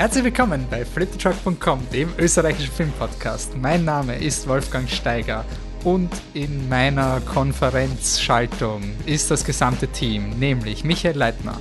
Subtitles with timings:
[0.00, 3.54] Herzlich willkommen bei fliptetruck.com, dem österreichischen Filmpodcast.
[3.58, 5.44] Mein Name ist Wolfgang Steiger
[5.84, 11.60] und in meiner Konferenzschaltung ist das gesamte Team, nämlich Michael Leitner.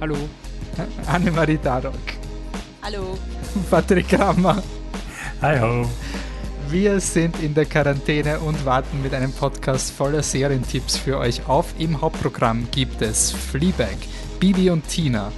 [0.00, 0.16] Hallo.
[1.06, 1.94] Annemarie Darok.
[2.82, 3.16] Hallo.
[3.70, 4.60] Patrick Kramer.
[5.40, 5.88] Hallo.
[6.68, 11.74] Wir sind in der Quarantäne und warten mit einem Podcast voller Serientipps für euch auf.
[11.78, 13.98] Im Hauptprogramm gibt es Fleabag,
[14.40, 15.30] Bibi und Tina,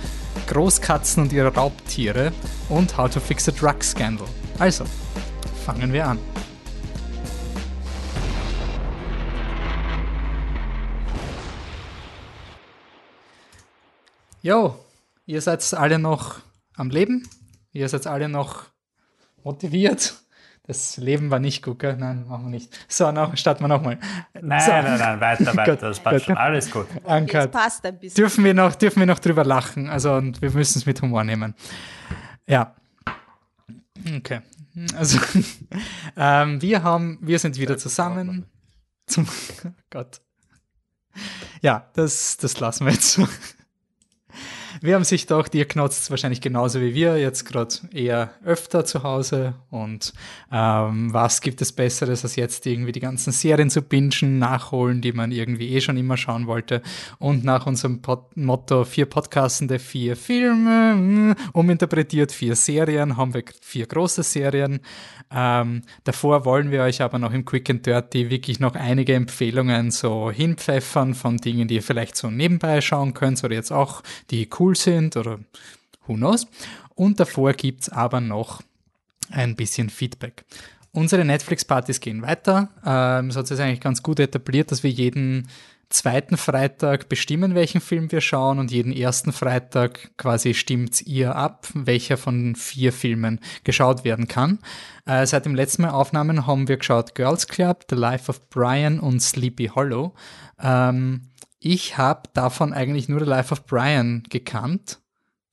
[0.47, 2.33] Großkatzen und ihre Raubtiere
[2.69, 4.27] und How to Fix a Drug Scandal.
[4.59, 4.85] Also,
[5.65, 6.19] fangen wir an.
[14.43, 14.79] Jo,
[15.25, 16.37] ihr seid alle noch
[16.77, 17.27] am Leben?
[17.73, 18.65] Ihr seid alle noch
[19.43, 20.24] motiviert?
[20.67, 21.95] Das Leben war nicht gut, gell?
[21.99, 22.75] Nein, machen wir nicht.
[22.89, 23.99] So, noch, starten wir nochmal.
[24.41, 24.71] Nein, so.
[24.73, 25.77] nein, nein, weiter, weiter.
[25.77, 26.37] Das passt schon.
[26.39, 26.87] Alles gut.
[27.05, 27.35] Uncut.
[27.35, 28.17] Das passt ein bisschen.
[28.17, 29.91] Dürfen wir noch, dürfen wir noch drüber lachen?
[29.91, 31.55] Also, und wir müssen es mit Humor nehmen.
[32.47, 32.75] Ja.
[34.17, 34.41] Okay.
[34.97, 35.19] Also,
[36.17, 38.47] ähm, wir haben, wir sind wieder zusammen.
[39.07, 40.23] Zum oh Gott.
[41.61, 43.29] Ja, das, das lassen wir jetzt so.
[44.85, 49.03] Wir haben sich doch, ihr knotzt wahrscheinlich genauso wie wir, jetzt gerade eher öfter zu
[49.03, 49.55] Hause.
[49.71, 50.13] Und
[50.53, 55.13] ähm, was gibt es Besseres, als jetzt irgendwie die ganzen Serien zu bingen, nachholen, die
[55.13, 56.83] man irgendwie eh schon immer schauen wollte.
[57.19, 63.87] Und nach unserem Pod Motto vier Podcastende, vier Filme, uminterpretiert vier Serien, haben wir vier
[63.87, 64.81] große Serien.
[65.31, 69.91] Ähm, davor wollen wir euch aber noch im Quick and Dirty wirklich noch einige Empfehlungen
[69.91, 74.49] so hinpfeffern von Dingen, die ihr vielleicht so nebenbei schauen könnt oder jetzt auch, die
[74.59, 75.41] cool sind oder
[76.07, 76.47] who knows.
[76.95, 78.63] Und davor gibt's aber noch
[79.31, 80.45] ein bisschen Feedback.
[80.93, 82.69] Unsere Netflix-Partys gehen weiter.
[82.87, 85.49] Ähm, es hat sich eigentlich ganz gut etabliert, dass wir jeden
[85.89, 91.69] zweiten Freitag bestimmen, welchen Film wir schauen und jeden ersten Freitag quasi stimmt ihr ab,
[91.75, 94.59] welcher von vier Filmen geschaut werden kann.
[95.07, 99.01] Äh, seit dem letzten Mal Aufnahmen haben wir geschaut Girls Club, The Life of Brian
[99.01, 100.15] und Sleepy Hollow.
[100.61, 101.31] Ähm,
[101.61, 105.01] ich habe davon eigentlich nur The Life of Brian gekannt.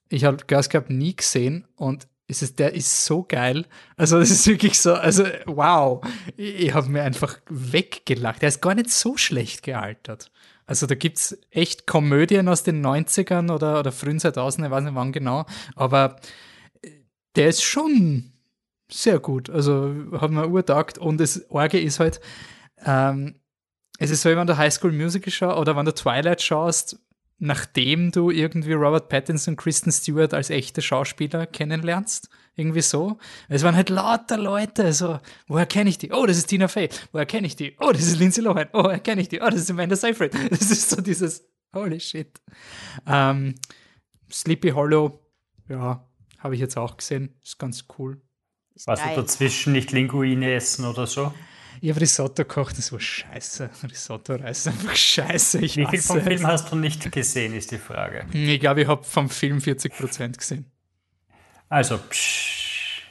[0.09, 3.66] Ich habe Girls Club nie gesehen und es der ist so geil.
[3.97, 6.06] Also das ist wirklich so, also wow.
[6.38, 8.42] Ich, ich habe mir einfach weggelacht.
[8.42, 10.31] Der ist gar nicht so schlecht gealtert.
[10.66, 14.96] Also da gibt's echt Komödien aus den 90ern oder, oder frühen 2000 ich weiß nicht
[14.96, 16.18] wann genau, aber
[17.36, 18.31] der ist schon
[18.92, 19.50] sehr gut.
[19.50, 22.22] Also hat mir urtaugt und das Orge ist halt,
[22.86, 23.36] ähm,
[24.00, 27.00] es ist so, wenn du High School Musical schaust oder wenn du Twilight schaust,
[27.41, 32.29] nachdem du irgendwie Robert Pattinson, Kristen Stewart als echte Schauspieler kennenlernst.
[32.56, 33.18] Irgendwie so.
[33.50, 36.12] Es waren halt lauter Leute, so, woher kenne ich die?
[36.12, 36.90] Oh, das ist Tina Fey.
[37.12, 37.75] Woher kenne ich die?
[37.80, 38.68] Oh, das ist Lindsay Lohan.
[38.74, 39.41] Oh, woher kenne ich die?
[39.41, 40.34] Oh, das ist Amanda Seyfried.
[40.51, 41.44] Das ist so dieses,
[41.74, 42.40] holy shit.
[43.07, 43.56] Ähm,
[44.31, 45.19] Sleepy Hollow,
[45.68, 46.07] ja,
[46.38, 47.34] habe ich jetzt auch gesehen.
[47.41, 48.22] Ist ganz cool.
[48.85, 51.34] Was du dazwischen nicht Linguine essen oder so?
[51.84, 53.69] Ich habe Risotto gekocht, das war scheiße.
[53.90, 55.59] Risotto-Reis ist einfach scheiße.
[55.59, 56.24] Ich Wie viel vom es.
[56.24, 58.25] Film hast du nicht gesehen, ist die Frage.
[58.31, 60.72] Ich glaube, ich habe vom Film 40% gesehen.
[61.69, 63.08] Also, psch,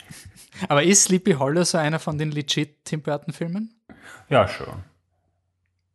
[0.69, 3.75] Aber ist Sleepy Hollow so einer von den legit Tim Burton Filmen?
[4.29, 4.85] ja schon.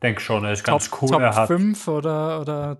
[0.01, 1.09] Denk schon, er ist ganz Top, cool.
[1.11, 2.77] Top er hat, 5 oder, oder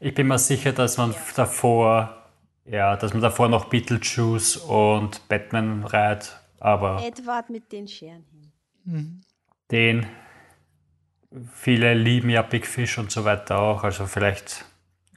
[0.00, 2.24] ich bin mir sicher, dass man davor,
[2.66, 8.24] ja, dass man davor noch Beetlejuice und Batman reiht, aber Edward mit den Scheren
[8.84, 9.20] hin.
[9.70, 10.06] den,
[11.52, 14.64] viele lieben ja Big Fish und so weiter auch, also vielleicht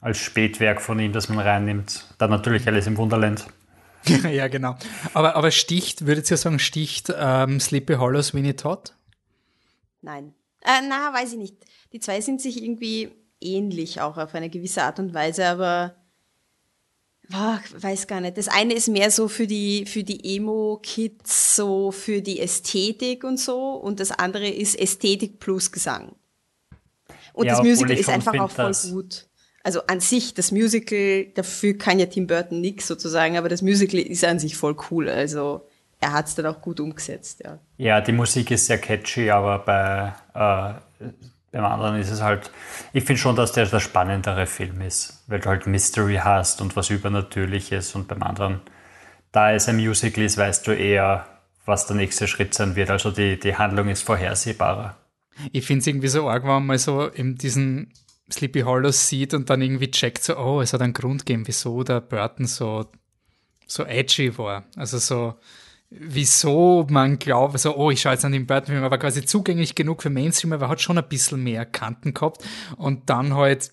[0.02, 2.16] als Spätwerk von ihm, das man reinnimmt.
[2.18, 3.46] Dann natürlich alles im Wunderland.
[4.32, 4.76] ja, genau.
[5.14, 8.96] Aber, aber sticht, würdet ihr sagen, sticht ähm, Sleepy Hollow Sweeney Todd?
[10.02, 10.34] Nein.
[10.62, 11.56] Äh, na, weiß ich nicht.
[11.94, 15.96] Die zwei sind sich irgendwie ähnlich, auch auf eine gewisse Art und Weise, aber
[17.32, 18.38] boah, weiß gar nicht.
[18.38, 23.40] Das eine ist mehr so für die, für die Emo-Kids, so für die Ästhetik und
[23.40, 26.16] so, und das andere ist Ästhetik plus Gesang.
[27.34, 29.28] Und Ja, das Musical ist einfach auch voll dass- gut.
[29.64, 34.00] Also an sich, das Musical, dafür kann ja Tim Burton nix sozusagen, aber das Musical
[34.00, 35.08] ist an sich voll cool.
[35.08, 35.68] Also
[36.00, 37.60] er hat es dann auch gut umgesetzt, ja.
[37.78, 40.14] Ja, die Musik ist sehr catchy, aber bei,
[41.00, 41.06] äh,
[41.52, 42.52] beim anderen ist es halt,
[42.94, 46.76] ich finde schon, dass der der spannendere Film ist, weil du halt Mystery hast und
[46.76, 48.62] was Übernatürliches und beim anderen,
[49.32, 51.28] da es ein Musical ist, weißt du eher,
[51.66, 52.90] was der nächste Schritt sein wird.
[52.90, 54.96] Also die, die Handlung ist vorhersehbarer.
[55.52, 57.94] Ich finde es irgendwie so arg, wenn man mal so in diesen
[58.32, 61.84] Sleepy Hollow sieht und dann irgendwie checkt, so, oh, es hat einen Grund gegeben, wieso
[61.84, 62.90] der Burton so,
[63.68, 64.64] so edgy war.
[64.76, 65.36] Also so,
[65.92, 70.02] wieso man glaubt, so, oh, ich schaue jetzt an den Burton-Film, aber quasi zugänglich genug
[70.02, 72.44] für Mainstream, aber hat schon ein bisschen mehr Kanten gehabt
[72.78, 73.72] und dann halt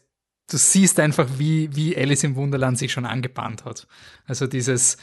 [0.50, 3.86] du siehst einfach, wie, wie Alice im Wunderland sich schon angebahnt hat.
[4.26, 4.96] Also dieses,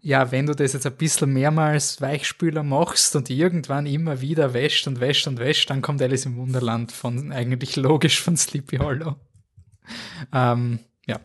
[0.00, 4.86] ja, wenn du das jetzt ein bisschen mehrmals Weichspüler machst und irgendwann immer wieder wäscht
[4.86, 9.16] und wäscht und wäscht, dann kommt Alice im Wunderland von eigentlich logisch von Sleepy Hollow.
[10.32, 11.20] Ähm, ja.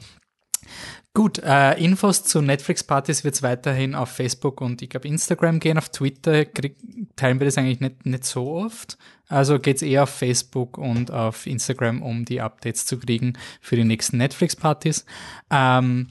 [1.15, 5.77] Gut, äh, Infos zu Netflix-Partys wird es weiterhin auf Facebook und ich glaube Instagram gehen.
[5.77, 6.75] Auf Twitter krieg,
[7.15, 8.98] teilen wir das eigentlich nicht, nicht so oft.
[9.27, 13.75] Also geht es eher auf Facebook und auf Instagram, um die Updates zu kriegen für
[13.75, 15.06] die nächsten Netflix-Partys.
[15.51, 16.07] Ähm,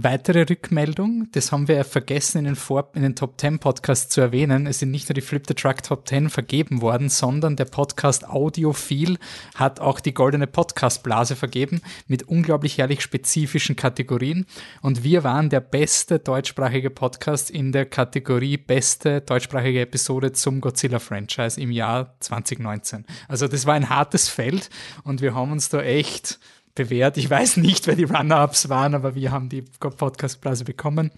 [0.00, 4.08] Weitere Rückmeldung, das haben wir ja vergessen in den, Vor in den Top 10 Podcasts
[4.08, 4.68] zu erwähnen.
[4.68, 8.28] Es sind nicht nur die Flip the Truck Top 10 vergeben worden, sondern der Podcast
[8.28, 9.18] Audiophil
[9.56, 14.46] hat auch die goldene Podcast-Blase vergeben mit unglaublich herrlich spezifischen Kategorien.
[14.82, 21.60] Und wir waren der beste deutschsprachige Podcast in der Kategorie beste deutschsprachige Episode zum Godzilla-Franchise
[21.60, 23.04] im Jahr 2019.
[23.26, 24.70] Also das war ein hartes Feld
[25.02, 26.38] und wir haben uns da echt
[26.78, 27.16] bewährt.
[27.18, 31.10] Ich weiß nicht, wer die Runner-Ups waren, aber wir haben die Podcast-Blase bekommen.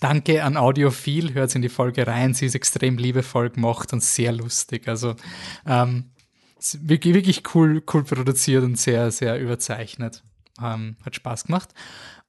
[0.00, 2.34] Danke an Audiophil, hört in die Folge rein.
[2.34, 4.88] Sie ist extrem liebevoll gemacht und sehr lustig.
[4.88, 5.16] Also
[5.66, 6.10] ähm,
[6.80, 10.22] wirklich, wirklich cool, cool produziert und sehr, sehr überzeichnet.
[10.62, 11.70] Ähm, hat Spaß gemacht.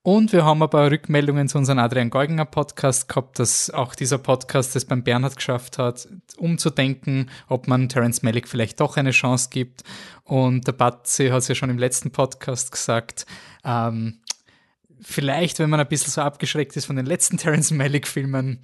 [0.05, 4.75] Und wir haben aber Rückmeldungen zu unserem Adrian Geuginger Podcast gehabt, dass auch dieser Podcast
[4.75, 6.07] es beim Bernhard geschafft hat,
[6.37, 9.83] umzudenken, ob man Terence Malick vielleicht doch eine Chance gibt.
[10.23, 13.25] Und der Batze hat es ja schon im letzten Podcast gesagt,
[13.63, 14.19] ähm,
[15.01, 18.59] vielleicht, wenn man ein bisschen so abgeschreckt ist von den letzten Terence Malick Filmen,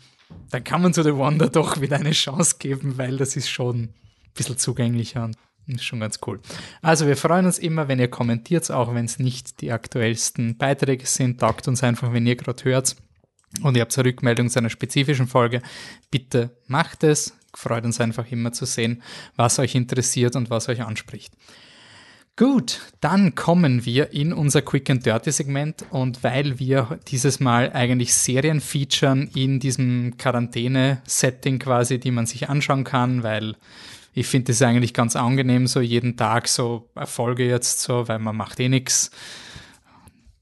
[0.52, 3.78] dann kann man zu The Wonder doch wieder eine Chance geben, weil das ist schon
[3.78, 3.94] ein
[4.36, 5.32] bisschen zugänglicher
[5.68, 6.40] ist schon ganz cool.
[6.82, 11.06] Also wir freuen uns immer, wenn ihr kommentiert, auch wenn es nicht die aktuellsten Beiträge
[11.06, 11.40] sind.
[11.40, 12.96] Taugt uns einfach, wenn ihr gerade hört
[13.62, 15.62] und ihr habt eine Rückmeldung zu einer spezifischen Folge.
[16.10, 17.38] Bitte macht es.
[17.54, 19.04] Freut uns einfach immer zu sehen,
[19.36, 21.34] was euch interessiert und was euch anspricht.
[22.38, 27.74] Gut, dann kommen wir in unser Quick and Dirty Segment und weil wir dieses Mal
[27.74, 33.58] eigentlich Serien featuren in diesem Quarantäne-Setting quasi, die man sich anschauen kann, weil
[34.14, 38.36] ich finde das eigentlich ganz angenehm, so jeden Tag so Erfolge jetzt so, weil man
[38.36, 39.12] macht eh nichts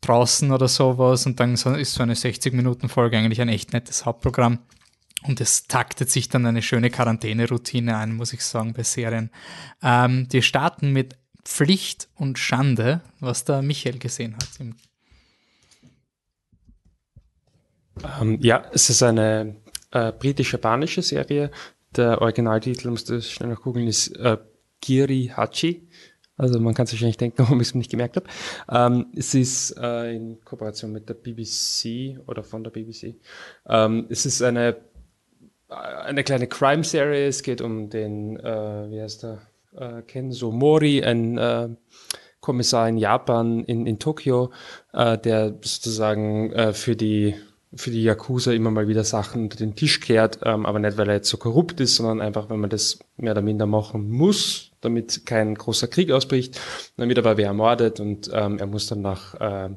[0.01, 4.59] draußen oder sowas und dann ist so eine 60-Minuten-Folge eigentlich ein echt nettes Hauptprogramm.
[5.23, 9.29] Und es taktet sich dann eine schöne Quarantäne-Routine ein, muss ich sagen, bei Serien.
[9.83, 14.47] Ähm, wir starten mit Pflicht und Schande, was da Michael gesehen hat.
[18.21, 19.57] Ähm, ja, es ist eine
[19.91, 21.51] äh, britisch-japanische Serie,
[21.95, 24.37] der Originaltitel, musst du schnell noch googeln, ist äh,
[24.81, 25.87] Kiri Hachi.
[26.37, 28.27] Also man kann sich wahrscheinlich denken, warum ich es nicht gemerkt habe.
[28.71, 33.15] Ähm, es ist äh, in Kooperation mit der BBC oder von der BBC.
[33.67, 34.77] Ähm, es ist eine,
[35.67, 37.27] eine kleine Crime-Serie.
[37.27, 39.41] Es geht um den, äh, wie heißt der,
[39.75, 41.69] äh, Kenzo Mori, ein äh,
[42.39, 44.51] Kommissar in Japan, in, in Tokio,
[44.93, 47.35] äh, der sozusagen äh, für die
[47.73, 51.07] für die Yakuza immer mal wieder Sachen unter den Tisch kehrt, ähm, aber nicht, weil
[51.07, 54.71] er jetzt so korrupt ist, sondern einfach, wenn man das mehr oder minder machen muss,
[54.81, 56.59] damit kein großer Krieg ausbricht.
[56.97, 59.69] Dann wird aber wer ermordet und ähm, er muss dann nach, äh,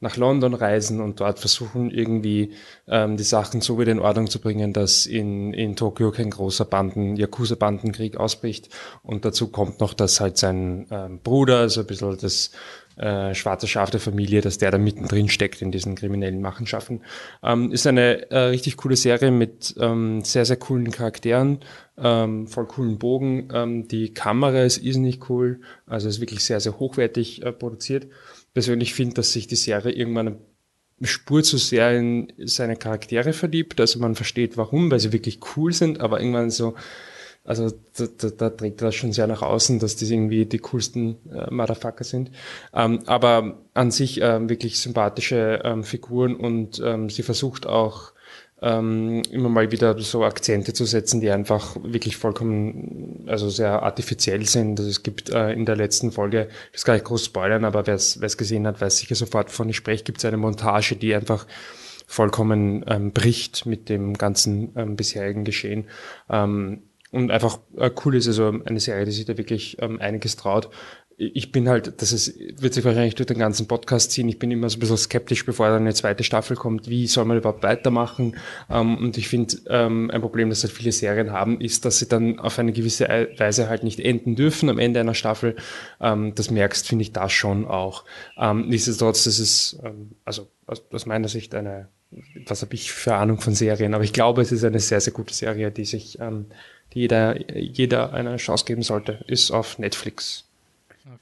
[0.00, 2.54] nach London reisen und dort versuchen, irgendwie
[2.88, 6.64] ähm, die Sachen so wieder in Ordnung zu bringen, dass in, in Tokio kein großer
[6.64, 8.68] Banden, Yakuza-Bandenkrieg ausbricht.
[9.04, 12.50] Und dazu kommt noch, dass halt sein ähm, Bruder, also ein bisschen das
[12.98, 17.02] äh, schwarze Schaf der Familie, dass der da mittendrin steckt in diesen kriminellen Machenschaften.
[17.42, 21.60] Ähm, ist eine äh, richtig coole Serie mit ähm, sehr, sehr coolen Charakteren,
[21.96, 23.48] ähm, voll coolen Bogen.
[23.52, 28.08] Ähm, die Kamera ist irrsinnig cool, also ist wirklich sehr, sehr hochwertig äh, produziert.
[28.52, 30.38] Persönlich finde, dass sich die Serie irgendwann
[31.02, 33.80] Spur zu sehr in seine Charaktere verliebt.
[33.80, 36.74] Also man versteht warum, weil sie wirklich cool sind, aber irgendwann so,
[37.48, 41.16] also da, da, da trägt das schon sehr nach außen, dass das irgendwie die coolsten
[41.32, 42.30] äh, Motherfucker sind.
[42.74, 48.12] Ähm, aber an sich ähm, wirklich sympathische ähm, Figuren und ähm, sie versucht auch
[48.60, 54.44] ähm, immer mal wieder so Akzente zu setzen, die einfach wirklich vollkommen, also sehr artifiziell
[54.44, 54.78] sind.
[54.78, 57.94] Also es gibt äh, in der letzten Folge, das kann ich groß spoilern, aber wer
[57.94, 61.46] es gesehen hat, weiß sicher sofort, wovon ich spreche, gibt es eine Montage, die einfach
[62.06, 65.84] vollkommen ähm, bricht mit dem ganzen ähm, bisherigen Geschehen.
[66.28, 70.36] Ähm, und einfach äh, cool ist, also eine Serie, die sich da wirklich ähm, einiges
[70.36, 70.68] traut.
[71.20, 74.52] Ich bin halt, das ist, wird sich wahrscheinlich durch den ganzen Podcast ziehen, ich bin
[74.52, 77.64] immer so ein bisschen skeptisch, bevor dann eine zweite Staffel kommt, wie soll man überhaupt
[77.64, 78.36] weitermachen?
[78.70, 82.06] Ähm, und ich finde, ähm, ein Problem, das halt viele Serien haben, ist, dass sie
[82.06, 85.56] dann auf eine gewisse Weise halt nicht enden dürfen am Ende einer Staffel.
[86.00, 88.04] Ähm, das merkst, finde ich, da schon auch.
[88.38, 91.88] Ähm, nichtsdestotrotz, das ist, ähm, also aus, aus meiner Sicht eine,
[92.46, 95.12] was habe ich für Ahnung von Serien, aber ich glaube, es ist eine sehr, sehr
[95.12, 96.18] gute Serie, die sich
[96.94, 100.48] die jeder, jeder eine Chance geben sollte, ist auf Netflix.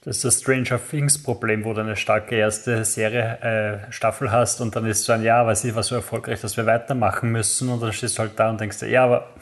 [0.02, 4.60] Das ist das Stranger Things Problem, wo du eine starke erste Serie, äh, Staffel hast
[4.60, 7.68] und dann ist so ein Jahr, weiß ich, war so erfolgreich, dass wir weitermachen müssen
[7.68, 9.34] und dann stehst du halt da und denkst dir, ja, aber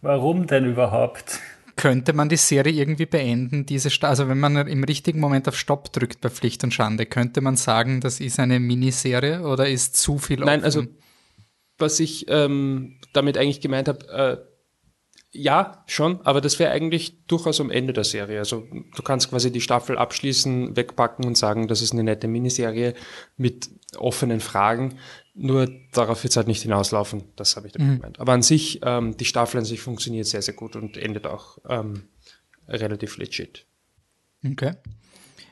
[0.00, 1.40] warum denn überhaupt?
[1.76, 5.56] Könnte man die Serie irgendwie beenden, diese Sta also wenn man im richtigen Moment auf
[5.56, 9.96] Stopp drückt bei Pflicht und Schande, könnte man sagen, das ist eine Miniserie oder ist
[9.96, 10.64] zu viel Nein, offen?
[10.64, 10.84] also
[11.78, 14.51] was ich ähm, damit eigentlich gemeint habe, äh,
[15.34, 18.38] ja, schon, aber das wäre eigentlich durchaus am Ende der Serie.
[18.38, 22.92] Also du kannst quasi die Staffel abschließen, wegpacken und sagen, das ist eine nette Miniserie
[23.38, 24.98] mit offenen Fragen.
[25.34, 27.24] Nur darauf wird es halt nicht hinauslaufen.
[27.36, 27.96] Das habe ich damit mhm.
[27.96, 28.20] gemeint.
[28.20, 31.56] Aber an sich, ähm, die Staffel an sich funktioniert sehr, sehr gut und endet auch
[31.66, 32.08] ähm,
[32.68, 33.64] relativ legit.
[34.46, 34.72] Okay.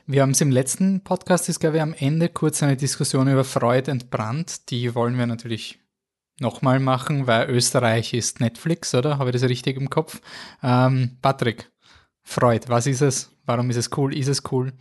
[0.05, 3.43] Wir haben es im letzten Podcast, ist glaube ich am Ende kurz eine Diskussion über
[3.43, 4.69] Freud entbrannt.
[4.69, 5.80] Die wollen wir natürlich
[6.41, 9.17] nochmal machen, weil Österreich ist Netflix, oder?
[9.17, 10.19] Habe ich das richtig im Kopf?
[10.61, 11.71] Ähm, Patrick,
[12.23, 13.31] Freud, was ist es?
[13.45, 14.15] Warum ist es cool?
[14.15, 14.73] Ist es cool?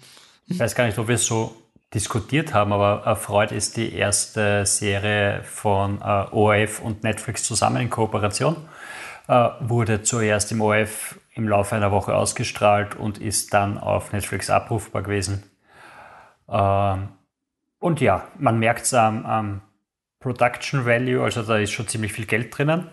[0.46, 1.54] Ich weiß gar nicht, ob wir es so
[1.94, 7.82] diskutiert haben, aber äh, Freud ist die erste Serie von äh, ORF und Netflix zusammen
[7.82, 8.56] in Kooperation.
[9.28, 14.50] Äh, wurde zuerst im ORF im Laufe einer Woche ausgestrahlt und ist dann auf Netflix
[14.50, 15.44] abrufbar gewesen.
[16.48, 17.08] Ähm,
[17.78, 19.60] und ja, man merkt es am, am
[20.20, 22.88] Production Value, also da ist schon ziemlich viel Geld drinnen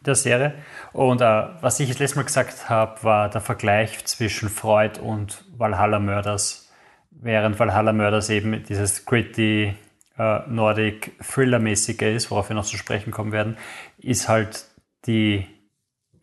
[0.00, 0.54] der Serie.
[0.92, 5.44] Und äh, was ich das letzte Mal gesagt habe, war der Vergleich zwischen Freud und
[5.56, 6.70] Valhalla Murders.
[7.10, 9.74] Während Valhalla Murders eben dieses gritty
[10.18, 13.56] äh, Nordic Thriller-mäßige ist, worauf wir noch zu sprechen kommen werden,
[13.98, 14.66] ist halt
[15.06, 15.46] die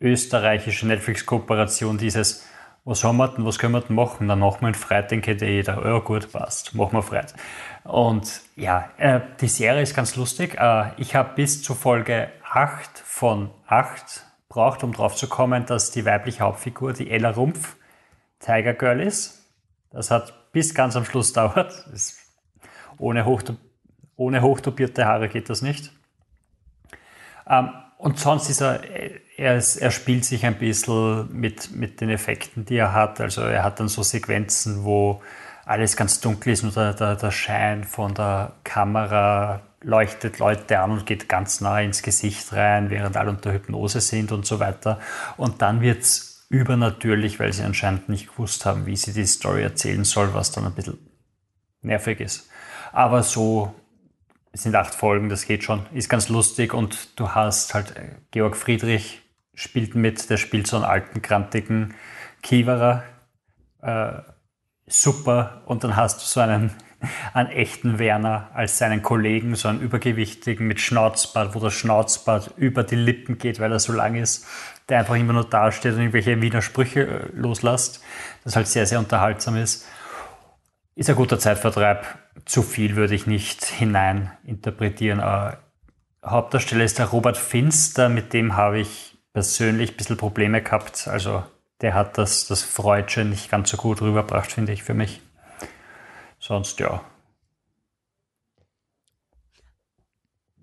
[0.00, 2.46] österreichische Netflix-Kooperation dieses
[2.84, 4.28] was haben wir denn, was können wir denn machen?
[4.28, 5.84] Dann machen wir einen Freitag, ja jeder.
[5.86, 7.38] Ja gut, passt, machen wir Freitag.
[7.84, 10.56] Und ja, äh, die Serie ist ganz lustig.
[10.58, 15.90] Äh, ich habe bis zu Folge 8 von 8 braucht, um drauf zu kommen, dass
[15.92, 17.76] die weibliche Hauptfigur, die Ella Rumpf,
[18.38, 19.50] Tiger Girl ist.
[19.90, 21.86] Das hat bis ganz am Schluss dauert.
[22.98, 23.56] ohne, hochto
[24.16, 25.90] ohne hochtopierte Haare geht das nicht.
[27.48, 28.80] Ähm, und sonst ist er,
[29.36, 33.20] er, ist, er spielt sich ein bisschen mit, mit den Effekten, die er hat.
[33.20, 35.22] Also er hat dann so Sequenzen, wo
[35.64, 40.92] alles ganz dunkel ist und der, der, der Schein von der Kamera leuchtet Leute an
[40.92, 44.98] und geht ganz nah ins Gesicht rein, während alle unter Hypnose sind und so weiter.
[45.36, 49.62] Und dann wird es übernatürlich, weil sie anscheinend nicht gewusst haben, wie sie die Story
[49.62, 50.98] erzählen soll, was dann ein bisschen
[51.82, 52.48] nervig ist.
[52.92, 53.74] Aber so
[54.54, 55.84] es sind acht Folgen, das geht schon.
[55.92, 59.20] Ist ganz lustig und du hast halt äh, Georg Friedrich
[59.52, 61.94] spielt mit, der spielt so einen alten, krantigen
[62.40, 63.02] Kiewerer.
[63.82, 64.12] Äh,
[64.86, 65.62] super.
[65.66, 66.70] Und dann hast du so einen,
[67.34, 72.84] einen echten Werner als seinen Kollegen, so einen übergewichtigen mit Schnauzbart, wo der Schnauzbart über
[72.84, 74.46] die Lippen geht, weil er so lang ist,
[74.88, 78.04] der einfach immer nur dasteht und irgendwelche Wiener Sprüche äh, loslässt.
[78.44, 79.84] Das halt sehr, sehr unterhaltsam ist.
[80.94, 82.06] Ist ein guter Zeitvertreib.
[82.44, 85.20] Zu viel würde ich nicht hinein interpretieren.
[85.20, 85.58] Aber
[86.24, 91.08] Hauptdarsteller ist der Robert Finster, mit dem habe ich persönlich ein bisschen Probleme gehabt.
[91.08, 91.44] Also
[91.80, 95.20] der hat das, das Freudsche nicht ganz so gut rübergebracht, finde ich, für mich.
[96.38, 97.02] Sonst ja.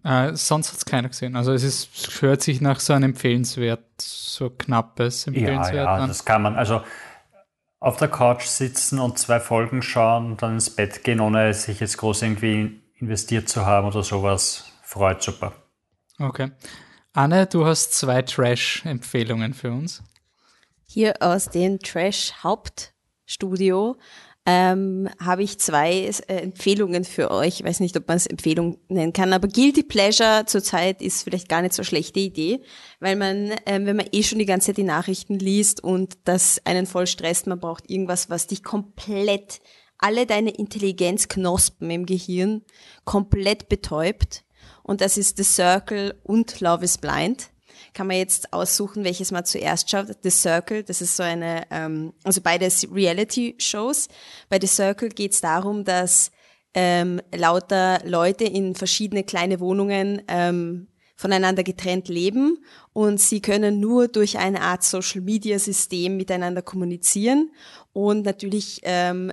[0.03, 1.35] Äh, sonst hat es keiner gesehen.
[1.35, 6.07] Also es ist, hört sich nach so einem empfehlenswert, so knappes empfehlenswert ja, ja, an.
[6.07, 6.55] das kann man.
[6.55, 6.81] Also
[7.81, 11.81] auf der Couch sitzen und zwei Folgen schauen und dann ins Bett gehen, ohne sich
[11.81, 15.53] jetzt groß irgendwie investiert zu haben oder sowas, freut super.
[16.19, 16.51] Okay.
[17.13, 20.03] Anne, du hast zwei Trash-Empfehlungen für uns.
[20.85, 23.97] Hier aus dem Trash-Hauptstudio
[24.45, 27.59] ähm, habe ich zwei äh, Empfehlungen für euch.
[27.59, 31.47] Ich weiß nicht, ob man es Empfehlung nennen kann, aber Guilty Pleasure zurzeit ist vielleicht
[31.47, 32.61] gar nicht so schlechte Idee,
[32.99, 36.59] weil man, ähm, wenn man eh schon die ganze Zeit die Nachrichten liest und das
[36.65, 39.61] einen voll stresst, man braucht irgendwas, was dich komplett,
[39.99, 42.63] alle deine Intelligenzknospen im Gehirn
[43.05, 44.43] komplett betäubt.
[44.81, 47.50] Und das ist The Circle und Love is Blind
[47.93, 50.07] kann man jetzt aussuchen, welches man zuerst schaut.
[50.23, 54.07] The Circle, das ist so eine, ähm, also beides Reality-Shows.
[54.49, 56.31] Bei The Circle geht es darum, dass
[56.73, 64.07] ähm, lauter Leute in verschiedene kleine Wohnungen ähm, voneinander getrennt leben und sie können nur
[64.07, 67.51] durch eine Art Social-Media-System miteinander kommunizieren
[67.93, 69.31] und natürlich ähm,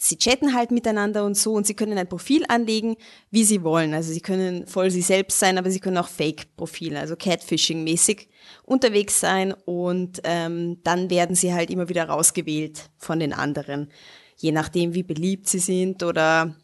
[0.00, 2.96] sie chatten halt miteinander und so und sie können ein Profil anlegen,
[3.30, 3.92] wie sie wollen.
[3.92, 8.28] Also sie können voll sie selbst sein, aber sie können auch Fake-Profile, also Catfishing-mäßig
[8.64, 13.90] unterwegs sein und ähm, dann werden sie halt immer wieder rausgewählt von den anderen,
[14.36, 16.56] je nachdem, wie beliebt sie sind oder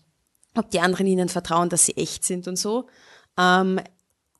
[0.57, 2.88] ob die anderen ihnen vertrauen, dass sie echt sind und so.
[3.38, 3.81] Ähm,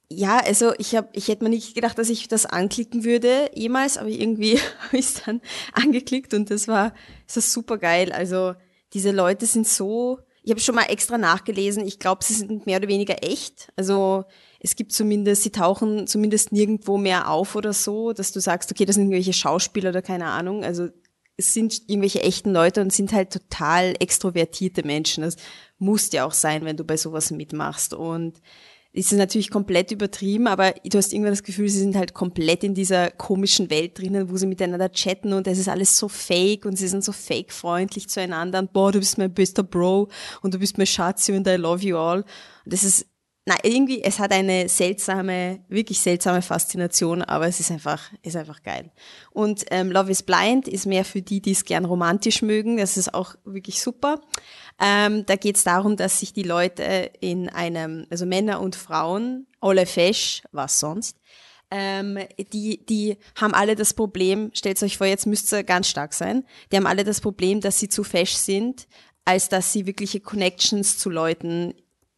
[0.09, 3.99] ja, also ich habe, ich hätte mir nicht gedacht, dass ich das anklicken würde jemals,
[3.99, 5.43] aber irgendwie habe ich es dann
[5.75, 6.95] angeklickt und das war,
[7.27, 8.11] das war super geil.
[8.13, 8.55] Also
[8.97, 12.79] diese Leute sind so, ich habe schon mal extra nachgelesen, ich glaube, sie sind mehr
[12.79, 13.71] oder weniger echt.
[13.77, 14.25] Also
[14.59, 18.87] es gibt zumindest, sie tauchen zumindest nirgendwo mehr auf oder so, dass du sagst, okay,
[18.87, 20.65] das sind irgendwelche Schauspieler oder keine Ahnung.
[20.65, 20.89] Also
[21.37, 25.25] es sind irgendwelche echten Leute und sind halt total extrovertierte Menschen.
[25.25, 25.37] Das
[25.77, 27.93] muss ja auch sein, wenn du bei sowas mitmachst.
[27.93, 28.41] Und
[28.97, 32.65] ist es natürlich komplett übertrieben, aber du hast irgendwann das Gefühl, sie sind halt komplett
[32.65, 36.65] in dieser komischen Welt drinnen, wo sie miteinander chatten und es ist alles so fake
[36.65, 40.09] und sie sind so fake freundlich zueinander und boah, du bist mein bester Bro
[40.41, 42.21] und du bist mein Schatz und I love you all.
[42.65, 43.07] Und das ist,
[43.45, 48.63] na, irgendwie, es hat eine seltsame, wirklich seltsame Faszination, aber es ist einfach, ist einfach
[48.63, 48.91] geil.
[49.31, 52.79] Und ähm, Love is Blind ist mehr für die, die es gern romantisch mögen.
[52.79, 54.21] Das ist auch wirklich super.
[54.81, 59.47] Ähm, da geht es darum, dass sich die Leute in einem, also Männer und Frauen,
[59.61, 61.17] alle fesch, was sonst,
[61.71, 62.19] ähm,
[62.53, 66.45] die, die haben alle das Problem, stellt euch vor, jetzt müsst ihr ganz stark sein,
[66.71, 68.87] die haben alle das Problem, dass sie zu fesch sind,
[69.25, 71.75] als dass sie wirkliche Connections zu Leuten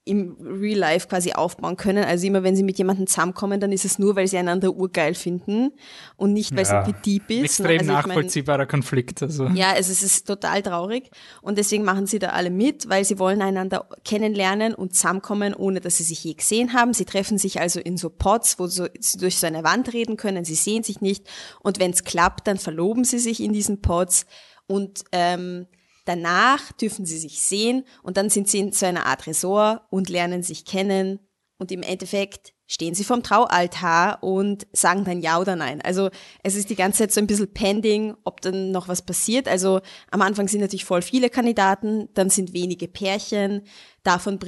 [0.09, 2.05] im Real Life quasi aufbauen können.
[2.05, 5.15] Also immer wenn sie mit jemandem zusammenkommen, dann ist es nur, weil sie einander urgeil
[5.15, 5.73] finden
[6.17, 6.81] und nicht, weil ja.
[6.81, 7.61] es irgendwie deep ist.
[7.61, 9.23] Extrem also nachvollziehbarer mein, Konflikt.
[9.23, 9.47] Also.
[9.49, 11.11] Ja, also es ist total traurig
[11.43, 15.81] und deswegen machen sie da alle mit, weil sie wollen einander kennenlernen und zusammenkommen, ohne
[15.81, 16.95] dass sie sich je gesehen haben.
[16.95, 20.17] Sie treffen sich also in so Pots, wo so, sie durch so eine Wand reden
[20.17, 21.29] können, sie sehen sich nicht
[21.61, 24.27] und wenn es klappt, dann verloben sie sich in diesen Pots
[24.67, 25.67] und ähm,
[26.09, 30.09] Danach dürfen sie sich sehen und dann sind sie in so einer Art Resort und
[30.09, 31.19] lernen sich kennen
[31.59, 35.83] und im Endeffekt stehen sie vorm Traualtar und sagen dann ja oder nein.
[35.83, 36.09] Also
[36.43, 39.49] es ist die ganze Zeit so ein bisschen pending, ob dann noch was passiert.
[39.49, 43.67] Also am Anfang sind natürlich voll viele Kandidaten, dann sind wenige Pärchen,
[44.03, 44.39] davon,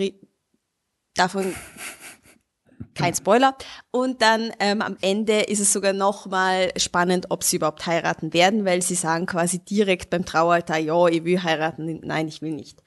[1.14, 1.54] davon
[3.00, 3.56] kein Spoiler.
[3.90, 8.64] Und dann ähm, am Ende ist es sogar nochmal spannend, ob sie überhaupt heiraten werden,
[8.64, 12.82] weil sie sagen quasi direkt beim Traualtar, ja, ich will heiraten, nein, ich will nicht.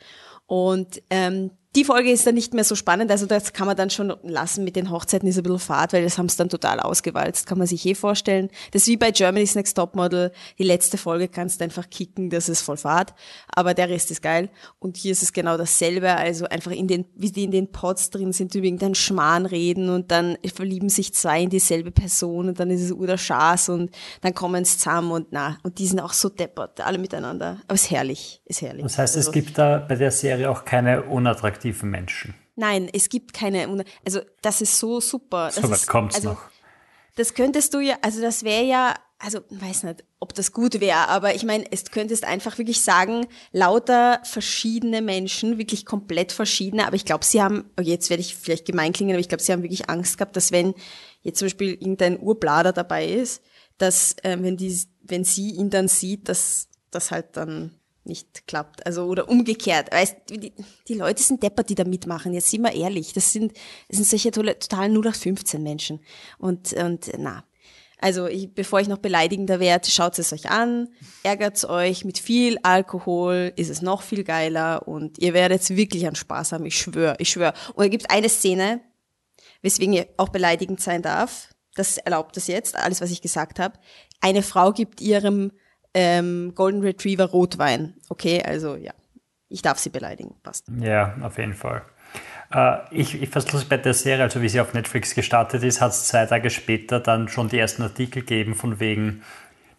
[0.46, 3.90] Und ähm, die Folge ist dann nicht mehr so spannend, also das kann man dann
[3.90, 6.79] schon lassen mit den Hochzeiten, ist ein bisschen fad, weil das haben es dann total
[6.79, 8.50] ausgewalzt, kann man sich eh vorstellen.
[8.72, 12.48] Das ist wie bei Germany's Next Topmodel, die letzte Folge kannst du einfach kicken, das
[12.48, 13.16] ist voll fad,
[13.48, 14.50] aber der Rest ist geil.
[14.77, 18.12] Und hier ist es genau dasselbe, also einfach in den, wie die in den Pots
[18.12, 22.59] drin sind, über irgendeinen Schmarrn reden und dann verlieben sich zwei in dieselbe Person und
[22.59, 23.90] dann ist es Uda Schaß und
[24.22, 27.57] dann kommen sie zusammen und na, und die sind auch so deppert, alle miteinander.
[27.68, 28.83] Aber es ist herrlich, ist herrlich.
[28.83, 32.36] Das heißt, also, es gibt da bei der Serie auch keine unattraktiven attraktiven Menschen.
[32.56, 35.48] Nein, es gibt keine, also das ist so super.
[35.48, 36.42] Das so weit kommt also, noch.
[37.16, 41.08] Das könntest du ja, also das wäre ja, also weiß nicht, ob das gut wäre,
[41.08, 46.96] aber ich meine, es könntest einfach wirklich sagen, lauter verschiedene Menschen, wirklich komplett verschiedene, aber
[46.96, 49.52] ich glaube, sie haben, oh, jetzt werde ich vielleicht gemein klingen, aber ich glaube, sie
[49.52, 50.74] haben wirklich Angst gehabt, dass wenn
[51.22, 53.42] jetzt zum Beispiel irgendein Urblader dabei ist,
[53.78, 58.85] dass äh, wenn die, wenn sie ihn dann sieht, dass das halt dann nicht klappt.
[58.85, 59.92] Also, oder umgekehrt.
[59.92, 60.53] Weißt, die,
[60.87, 62.33] die Leute sind deppert, die da mitmachen.
[62.33, 63.13] Jetzt sind wir ehrlich.
[63.13, 63.53] Das sind,
[63.87, 66.00] das sind solche total 0815 Menschen.
[66.37, 67.44] Und, und, na.
[68.00, 70.89] Also, ich, bevor ich noch beleidigender werde, schaut es euch an,
[71.24, 72.03] ärgert euch.
[72.03, 76.66] Mit viel Alkohol ist es noch viel geiler und ihr werdet wirklich an Spaß haben.
[76.66, 77.53] Ich schwöre, ich schwöre.
[77.75, 78.81] Und da gibt eine Szene,
[79.61, 81.53] weswegen ihr auch beleidigend sein darf.
[81.75, 83.79] Das erlaubt es jetzt, alles, was ich gesagt habe.
[84.20, 85.53] Eine Frau gibt ihrem
[85.94, 87.96] ähm, Golden Retriever Rotwein.
[88.10, 88.94] Okay, also ja,
[89.50, 90.68] ich darf sie beleidigen, passt.
[90.79, 91.84] Ja, auf jeden Fall.
[92.51, 95.92] Äh, ich, ich fand bei der Serie, also wie sie auf Netflix gestartet ist, hat
[95.92, 99.24] es zwei Tage später dann schon die ersten Artikel gegeben von wegen,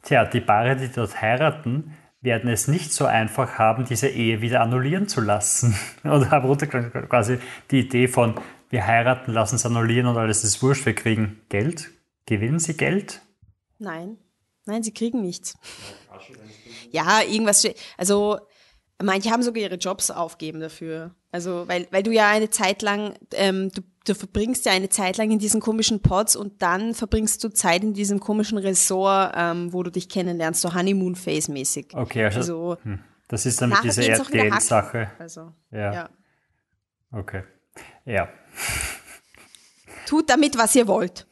[0.03, 4.63] tja, die Paare, die dort heiraten, werden es nicht so einfach haben, diese Ehe wieder
[4.63, 5.77] annullieren zu lassen.
[6.03, 6.57] Und haben
[7.09, 7.39] quasi
[7.71, 8.35] die Idee von,
[8.71, 11.93] wir heiraten, lassen es annullieren und alles ist wurscht, wir kriegen Geld.
[12.27, 13.23] Gewinnen sie Geld?
[13.79, 14.17] Nein.
[14.67, 15.57] Nein, sie kriegen nichts.
[16.95, 17.67] Ja, irgendwas.
[17.99, 18.39] Also
[19.03, 21.13] manche haben sogar ihre Jobs aufgeben dafür.
[21.33, 25.17] Also weil, weil du ja eine Zeit lang, ähm, du, du verbringst ja eine Zeit
[25.17, 29.73] lang in diesen komischen Pods und dann verbringst du Zeit in diesem komischen Resort, ähm,
[29.73, 31.95] wo du dich kennenlernst, so Honeymoon-Phase-mäßig.
[31.95, 33.01] Okay, also, also hm.
[33.27, 35.11] das ist dann mit dieser RTL-Sache.
[35.19, 35.93] Also, ja.
[35.93, 36.09] ja.
[37.11, 37.43] Okay.
[38.05, 38.29] Ja.
[40.07, 41.27] Tut damit, was ihr wollt.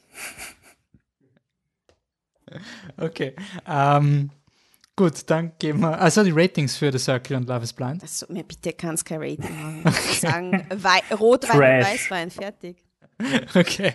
[2.98, 3.36] Okay.
[3.66, 4.30] Ähm,
[4.96, 5.98] gut, dann geben wir.
[6.00, 8.02] Also die Ratings für The Circle und Love is Blind.
[8.02, 9.82] Also, mir bitte kann es kein Rating machen.
[9.86, 10.14] Okay.
[10.20, 11.86] sagen, Wei Rotwein Trash.
[11.86, 12.76] und Weißwein, fertig.
[13.54, 13.94] Okay.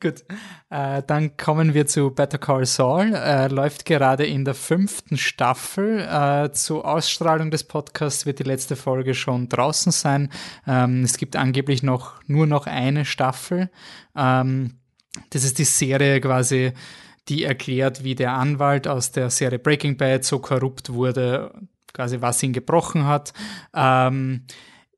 [0.00, 0.24] Gut,
[0.70, 3.14] äh, dann kommen wir zu Better Call Saul.
[3.14, 6.00] Äh, läuft gerade in der fünften Staffel.
[6.00, 10.30] Äh, zur Ausstrahlung des Podcasts wird die letzte Folge schon draußen sein.
[10.66, 13.70] Ähm, es gibt angeblich noch nur noch eine Staffel.
[14.16, 14.78] Ähm,
[15.30, 16.72] das ist die Serie quasi,
[17.28, 21.52] die erklärt, wie der Anwalt aus der Serie Breaking Bad so korrupt wurde,
[21.92, 23.32] quasi was ihn gebrochen hat.
[23.74, 24.46] Ähm,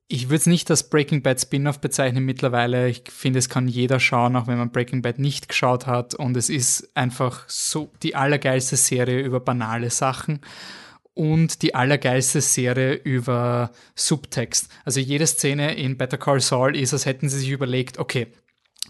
[0.07, 2.89] ich würde es nicht als Breaking Bad Spin-off bezeichnen mittlerweile.
[2.89, 6.15] Ich finde, es kann jeder schauen, auch wenn man Breaking Bad nicht geschaut hat.
[6.15, 10.41] Und es ist einfach so die allergeilste Serie über banale Sachen
[11.15, 14.69] und die allergeilste Serie über Subtext.
[14.85, 18.27] Also jede Szene in Better Call Saul ist, als hätten sie sich überlegt, okay,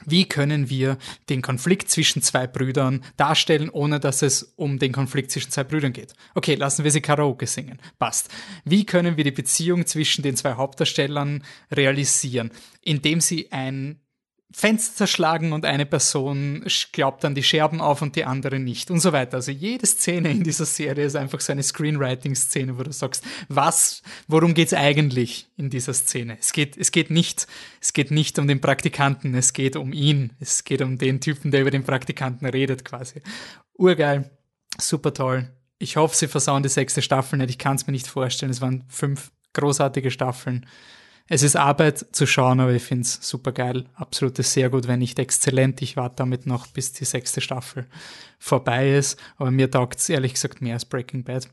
[0.07, 5.31] wie können wir den Konflikt zwischen zwei Brüdern darstellen, ohne dass es um den Konflikt
[5.31, 6.15] zwischen zwei Brüdern geht?
[6.35, 7.79] Okay, lassen wir sie Karaoke singen.
[7.99, 8.31] Passt.
[8.65, 12.51] Wie können wir die Beziehung zwischen den zwei Hauptdarstellern realisieren?
[12.83, 14.01] Indem sie ein
[14.57, 19.01] Fenster zerschlagen und eine Person glaubt dann die Scherben auf und die andere nicht und
[19.01, 19.39] so weiter.
[19.39, 24.03] Also jede Szene in dieser Serie ist einfach so eine Screenwriting-Szene, wo du sagst, was,
[24.29, 26.39] worum geht's eigentlich in dieser Szene?
[26.39, 27.49] Es geht, es geht nicht,
[27.81, 31.51] es geht nicht um den Praktikanten, es geht um ihn, es geht um den Typen,
[31.51, 33.23] der über den Praktikanten redet quasi.
[33.73, 34.31] Urgeil,
[34.79, 35.51] super toll.
[35.79, 37.51] Ich hoffe, sie versauen die sechste Staffel nicht.
[37.51, 38.53] Ich kann es mir nicht vorstellen.
[38.53, 40.65] Es waren fünf großartige Staffeln
[41.27, 43.87] es ist Arbeit zu schauen, aber ich finde es super geil.
[43.95, 45.81] Absolut sehr gut, wenn nicht exzellent.
[45.81, 47.87] Ich warte damit noch, bis die sechste Staffel
[48.39, 49.19] vorbei ist.
[49.39, 51.49] Aber mir taugt es ehrlich gesagt mehr als Breaking Bad.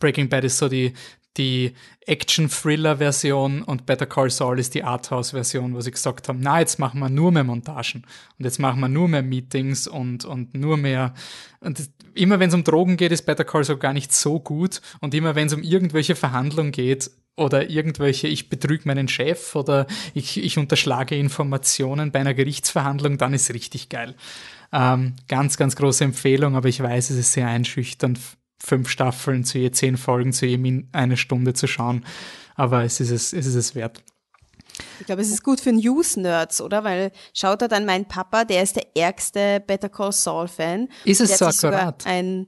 [0.00, 0.92] Breaking Bad ist so die,
[1.38, 1.72] die
[2.06, 7.00] Action-Thriller-Version und Better Call Saul ist die Arthouse-Version, wo sie gesagt haben, na, jetzt machen
[7.00, 8.04] wir nur mehr Montagen
[8.38, 11.14] und jetzt machen wir nur mehr Meetings und, und nur mehr.
[11.60, 14.80] Und immer wenn es um Drogen geht, ist Better Call Saul gar nicht so gut
[15.00, 19.86] und immer wenn es um irgendwelche Verhandlungen geht, oder irgendwelche, ich betrüge meinen Chef oder
[20.14, 24.14] ich, ich unterschlage Informationen bei einer Gerichtsverhandlung, dann ist richtig geil.
[24.72, 28.18] Ähm, ganz, ganz große Empfehlung, aber ich weiß, es ist sehr einschüchternd,
[28.58, 32.04] fünf Staffeln zu je zehn Folgen zu je eine Stunde zu schauen.
[32.54, 34.02] Aber es ist es, es ist es wert.
[35.00, 36.84] Ich glaube, es ist gut für News-Nerds, oder?
[36.84, 40.88] Weil schaut da dann mein Papa, der ist der ärgste Better Call Saul-Fan.
[41.04, 42.06] Ist es so akkurat?
[42.06, 42.46] Ein,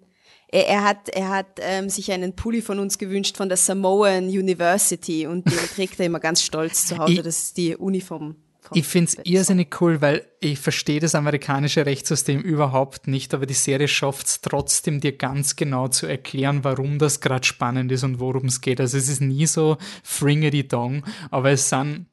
[0.51, 4.25] er, er hat, er hat ähm, sich einen Pulli von uns gewünscht von der Samoan
[4.25, 7.13] University und den trägt er immer ganz stolz zu Hause.
[7.13, 8.37] Ich, das ist die Uniform.
[8.75, 13.55] Ich finde es irrsinnig cool, weil ich verstehe das amerikanische Rechtssystem überhaupt nicht, aber die
[13.55, 18.21] Serie schafft es trotzdem, dir ganz genau zu erklären, warum das gerade spannend ist und
[18.21, 18.81] worum es geht.
[18.81, 22.07] Also es ist nie so fringedy dong, aber es sind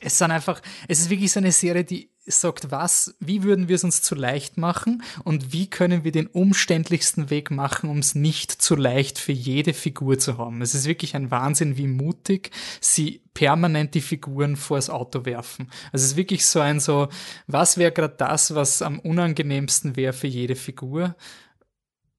[0.00, 3.76] es sind einfach, es ist wirklich so eine Serie, die sagt, was, wie würden wir
[3.76, 8.14] es uns zu leicht machen und wie können wir den umständlichsten Weg machen, um es
[8.14, 10.62] nicht zu leicht für jede Figur zu haben.
[10.62, 15.70] Es ist wirklich ein Wahnsinn, wie mutig sie permanent die Figuren vors Auto werfen.
[15.92, 17.08] Also es ist wirklich so ein so,
[17.46, 21.16] was wäre gerade das, was am unangenehmsten wäre für jede Figur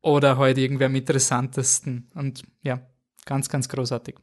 [0.01, 2.81] oder heute halt irgendwie am interessantesten und ja,
[3.25, 4.15] ganz, ganz großartig.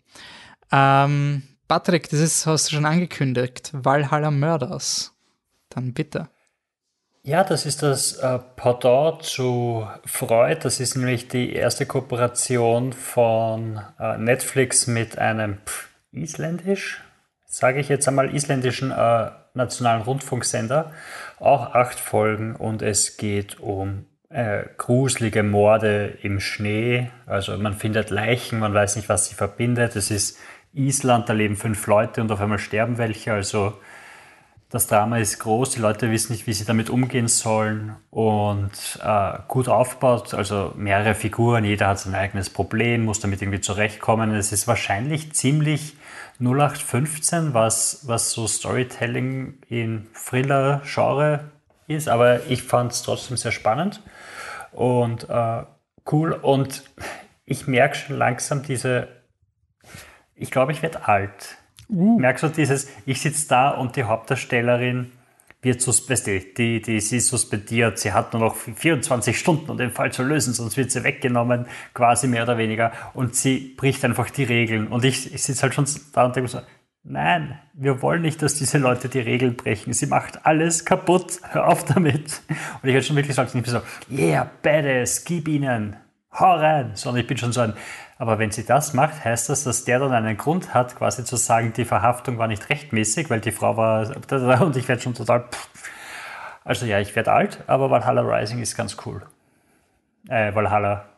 [0.72, 5.14] Ähm, Patrick, das ist, hast du schon angekündigt, Valhalla Murders
[5.68, 6.28] dann bitte.
[7.22, 10.60] Ja, das ist das äh, Pendant zu Freud.
[10.62, 17.02] Das ist nämlich die erste Kooperation von äh, Netflix mit einem pff, isländisch,
[17.46, 20.92] sage ich jetzt einmal, isländischen äh, nationalen Rundfunksender.
[21.38, 27.10] Auch acht Folgen und es geht um äh, gruselige Morde im Schnee.
[27.26, 29.96] Also man findet Leichen, man weiß nicht, was sie verbindet.
[29.96, 30.38] Es ist
[30.78, 33.32] Island, da leben fünf Leute und auf einmal sterben welche.
[33.32, 33.74] Also
[34.70, 39.38] das Drama ist groß, die Leute wissen nicht, wie sie damit umgehen sollen und äh,
[39.48, 44.34] gut aufgebaut, also mehrere Figuren, jeder hat sein eigenes Problem, muss damit irgendwie zurechtkommen.
[44.34, 45.96] Es ist wahrscheinlich ziemlich
[46.40, 51.50] 0815, was, was so Storytelling in Thriller-Genre
[51.86, 54.02] ist, aber ich fand es trotzdem sehr spannend
[54.72, 55.62] und äh,
[56.12, 56.82] cool und
[57.46, 59.08] ich merke schon langsam diese,
[60.38, 61.58] ich glaube, ich werde alt
[61.90, 62.18] Uh.
[62.18, 65.12] Merkst du dieses, ich sitze da und die Hauptdarstellerin
[65.60, 69.90] wird suspendiert, die, die, sie ist suspendiert, sie hat nur noch 24 Stunden, um den
[69.90, 74.30] Fall zu lösen, sonst wird sie weggenommen, quasi mehr oder weniger, und sie bricht einfach
[74.30, 74.86] die Regeln.
[74.86, 76.60] Und ich, ich sitze halt schon da und denke so,
[77.02, 79.92] nein, wir wollen nicht, dass diese Leute die Regeln brechen.
[79.92, 82.42] Sie macht alles kaputt, hör auf damit.
[82.82, 85.96] Und ich hätte schon wirklich gesagt, nicht mehr so, yeah, badass, gib ihnen,
[86.32, 87.74] hau rein, sondern ich bin schon so ein,
[88.18, 91.36] aber wenn sie das macht, heißt das, dass der dann einen Grund hat, quasi zu
[91.36, 94.10] sagen, die Verhaftung war nicht rechtmäßig, weil die Frau war
[94.62, 95.48] und ich werde schon total.
[96.64, 99.24] Also ja, ich werde alt, aber Valhalla Rising ist ganz cool.
[100.28, 101.08] Äh, Valhalla.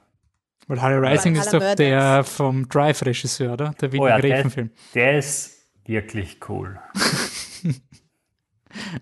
[0.68, 3.74] Valhalla Rising Valhalla ist doch der vom Drive-Regisseur, oder?
[3.80, 4.70] Der William oh ja, Gräfen-Film.
[4.94, 6.78] Der, der ist wirklich cool.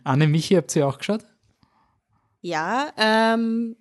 [0.04, 1.24] Anne Michi, habt ihr auch geschaut?
[2.40, 3.76] Ja, ähm,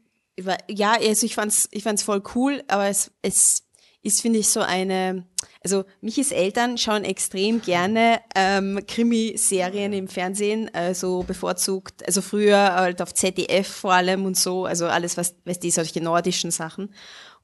[0.68, 3.64] ja, also ich fand's, ich fand's voll cool, aber es, es
[4.04, 5.26] ist, finde ich, so eine,
[5.64, 13.02] also Michis Eltern schauen extrem gerne ähm, Krimiserien im Fernsehen, also bevorzugt, also früher halt
[13.02, 16.90] auf ZDF vor allem und so, also alles, was, was die solche nordischen Sachen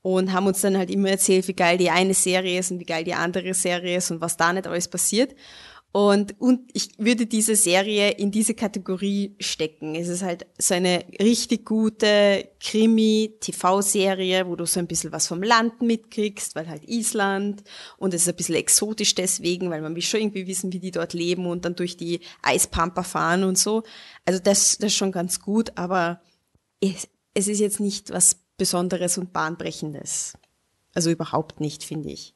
[0.03, 2.86] und haben uns dann halt immer erzählt, wie geil die eine Serie ist und wie
[2.86, 5.34] geil die andere Serie ist und was da nicht alles passiert.
[5.95, 9.93] Und, und ich würde diese Serie in diese Kategorie stecken.
[9.93, 15.43] Es ist halt so eine richtig gute Krimi-TV-Serie, wo du so ein bisschen was vom
[15.43, 17.63] Land mitkriegst, weil halt Island
[17.99, 20.89] und es ist ein bisschen exotisch deswegen, weil man will schon irgendwie wissen, wie die
[20.89, 23.84] dort leben und dann durch die Eispampa fahren und so.
[24.25, 26.21] Also das, das ist schon ganz gut, aber
[26.82, 30.34] es, es ist jetzt nicht was Besonderes und Bahnbrechendes.
[30.95, 32.34] Also überhaupt nicht, finde ich.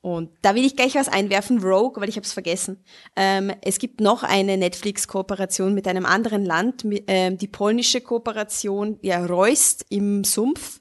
[0.00, 2.84] Und da will ich gleich was einwerfen, Rogue, weil ich habe es vergessen.
[3.16, 9.24] Ähm, es gibt noch eine Netflix-Kooperation mit einem anderen Land, ähm, die polnische Kooperation, ja,
[9.24, 10.80] Reust im Sumpf.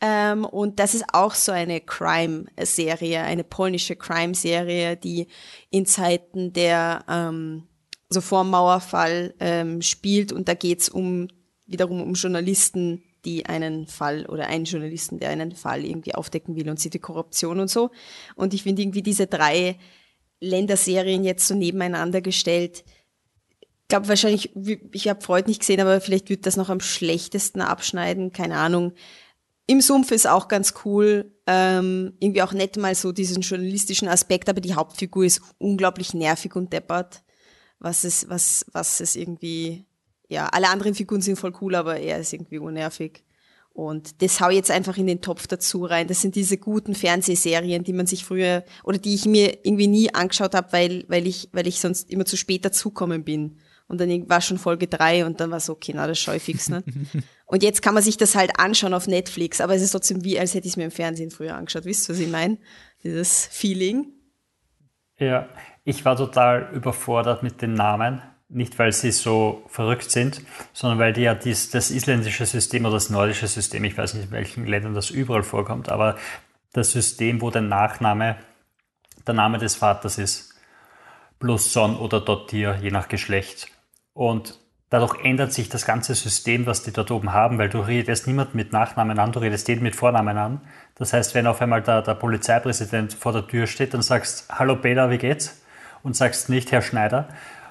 [0.00, 5.26] Ähm, und das ist auch so eine Crime-Serie, eine polnische Crime-Serie, die
[5.70, 7.68] in Zeiten der, ähm,
[8.10, 10.32] also vor dem Mauerfall ähm, spielt.
[10.32, 11.28] Und da geht's um
[11.66, 16.68] wiederum um Journalisten, die einen Fall oder einen Journalisten, der einen Fall irgendwie aufdecken will
[16.68, 17.90] und sieht die Korruption und so.
[18.34, 19.78] Und ich finde irgendwie diese drei
[20.40, 22.84] Länderserien jetzt so nebeneinander gestellt.
[23.60, 24.50] Ich glaube wahrscheinlich,
[24.92, 28.92] ich habe Freud nicht gesehen, aber vielleicht wird das noch am schlechtesten abschneiden, keine Ahnung.
[29.66, 34.48] Im Sumpf ist auch ganz cool, ähm, irgendwie auch nett mal so diesen journalistischen Aspekt,
[34.48, 37.22] aber die Hauptfigur ist unglaublich nervig und deppert,
[37.78, 39.86] was es, was, was es irgendwie
[40.32, 43.22] ja, alle anderen Figuren sind voll cool, aber er ist irgendwie unnervig.
[43.74, 46.08] Und das hau ich jetzt einfach in den Topf dazu rein.
[46.08, 50.14] Das sind diese guten Fernsehserien, die man sich früher oder die ich mir irgendwie nie
[50.14, 53.58] angeschaut habe, weil, weil, ich, weil ich sonst immer zu spät dazukommen bin.
[53.88, 56.42] Und dann war schon Folge drei und dann war so, okay, na, das schaue ich
[56.42, 56.86] fix nicht.
[57.46, 60.38] und jetzt kann man sich das halt anschauen auf Netflix, aber es ist trotzdem wie,
[60.38, 61.84] als hätte ich es mir im Fernsehen früher angeschaut.
[61.84, 62.58] Wisst ihr, was ich meine?
[63.04, 64.12] Dieses Feeling.
[65.18, 65.48] Ja,
[65.84, 71.12] ich war total überfordert mit den Namen nicht weil sie so verrückt sind, sondern weil
[71.12, 74.66] die ja dies, das isländische System oder das nordische System, ich weiß nicht, in welchen
[74.66, 76.16] Ländern das überall vorkommt, aber
[76.72, 78.36] das System, wo der Nachname
[79.26, 80.54] der Name des Vaters ist,
[81.38, 83.68] plus Son oder Dottir, je nach Geschlecht.
[84.14, 84.58] Und
[84.90, 88.54] dadurch ändert sich das ganze System, was die dort oben haben, weil du redest niemand
[88.54, 90.60] mit Nachnamen an, du redest jeden mit Vornamen an.
[90.96, 94.76] Das heißt, wenn auf einmal der, der Polizeipräsident vor der Tür steht, dann sagst, hallo
[94.76, 95.62] Peter, wie geht's?
[96.02, 97.28] Und sagst nicht Herr Schneider.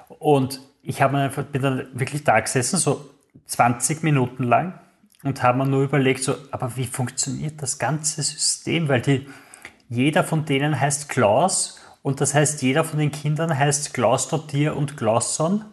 [0.07, 3.09] Und ich habe einfach, bin dann wirklich da gesessen, so
[3.45, 4.79] 20 Minuten lang
[5.23, 8.89] und habe mir nur überlegt, so, aber wie funktioniert das ganze System?
[8.89, 9.27] Weil die,
[9.89, 14.75] jeder von denen heißt Klaus und das heißt, jeder von den Kindern heißt Klaus Dottier
[14.75, 15.65] und Klausson.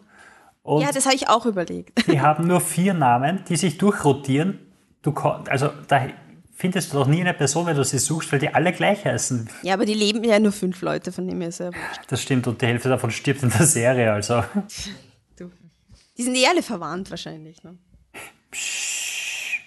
[0.61, 2.07] Und ja, das habe ich auch überlegt.
[2.07, 4.59] Die haben nur vier Namen, die sich durchrotieren.
[5.01, 6.05] Du, also da
[6.59, 9.49] findest du doch nie eine Person, wenn du sie suchst, weil die alle gleich heißen.
[9.63, 12.01] Ja, aber die leben ja nur fünf Leute, von dem her sehr wurscht.
[12.07, 14.43] Das stimmt, und die Hälfte davon stirbt in der Serie, also.
[15.37, 15.49] Du.
[16.17, 17.77] Die sind eh alle verwandt wahrscheinlich, ne?
[18.51, 19.61] Psch.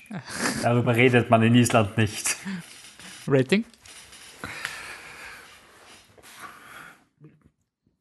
[0.62, 2.36] Darüber redet man in Island nicht.
[3.26, 3.64] Rating?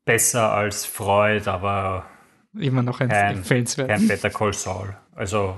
[0.04, 2.06] Besser als Freud, aber
[2.60, 4.98] immer noch ein kein, kein Better Call Saul.
[5.16, 5.56] Also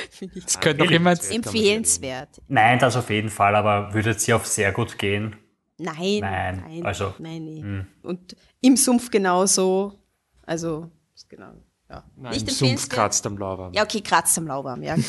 [0.44, 2.40] das könnte noch jemand empfehlenswert.
[2.48, 5.36] Nein, das auf jeden Fall, aber würde sie auf sehr gut gehen?
[5.78, 7.60] Nein, nein, nein also nein, nee.
[7.60, 7.86] Hm.
[8.02, 9.98] Und im Sumpf genauso.
[10.42, 10.90] Also
[11.28, 11.52] genau.
[11.88, 12.04] Ja.
[12.16, 13.72] Nein, Nicht im Sumpf kratzt am Lauwarm.
[13.72, 15.06] Ja, okay, kratzt am Lauwarm, ja genau.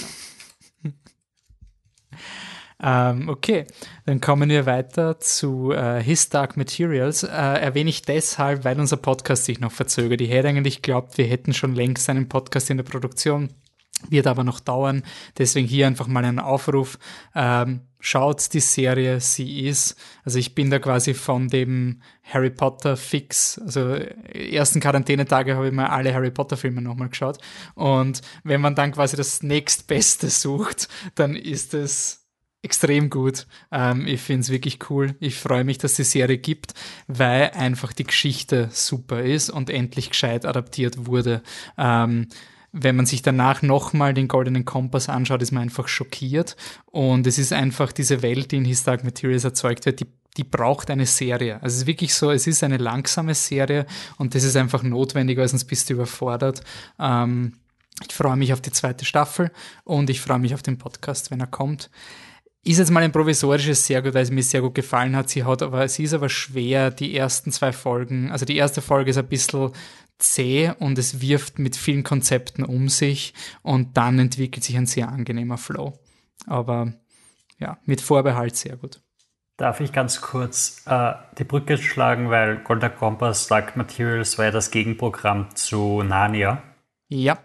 [2.83, 3.65] ähm, okay,
[4.05, 7.23] dann kommen wir weiter zu äh, His Dark Materials.
[7.23, 10.21] Äh, erwähne ich deshalb, weil unser Podcast sich noch verzögert.
[10.21, 13.53] Ich hätte eigentlich geglaubt, wir hätten schon längst einen Podcast in der Produktion
[14.09, 15.03] wird aber noch dauern.
[15.37, 16.97] Deswegen hier einfach mal ein Aufruf.
[17.35, 19.95] Ähm, schaut die Serie, sie ist.
[20.23, 23.57] Also ich bin da quasi von dem Harry Potter Fix.
[23.59, 27.37] Also ersten Quarantänetage habe ich mal alle Harry Potter Filme nochmal geschaut.
[27.75, 32.23] Und wenn man dann quasi das nächstbeste sucht, dann ist es
[32.63, 33.45] extrem gut.
[33.71, 35.15] Ähm, ich finde es wirklich cool.
[35.19, 36.73] Ich freue mich, dass die Serie gibt,
[37.07, 41.43] weil einfach die Geschichte super ist und endlich gescheit adaptiert wurde.
[41.77, 42.27] Ähm,
[42.73, 46.57] wenn man sich danach nochmal den Goldenen Kompass anschaut, ist man einfach schockiert.
[46.85, 50.07] Und es ist einfach diese Welt, die in His Dark Materials erzeugt wird, die,
[50.37, 51.61] die braucht eine Serie.
[51.61, 53.85] Also es ist wirklich so, es ist eine langsame Serie
[54.17, 56.63] und das ist einfach notwendig, weil sonst bist du überfordert.
[56.99, 57.53] Ähm,
[58.07, 59.51] ich freue mich auf die zweite Staffel
[59.83, 61.91] und ich freue mich auf den Podcast, wenn er kommt.
[62.63, 65.29] ist jetzt mal ein provisorisches sehr gut, weil es mir sehr gut gefallen hat.
[65.29, 68.31] Sie hat aber, sie ist aber schwer, die ersten zwei Folgen.
[68.31, 69.71] Also die erste Folge ist ein bisschen
[70.23, 75.09] zäh und es wirft mit vielen Konzepten um sich und dann entwickelt sich ein sehr
[75.09, 75.99] angenehmer Flow.
[76.47, 76.93] Aber
[77.59, 79.01] ja, mit Vorbehalt sehr gut.
[79.57, 84.51] Darf ich ganz kurz äh, die Brücke schlagen, weil Golden Compass Dark Materials war ja
[84.51, 86.63] das Gegenprogramm zu Narnia.
[87.07, 87.37] Ja.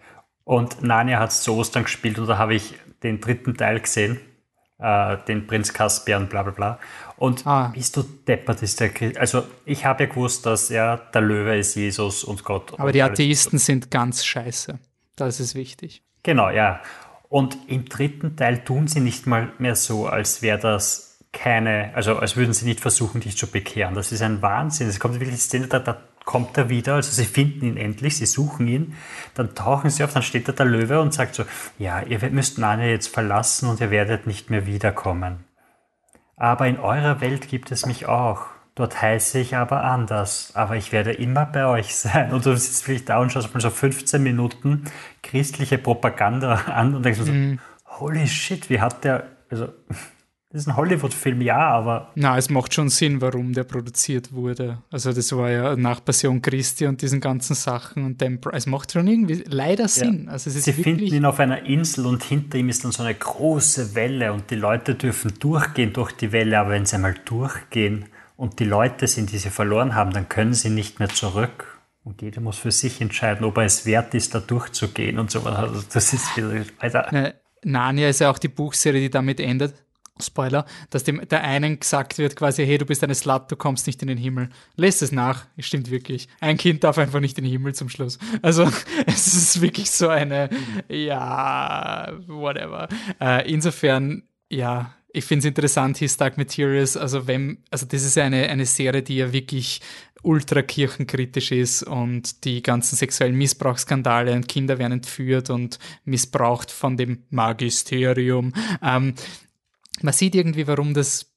[0.44, 4.18] Und Narnia hat es zu Ostern gespielt und da habe ich den dritten Teil gesehen
[4.78, 6.78] äh, den Prinz Caspian, bla bla bla.
[7.18, 7.72] Und ah.
[7.74, 9.18] bist du deppert, ist der Christ.
[9.18, 12.74] Also ich habe ja gewusst, dass er der Löwe ist, Jesus und Gott.
[12.74, 14.78] Aber und die Atheisten sind ganz scheiße.
[15.16, 16.02] Das ist wichtig.
[16.22, 16.80] Genau, ja.
[17.28, 22.16] Und im dritten Teil tun sie nicht mal mehr so, als wäre das keine, also
[22.16, 23.94] als würden sie nicht versuchen, dich zu bekehren.
[23.94, 24.88] Das ist ein Wahnsinn.
[24.88, 28.26] Es kommt wirklich Szene, da, da kommt er wieder, also sie finden ihn endlich, sie
[28.26, 28.94] suchen ihn,
[29.34, 31.44] dann tauchen sie auf, dann steht da der Löwe und sagt so,
[31.78, 35.47] ja, ihr müsst Narnia jetzt verlassen und ihr werdet nicht mehr wiederkommen.
[36.38, 38.46] Aber in eurer Welt gibt es mich auch.
[38.74, 42.32] Dort heiße ich aber anders, aber ich werde immer bei euch sein.
[42.32, 44.84] Und du sitzt vielleicht da und schaust mal so 15 Minuten
[45.22, 47.58] christliche Propaganda an und denkst mhm.
[47.86, 49.68] so, holy shit, wie hat der, also
[50.50, 52.10] das ist ein Hollywood-Film, ja, aber.
[52.14, 54.78] Na, es macht schon Sinn, warum der produziert wurde.
[54.90, 58.40] Also, das war ja nach Passion Christi und diesen ganzen Sachen und dem.
[58.52, 60.24] Es macht schon irgendwie leider Sinn.
[60.24, 60.32] Ja.
[60.32, 63.02] Also, es ist Sie finden ihn auf einer Insel und hinter ihm ist dann so
[63.02, 67.16] eine große Welle und die Leute dürfen durchgehen durch die Welle, aber wenn sie einmal
[67.26, 68.06] durchgehen
[68.38, 71.78] und die Leute sind, die sie verloren haben, dann können sie nicht mehr zurück.
[72.04, 75.44] Und jeder muss für sich entscheiden, ob er es wert ist, da durchzugehen und so
[75.44, 75.58] weiter.
[75.58, 76.64] Also, das ist wieder.
[76.78, 77.34] Alter.
[77.64, 79.74] Narnia ist ja auch die Buchserie, die damit endet
[80.20, 83.86] Spoiler, dass dem der einen gesagt wird quasi, hey, du bist eine Slut, du kommst
[83.86, 84.48] nicht in den Himmel.
[84.76, 86.28] Lest es nach, es stimmt wirklich.
[86.40, 88.18] Ein Kind darf einfach nicht in den Himmel zum Schluss.
[88.42, 88.68] Also
[89.06, 90.50] es ist wirklich so eine,
[90.88, 92.88] ja, whatever.
[93.20, 98.18] Äh, insofern, ja, ich finde es interessant, His Dark Materials, also wenn, also das ist
[98.18, 99.80] eine, eine Serie, die ja wirklich
[100.22, 106.96] ultra kirchenkritisch ist und die ganzen sexuellen Missbrauchsskandale und Kinder werden entführt und missbraucht von
[106.96, 108.52] dem Magisterium.
[108.82, 109.14] Ähm,
[110.02, 111.32] man sieht irgendwie, warum das,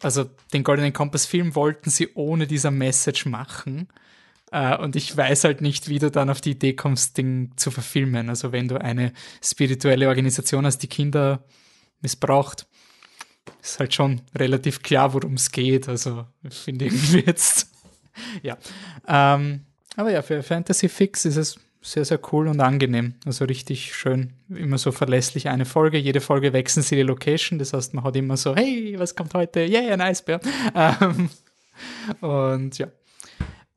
[0.00, 3.88] also den Goldenen Kompass Film wollten sie ohne dieser Message machen.
[4.50, 7.70] Uh, und ich weiß halt nicht, wie du dann auf die Idee kommst, den zu
[7.70, 8.30] verfilmen.
[8.30, 11.44] Also wenn du eine spirituelle Organisation hast, die Kinder
[12.00, 12.66] missbraucht,
[13.60, 15.86] ist halt schon relativ klar, worum es geht.
[15.88, 17.70] Also ich finde irgendwie jetzt,
[18.42, 18.56] ja.
[19.06, 23.14] Um, aber ja, für Fantasy Fix ist es sehr, sehr cool und angenehm.
[23.24, 25.98] Also richtig schön, immer so verlässlich eine Folge.
[25.98, 27.58] Jede Folge wechseln sie die Location.
[27.58, 29.60] Das heißt, man hat immer so, hey, was kommt heute?
[29.60, 30.40] Yeah, ein Eisbär.
[30.74, 31.30] Ähm,
[32.20, 32.88] und ja.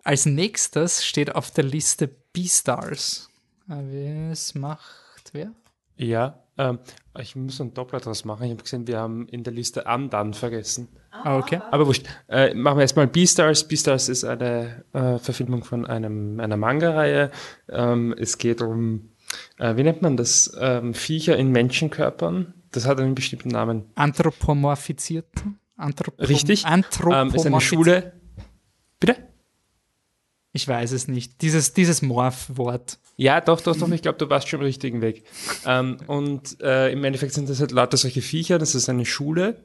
[0.03, 3.29] Als nächstes steht auf der Liste Beastars.
[3.67, 5.51] Was macht wer?
[5.95, 6.79] Ja, ähm,
[7.19, 8.43] ich muss einen Doppler draus machen.
[8.45, 10.87] Ich habe gesehen, wir haben in der Liste Andan vergessen.
[11.11, 11.59] Ah, okay.
[11.71, 12.05] Aber wurscht.
[12.27, 13.67] Äh, machen wir erstmal Beastars.
[13.67, 17.31] Beastars ist eine äh, Verfilmung von einem, einer Manga-Reihe.
[17.69, 19.09] Ähm, es geht um,
[19.57, 20.55] äh, wie nennt man das?
[20.59, 22.53] Ähm, Viecher in Menschenkörpern.
[22.71, 23.85] Das hat einen bestimmten Namen.
[23.95, 25.27] Anthropomorphiziert.
[25.75, 26.65] Anthropom Richtig.
[26.65, 27.33] Anthropomorphiziert.
[27.33, 28.13] Ähm, ist eine Schule.
[28.99, 29.30] Bitte?
[30.53, 31.41] Ich weiß es nicht.
[31.41, 32.99] Dieses, dieses Morph-Wort.
[33.15, 33.89] Ja, doch, doch, doch.
[33.89, 35.23] Ich glaube, du warst schon am richtigen Weg.
[35.65, 38.57] ähm, und äh, im Endeffekt sind das halt lauter solche Viecher.
[38.57, 39.63] Das ist eine Schule.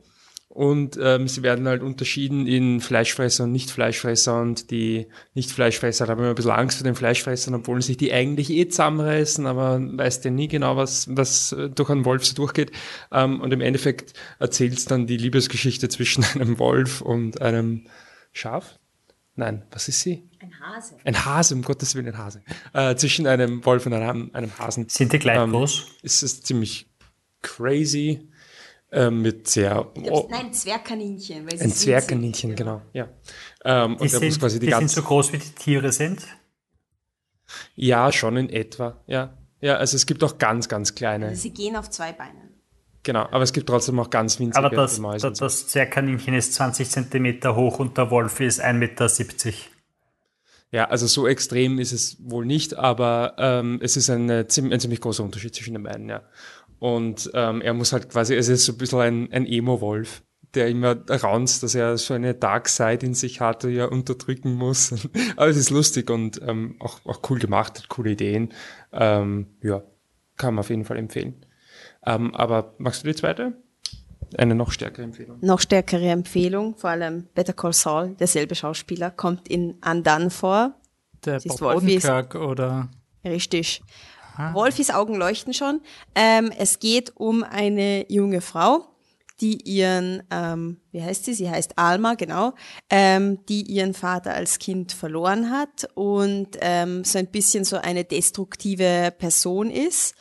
[0.49, 4.41] Und ähm, sie werden halt unterschieden in Fleischfresser und Nicht-Fleischfresser.
[4.41, 8.49] Und die Nicht-Fleischfresser haben immer ein bisschen Angst vor den Fleischfressern, obwohl sich die eigentlich
[8.51, 12.71] eh zusammenreißen, aber weißt ja nie genau, was, was durch einen Wolf so durchgeht.
[13.13, 17.89] Ähm, und im Endeffekt erzählt es dann die Liebesgeschichte zwischen einem Wolf und einem
[18.33, 18.79] Schaf.
[19.35, 20.26] Nein, was ist sie?
[20.67, 20.97] Ein Hase.
[21.05, 22.43] Ein Hase, um Gottes Willen, ein Hase.
[22.73, 24.89] Äh, zwischen einem Wolf und einem, einem Hasen.
[24.89, 25.87] Sind die gleich ähm, groß?
[26.03, 26.89] Ist es ziemlich
[27.43, 28.29] crazy.
[28.91, 29.91] Äh, mit sehr.
[30.11, 31.49] Oh, nein, Zwergkaninchen.
[31.49, 32.83] ein Zwergkaninchen, genau.
[32.93, 33.09] Ja.
[33.65, 36.23] Ähm, die sind, quasi die, die sind so groß, wie die Tiere sind?
[37.75, 39.03] Ja, schon in etwa.
[39.07, 39.37] Ja.
[39.61, 41.27] Ja, also es gibt auch ganz, ganz kleine.
[41.27, 42.55] Also sie gehen auf zwei Beinen.
[43.03, 45.29] Genau, aber es gibt trotzdem auch ganz winzige Aber das, Mäuse.
[45.29, 49.09] Das, das Zwergkaninchen ist 20 Zentimeter hoch und der Wolf ist 1,70 Meter.
[50.77, 55.01] Ja, also so extrem ist es wohl nicht, aber ähm, es ist eine, ein ziemlich
[55.01, 56.23] großer Unterschied zwischen den beiden, ja.
[56.79, 60.69] Und ähm, er muss halt quasi, es ist so ein bisschen ein, ein Emo-Wolf, der
[60.69, 64.93] immer raunzt, dass er so eine Dark Side in sich hat, die er unterdrücken muss.
[65.37, 68.53] aber es ist lustig und ähm, auch, auch cool gemacht, hat coole Ideen.
[68.93, 69.83] Ähm, ja,
[70.37, 71.47] kann man auf jeden Fall empfehlen.
[72.05, 73.55] Ähm, aber magst du die zweite?
[74.37, 75.39] Eine noch stärkere Empfehlung.
[75.41, 80.75] Noch stärkere Empfehlung, vor allem Better Call Saul, derselbe Schauspieler, kommt in Undone vor.
[81.25, 82.89] Der Bob Odenkirk oder?
[83.25, 83.83] Richtig.
[84.37, 84.53] Ah.
[84.53, 85.81] Wolfis Augen leuchten schon.
[86.15, 88.87] Ähm, es geht um eine junge Frau,
[89.41, 91.35] die ihren, ähm, wie heißt sie?
[91.35, 92.55] Sie heißt Alma, genau,
[92.91, 98.05] ähm, die ihren Vater als Kind verloren hat und ähm, so ein bisschen so eine
[98.05, 100.15] destruktive Person ist.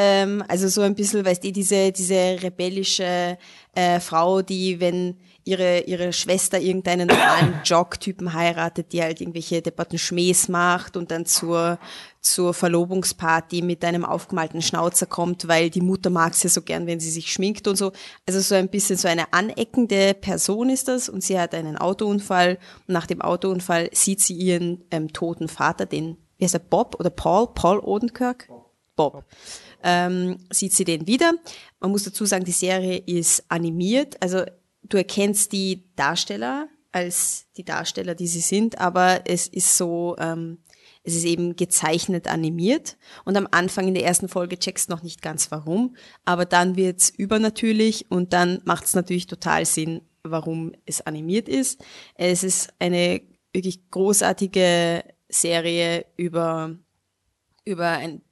[0.00, 3.36] Ähm, also so ein bisschen, weißt du, diese, diese rebellische
[3.74, 9.98] äh, Frau, die, wenn ihre, ihre Schwester irgendeinen normalen Jog-Typen heiratet, die halt irgendwelche depperten
[9.98, 11.80] Schmähs macht und dann zur,
[12.20, 16.86] zur Verlobungsparty mit einem aufgemalten Schnauzer kommt, weil die Mutter mag sie ja so gern,
[16.86, 17.90] wenn sie sich schminkt und so.
[18.24, 22.58] Also so ein bisschen so eine aneckende Person ist das und sie hat einen Autounfall
[22.86, 26.94] und nach dem Autounfall sieht sie ihren ähm, toten Vater, den, wie heißt er, Bob
[27.00, 28.46] oder Paul, Paul Odenkirk?
[28.46, 28.68] Bob.
[28.94, 29.24] Bob
[29.82, 31.34] ähm, sieht sie den wieder.
[31.80, 34.44] Man muss dazu sagen, die Serie ist animiert, also
[34.82, 40.58] du erkennst die Darsteller als die Darsteller, die sie sind, aber es ist so, ähm,
[41.04, 45.02] es ist eben gezeichnet animiert und am Anfang in der ersten Folge checkst du noch
[45.02, 51.00] nicht ganz warum, aber dann wird's übernatürlich und dann macht's natürlich total Sinn, warum es
[51.02, 51.82] animiert ist.
[52.14, 53.20] Es ist eine
[53.52, 56.76] wirklich großartige Serie über,
[57.64, 58.22] über ein,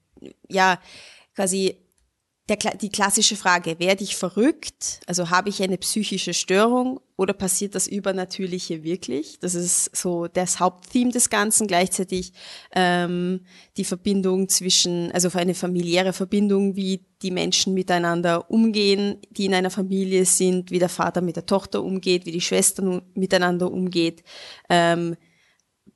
[0.49, 0.81] ja,
[1.37, 1.77] quasi
[2.49, 5.01] der, die klassische Frage, werde ich verrückt?
[5.07, 9.41] Also habe ich eine psychische Störung oder passiert das Übernatürliche wirklich?
[9.41, 11.67] Das ist so das Haupttheme des Ganzen.
[11.67, 12.33] Gleichzeitig
[12.73, 13.41] ähm,
[13.77, 19.71] die Verbindung zwischen, also eine familiäre Verbindung, wie die Menschen miteinander umgehen, die in einer
[19.71, 24.23] Familie sind, wie der Vater mit der Tochter umgeht, wie die Schwestern miteinander umgeht.
[24.69, 25.17] Ähm,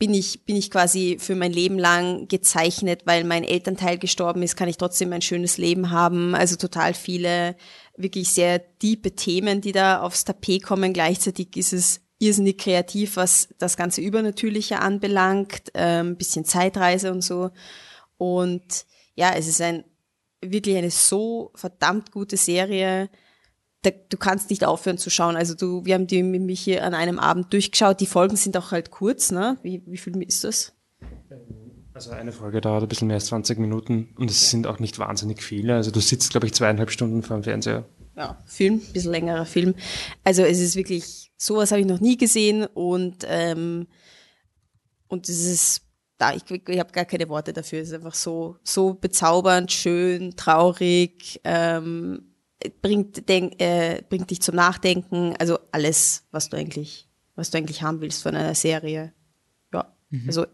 [0.01, 4.57] bin ich, bin ich quasi für mein Leben lang gezeichnet, weil mein Elternteil gestorben ist,
[4.57, 6.34] kann ich trotzdem ein schönes Leben haben.
[6.34, 7.55] Also total viele
[7.98, 10.94] wirklich sehr tiefe Themen, die da aufs Tapet kommen.
[10.94, 17.51] Gleichzeitig ist es irrsinnig kreativ, was das ganze Übernatürliche anbelangt, ähm, bisschen Zeitreise und so.
[18.16, 18.86] Und
[19.16, 19.84] ja, es ist ein
[20.40, 23.11] wirklich eine so verdammt gute Serie
[23.83, 25.37] da, du kannst nicht aufhören zu schauen.
[25.37, 28.01] Also du, wir haben die mit mich hier an einem Abend durchgeschaut.
[28.01, 29.59] Die Folgen sind auch halt kurz, ne?
[29.62, 30.72] Wie, wie viel ist das?
[31.95, 34.99] Also eine Folge dauert ein bisschen mehr als 20 Minuten und es sind auch nicht
[34.99, 35.74] wahnsinnig viele.
[35.74, 37.85] Also du sitzt, glaube ich, zweieinhalb Stunden vor dem Fernseher.
[38.16, 39.74] Ja, Film, ein bisschen längerer Film.
[40.24, 43.87] Also es ist wirklich, sowas habe ich noch nie gesehen und, ähm,
[45.09, 45.83] und es ist
[46.20, 47.81] da, ich, ich habe gar keine Worte dafür.
[47.81, 52.30] Es ist einfach so, so bezaubernd, schön, traurig, ähm,
[52.83, 57.83] bringt, denk, äh, bringt dich zum Nachdenken, also alles, was du eigentlich, was du eigentlich
[57.83, 59.13] haben willst von einer Serie.
[59.73, 60.25] Ja, mhm.
[60.27, 60.47] also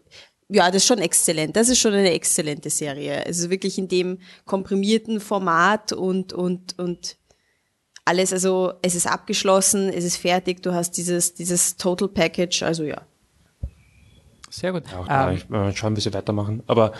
[0.49, 1.55] ja, das ist schon exzellent.
[1.55, 3.25] Das ist schon eine exzellente Serie.
[3.25, 7.17] Also wirklich in dem komprimierten Format und und und
[8.05, 8.31] alles.
[8.31, 10.63] Also es ist abgeschlossen, es ist fertig.
[10.63, 12.63] Du hast dieses dieses Total Package.
[12.63, 13.01] Also ja.
[14.49, 14.83] Sehr gut.
[14.89, 16.63] Ja, auch ähm, ich, schauen, wie sie weitermachen.
[16.67, 16.93] Aber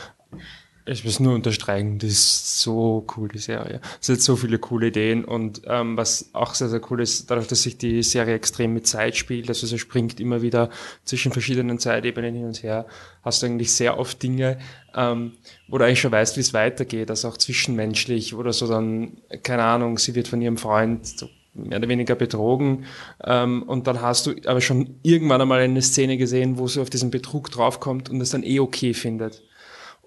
[0.87, 3.81] ich will es nur unterstreichen, das ist so cool, die Serie.
[4.01, 7.47] Es hat so viele coole Ideen und ähm, was auch sehr, sehr cool ist, dadurch,
[7.47, 10.69] dass sich die Serie extrem mit Zeit spielt, also sie springt immer wieder
[11.03, 12.87] zwischen verschiedenen Zeitebenen hin und her,
[13.21, 14.59] hast du eigentlich sehr oft Dinge,
[14.95, 15.33] ähm,
[15.67, 19.63] wo du eigentlich schon weißt, wie es weitergeht, also auch zwischenmenschlich oder so dann, keine
[19.63, 22.85] Ahnung, sie wird von ihrem Freund so mehr oder weniger betrogen
[23.25, 26.89] ähm, und dann hast du aber schon irgendwann einmal eine Szene gesehen, wo sie auf
[26.89, 29.43] diesen Betrug draufkommt und es dann eh okay findet.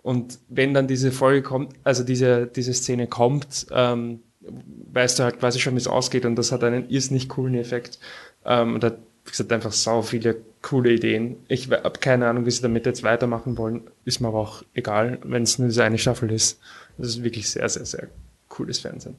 [0.02, 5.38] Und wenn dann diese Folge kommt, also diese, diese Szene kommt, ähm, weißt du halt
[5.38, 7.98] quasi schon, wie es ausgeht und das hat einen irrsinnig coolen Effekt.
[8.44, 11.36] Ähm, und hat, wie gesagt, einfach sau viele coole Ideen.
[11.48, 13.82] Ich habe keine Ahnung, wie sie damit jetzt weitermachen wollen.
[14.04, 16.58] Ist mir aber auch egal, wenn es nur diese eine Staffel ist.
[16.96, 18.08] Das ist wirklich sehr, sehr, sehr
[18.48, 19.16] cooles Fernsehen.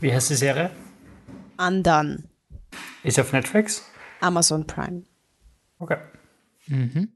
[0.00, 0.70] Wie heißt die Serie?
[1.58, 2.24] Undone.
[3.02, 3.84] Ist auf Netflix?
[4.20, 5.02] Amazon Prime.
[5.78, 5.98] Okay.
[6.66, 7.08] Mhm.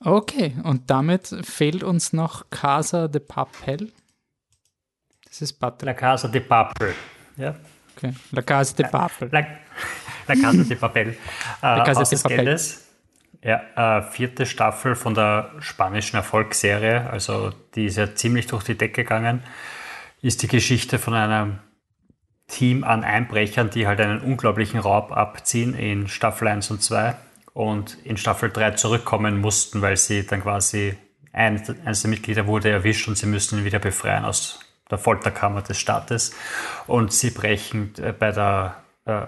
[0.00, 3.92] Okay, und damit fehlt uns noch Casa de Papel.
[5.24, 5.86] Das ist Patrick.
[5.86, 6.94] La Casa de Papel.
[7.36, 7.54] Ja.
[7.96, 8.12] Okay.
[8.30, 9.28] La Casa de Papel.
[9.32, 9.46] La,
[10.28, 11.16] La Casa de Papel.
[11.62, 12.36] La Casa äh, de Papel.
[12.36, 12.86] Geldes,
[13.42, 18.76] ja, äh, vierte Staffel von der spanischen Erfolgsserie, also die ist ja ziemlich durch die
[18.76, 19.42] Decke gegangen,
[20.20, 21.58] ist die Geschichte von einem
[22.48, 27.14] Team an Einbrechern, die halt einen unglaublichen Raub abziehen in Staffel 1 und 2
[27.56, 30.94] und in Staffel 3 zurückkommen mussten, weil sie dann quasi
[31.32, 35.62] ein, eines der Mitglieder wurde erwischt und sie müssen ihn wieder befreien aus der Folterkammer
[35.62, 36.36] des Staates.
[36.86, 39.22] Und sie brechen äh, bei der äh,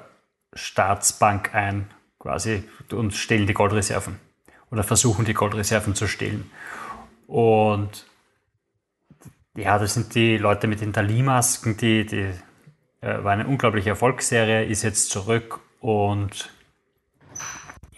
[0.53, 4.21] Staatsbank ein quasi und stehlen die Goldreserven
[4.71, 6.51] oder versuchen die Goldreserven zu stehlen.
[7.27, 8.05] Und
[9.57, 12.31] ja, das sind die Leute mit den Dali-Masken, die, die
[13.01, 16.51] äh, war eine unglaubliche Erfolgsserie, ist jetzt zurück und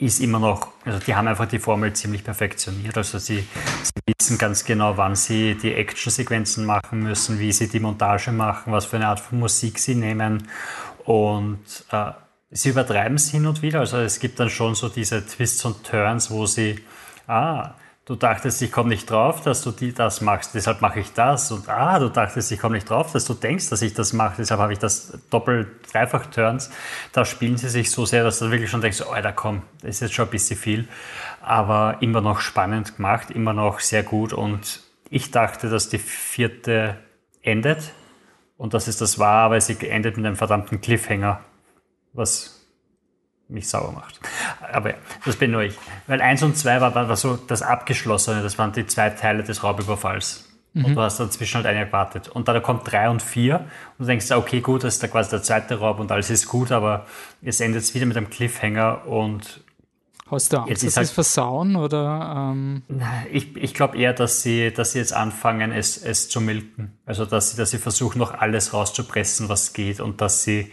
[0.01, 2.96] ist immer noch, also die haben einfach die Formel ziemlich perfektioniert.
[2.96, 3.46] Also sie,
[3.82, 8.72] sie wissen ganz genau, wann sie die Actionsequenzen machen müssen, wie sie die Montage machen,
[8.72, 10.48] was für eine Art von Musik sie nehmen.
[11.05, 11.61] Und
[11.92, 12.12] äh,
[12.51, 13.80] sie übertreiben es hin und wieder.
[13.80, 16.80] Also es gibt dann schon so diese Twists und Turns, wo sie,
[17.26, 17.74] ah,
[18.11, 21.52] du dachtest, ich komme nicht drauf, dass du die, das machst, deshalb mache ich das.
[21.52, 24.34] Und ah, du dachtest, ich komme nicht drauf, dass du denkst, dass ich das mache,
[24.38, 26.72] deshalb habe ich das doppelt, dreifach Turns.
[27.12, 29.90] Da spielen sie sich so sehr, dass du wirklich schon denkst, oh, da komm, das
[29.90, 30.88] ist jetzt schon ein bisschen viel.
[31.40, 34.32] Aber immer noch spannend gemacht, immer noch sehr gut.
[34.32, 36.96] Und ich dachte, dass die vierte
[37.42, 37.92] endet.
[38.56, 41.44] Und dass es das war, aber sie endet mit einem verdammten Cliffhanger.
[42.12, 42.59] Was
[43.51, 44.20] mich sauer macht.
[44.72, 45.76] Aber ja, das bin nur ich.
[46.07, 49.62] Weil eins und zwei war, war so das Abgeschlossene, das waren die zwei Teile des
[49.62, 50.51] Raubüberfalls.
[50.72, 50.84] Mhm.
[50.84, 52.28] Und du hast dazwischen halt eine gewartet.
[52.28, 53.61] Und dann kommt drei und vier
[53.98, 56.46] und du denkst, okay, gut, das ist da quasi der zweite Raub und alles ist
[56.46, 57.07] gut, aber
[57.42, 59.64] es endet jetzt wieder mit einem Cliffhanger und
[60.30, 62.53] Hast du Angst, jetzt dass sie es versauen oder?
[62.53, 62.82] Ähm
[63.32, 66.96] ich, ich glaube eher, dass sie, dass sie jetzt anfangen, es, es zu milken.
[67.05, 70.70] Also dass sie, dass sie versuchen, noch alles rauszupressen, was geht und dass sie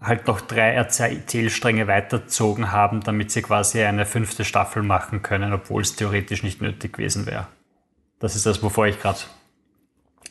[0.00, 5.82] halt noch drei Erzählstränge weiterzogen haben, damit sie quasi eine fünfte Staffel machen können, obwohl
[5.82, 7.48] es theoretisch nicht nötig gewesen wäre.
[8.20, 9.18] Das ist das, wovor ich gerade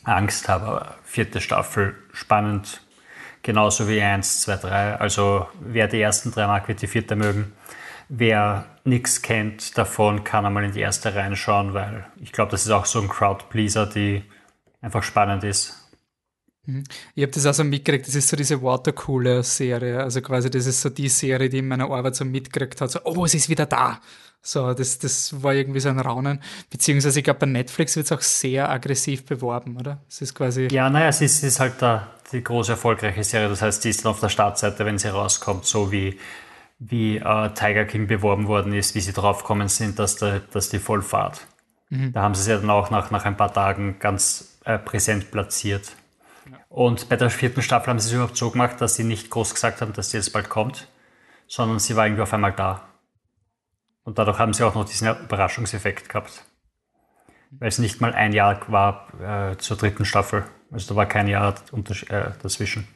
[0.04, 0.66] Angst habe.
[0.66, 2.82] Aber vierte Staffel, spannend,
[3.42, 4.96] genauso wie eins, zwei, drei.
[4.96, 7.52] Also wer die ersten drei mag, wird die vierte mögen.
[8.08, 12.70] Wer nichts kennt davon, kann einmal in die erste reinschauen, weil ich glaube, das ist
[12.70, 14.24] auch so ein Crowdpleaser, die
[14.80, 15.77] einfach spannend ist.
[16.68, 16.84] Mhm.
[17.14, 20.02] Ich habe das auch so mitgekriegt, das ist so diese Watercooler-Serie.
[20.02, 22.90] Also quasi, das ist so die Serie, die in meiner Arbeit so mitgekriegt hat.
[22.90, 24.00] So, oh, es ist wieder da.
[24.42, 26.40] So, das, das war irgendwie so ein Raunen.
[26.70, 30.02] Beziehungsweise, ich glaube, bei Netflix wird es auch sehr aggressiv beworben, oder?
[30.08, 30.68] Es ist quasi.
[30.70, 33.48] Ja, naja, es ist, es ist halt da die große erfolgreiche Serie.
[33.48, 36.18] Das heißt, die ist dann auf der Startseite, wenn sie rauskommt, so wie,
[36.78, 40.78] wie äh, Tiger King beworben worden ist, wie sie draufgekommen sind, dass, der, dass die
[40.78, 41.46] voll fahrt.
[41.88, 42.12] Mhm.
[42.12, 45.30] Da haben sie es ja dann auch nach, nach ein paar Tagen ganz äh, präsent
[45.30, 45.92] platziert.
[46.68, 49.54] Und bei der vierten Staffel haben sie es überhaupt so gemacht, dass sie nicht groß
[49.54, 50.88] gesagt haben, dass sie jetzt bald kommt,
[51.46, 52.88] sondern sie war irgendwie auf einmal da.
[54.04, 56.44] Und dadurch haben sie auch noch diesen Überraschungseffekt gehabt.
[57.50, 60.44] Weil es nicht mal ein Jahr war äh, zur dritten Staffel.
[60.70, 62.86] Also da war kein Jahr äh, dazwischen.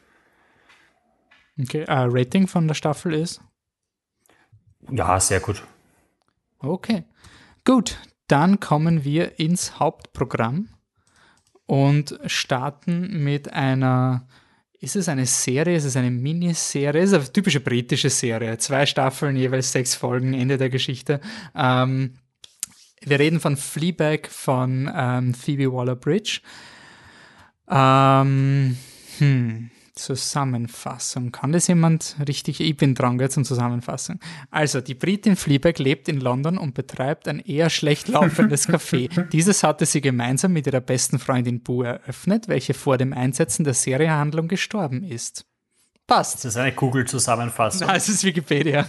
[1.60, 3.40] Okay, uh, Rating von der Staffel ist?
[4.90, 5.62] Ja, sehr gut.
[6.58, 7.04] Okay,
[7.64, 7.98] gut.
[8.26, 10.70] Dann kommen wir ins Hauptprogramm
[11.72, 14.26] und starten mit einer,
[14.78, 19.36] ist es eine Serie, ist es eine Miniserie, ist eine typische britische Serie, zwei Staffeln,
[19.36, 21.18] jeweils sechs Folgen, Ende der Geschichte.
[21.56, 22.12] Ähm,
[23.00, 26.42] wir reden von Fleabag von ähm, Phoebe Waller-Bridge.
[27.70, 28.76] Ähm,
[29.16, 29.70] hm.
[29.94, 31.32] Zusammenfassung.
[31.32, 32.60] Kann das jemand richtig?
[32.60, 34.20] Ich bin dran gell, zum Zusammenfassen.
[34.50, 39.28] Also, die Britin Fleabag lebt in London und betreibt ein eher schlecht laufendes Café.
[39.32, 43.74] Dieses hatte sie gemeinsam mit ihrer besten Freundin Boo eröffnet, welche vor dem Einsetzen der
[43.74, 45.44] Serienhandlung gestorben ist.
[46.06, 46.36] Passt.
[46.36, 47.88] Das ist eine Google-Zusammenfassung.
[47.90, 48.86] Es ist Wikipedia.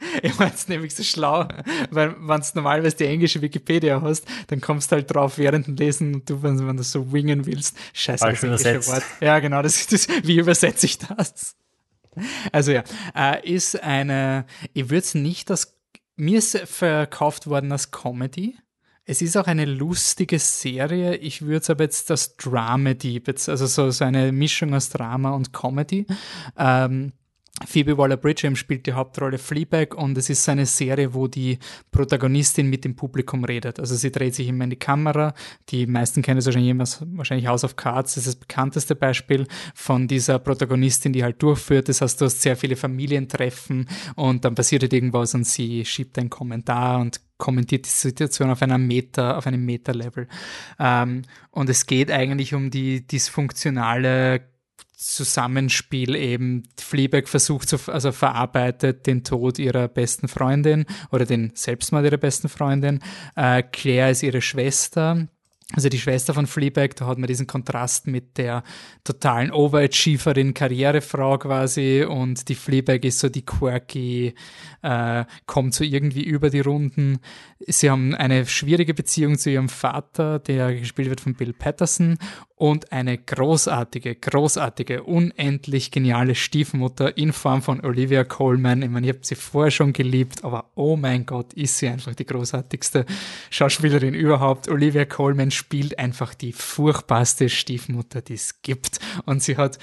[0.22, 1.46] Ich meine es nämlich so schlau,
[1.90, 5.76] weil wenn du normalerweise die englische Wikipedia hast, dann kommst du halt drauf während dem
[5.76, 9.02] Lesen und du, wenn, wenn du so wingen willst, scheiße, das englische Wort.
[9.20, 11.56] Ja, genau, das, das, wie übersetze ich das?
[12.52, 12.82] Also ja,
[13.14, 15.76] äh, ist eine, ich würde es nicht als,
[16.16, 18.56] mir ist verkauft worden als Comedy.
[19.04, 21.16] Es ist auch eine lustige Serie.
[21.16, 25.52] Ich würde es aber jetzt als Dramedy, also so, so eine Mischung aus Drama und
[25.52, 26.06] Comedy.
[26.56, 27.12] Ähm,
[27.66, 31.58] Phoebe Waller-Bridge spielt die Hauptrolle Fleabag und es ist eine Serie, wo die
[31.90, 33.78] Protagonistin mit dem Publikum redet.
[33.78, 35.34] Also sie dreht sich immer in die Kamera.
[35.68, 36.74] Die meisten kennen es wahrscheinlich,
[37.12, 41.88] wahrscheinlich House of Cards, das ist das bekannteste Beispiel von dieser Protagonistin, die halt durchführt.
[41.88, 46.18] Das heißt, du hast sehr viele Familientreffen und dann passiert halt irgendwas und sie schiebt
[46.18, 50.28] einen Kommentar und kommentiert die Situation auf einer Meta, auf einem Meta-Level.
[50.78, 54.49] Ähm, und es geht eigentlich um die dysfunktionale
[55.00, 56.62] Zusammenspiel eben.
[56.78, 62.50] Fleabag versucht zu, also verarbeitet den Tod ihrer besten Freundin oder den Selbstmord ihrer besten
[62.50, 63.00] Freundin.
[63.34, 65.26] Äh, Claire ist ihre Schwester,
[65.72, 68.64] also die Schwester von Fleabag, da hat man diesen Kontrast mit der
[69.04, 74.34] totalen Overachieverin, Karrierefrau quasi und die Fleabag ist so die quirky,
[74.82, 77.20] äh, kommt so irgendwie über die Runden.
[77.60, 82.18] Sie haben eine schwierige Beziehung zu ihrem Vater, der gespielt wird von Bill Patterson
[82.60, 88.82] und eine großartige, großartige, unendlich geniale Stiefmutter in Form von Olivia Colman.
[88.82, 92.14] Ich meine, ich habe sie vorher schon geliebt, aber oh mein Gott, ist sie einfach
[92.14, 93.06] die großartigste
[93.48, 94.68] Schauspielerin überhaupt.
[94.68, 99.00] Olivia Colman spielt einfach die furchtbarste Stiefmutter, die es gibt.
[99.24, 99.78] Und sie hat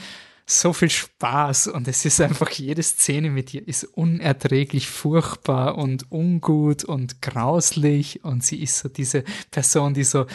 [0.49, 6.09] so viel Spaß und es ist einfach, jede Szene mit ihr ist unerträglich furchtbar und
[6.09, 10.25] ungut und grauslich und sie ist so diese Person, die so,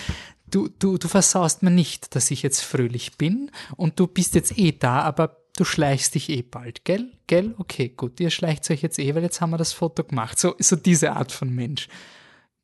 [0.52, 4.56] du, du, du versaust mir nicht, dass ich jetzt fröhlich bin und du bist jetzt
[4.56, 7.12] eh da, aber du schleichst dich eh bald, gell?
[7.26, 7.54] Gell?
[7.58, 10.38] Okay, gut, ihr schleicht euch jetzt eh, weil jetzt haben wir das Foto gemacht.
[10.38, 11.88] So, so diese Art von Mensch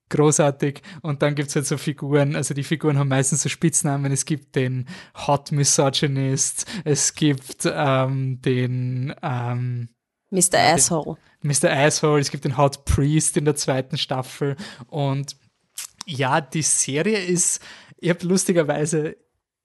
[0.09, 0.83] großartig.
[1.03, 4.13] Und dann gibt's halt so Figuren, also die Figuren haben meistens so Spitznamen.
[4.13, 4.87] Es gibt den
[5.27, 9.89] Hot Misogynist, es gibt ähm, den ähm,
[10.31, 10.59] Mr.
[10.59, 11.17] Asshole.
[11.43, 11.71] Mr.
[11.71, 14.57] Asshole, es gibt den Hot Priest in der zweiten Staffel.
[14.89, 15.37] Und
[16.09, 17.61] ja, die Serie ist,
[17.99, 19.17] ich habe lustigerweise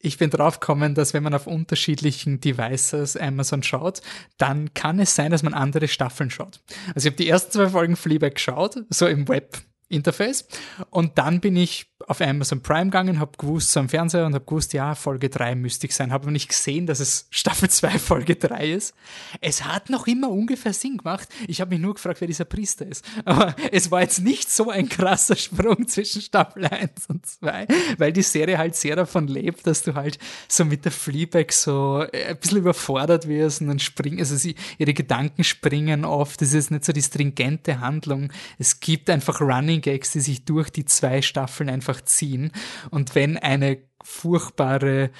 [0.05, 4.01] ich bin draufgekommen, dass wenn man auf unterschiedlichen Devices Amazon schaut,
[4.37, 6.61] dann kann es sein, dass man andere Staffeln schaut.
[6.93, 10.45] Also ich habe die ersten zwei Folgen Fleabag geschaut, so im Web Interface.
[10.89, 14.45] Und dann bin ich auf Amazon Prime gegangen, habe gewusst, so am Fernseher und habe
[14.45, 16.11] gewusst, ja, Folge 3 müsste ich sein.
[16.11, 18.93] Habe aber nicht gesehen, dass es Staffel 2 Folge 3 ist.
[19.41, 21.29] Es hat noch immer ungefähr Sinn gemacht.
[21.47, 23.05] Ich habe mich nur gefragt, wer dieser Priester ist.
[23.25, 27.67] Aber es war jetzt nicht so ein krasser Sprung zwischen Staffel 1 und 2,
[27.97, 32.05] weil die Serie halt sehr davon lebt, dass du halt so mit der Fleabag so
[32.11, 36.41] äh, ein bisschen überfordert wirst und dann springen, also sie, ihre Gedanken springen oft.
[36.41, 38.31] Das ist nicht so die stringente Handlung.
[38.57, 42.51] Es gibt einfach Running Gags, die sich durch die zwei Staffeln einfach ziehen.
[42.89, 45.11] Und wenn eine furchtbare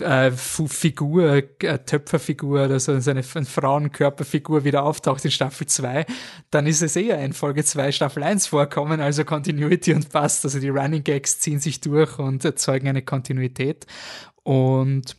[0.00, 6.06] äh, Figur, äh, Töpferfigur oder so, eine Frauenkörperfigur wieder auftaucht in Staffel 2,
[6.50, 10.44] dann ist es eher in Folge 2 Staffel 1 vorkommen, also Continuity und passt.
[10.44, 13.86] Also die Running Gags ziehen sich durch und erzeugen eine Kontinuität.
[14.42, 15.16] Und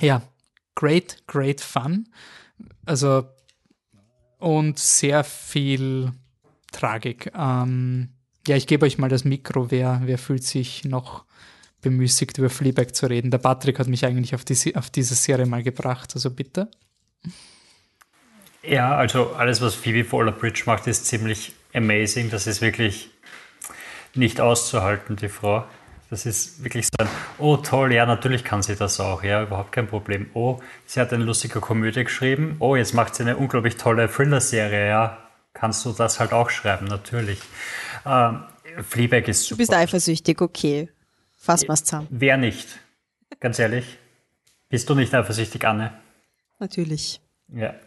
[0.00, 0.22] ja,
[0.74, 2.08] great, great fun.
[2.84, 3.24] Also
[4.38, 6.12] und sehr viel
[6.72, 7.32] Tragik.
[7.36, 8.10] Ähm,
[8.46, 9.70] ja, ich gebe euch mal das Mikro.
[9.70, 11.24] Wer, wer fühlt sich noch
[11.82, 13.30] bemüßigt, über Fleabag zu reden?
[13.30, 16.70] Der Patrick hat mich eigentlich auf, die, auf diese Serie mal gebracht, also bitte.
[18.62, 22.30] Ja, also alles, was Phoebe Waller-Bridge macht, ist ziemlich amazing.
[22.30, 23.10] Das ist wirklich
[24.14, 25.64] nicht auszuhalten, die Frau.
[26.10, 27.08] Das ist wirklich so ein,
[27.38, 30.30] oh toll, ja, natürlich kann sie das auch, ja, überhaupt kein Problem.
[30.32, 32.56] Oh, sie hat eine lustige Komödie geschrieben.
[32.60, 35.27] Oh, jetzt macht sie eine unglaublich tolle Thriller-Serie, ja,
[35.58, 37.40] kannst du das halt auch schreiben, natürlich.
[38.06, 38.44] Ähm,
[38.82, 39.56] Fleabag ist super.
[39.56, 40.88] Du bist eifersüchtig, okay.
[41.36, 42.08] Fass mal's zusammen.
[42.10, 42.68] Wer nicht?
[43.40, 43.98] Ganz ehrlich.
[44.68, 45.92] Bist du nicht eifersüchtig, Anne?
[46.58, 47.20] Natürlich.
[47.48, 47.74] Ja.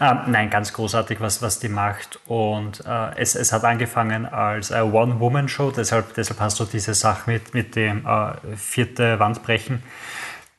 [0.00, 2.20] Ähm, nein, ganz großartig, was, was die macht.
[2.26, 7.28] Und äh, es, es hat angefangen als eine One-Woman-Show, deshalb, deshalb hast du diese Sache
[7.28, 9.82] mit, mit dem äh, vierte Wandbrechen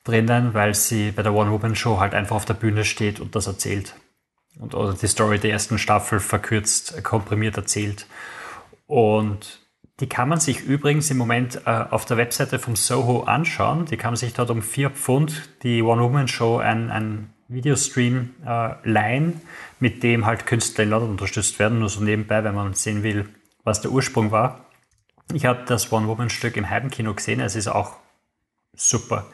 [0.04, 3.96] drinnen, weil sie bei der One-Woman-Show halt einfach auf der Bühne steht und das erzählt
[4.60, 8.06] und, oder die Story der ersten Staffel verkürzt, komprimiert erzählt.
[8.86, 9.60] Und
[10.00, 13.86] die kann man sich übrigens im Moment äh, auf der Webseite vom Soho anschauen.
[13.86, 19.42] Die kann man sich dort um vier Pfund die One-Woman-Show ein, ein Videostream äh, leihen,
[19.80, 21.80] mit dem halt Künstler in London unterstützt werden.
[21.80, 23.28] Nur so nebenbei, wenn man sehen will,
[23.64, 24.66] was der Ursprung war.
[25.34, 27.40] Ich habe das One-Woman-Stück im Heidenkino gesehen.
[27.40, 27.98] Es ist auch
[28.74, 29.28] super.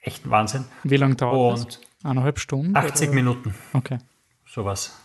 [0.00, 0.64] Echt Wahnsinn.
[0.84, 1.87] Wie lange dauert Und das?
[2.02, 2.76] Eineinhalb Stunden?
[2.76, 3.14] 80 oder?
[3.14, 3.54] Minuten.
[3.72, 3.98] Okay.
[4.46, 4.96] Sowas.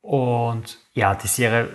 [0.00, 1.68] Und ja, die Serie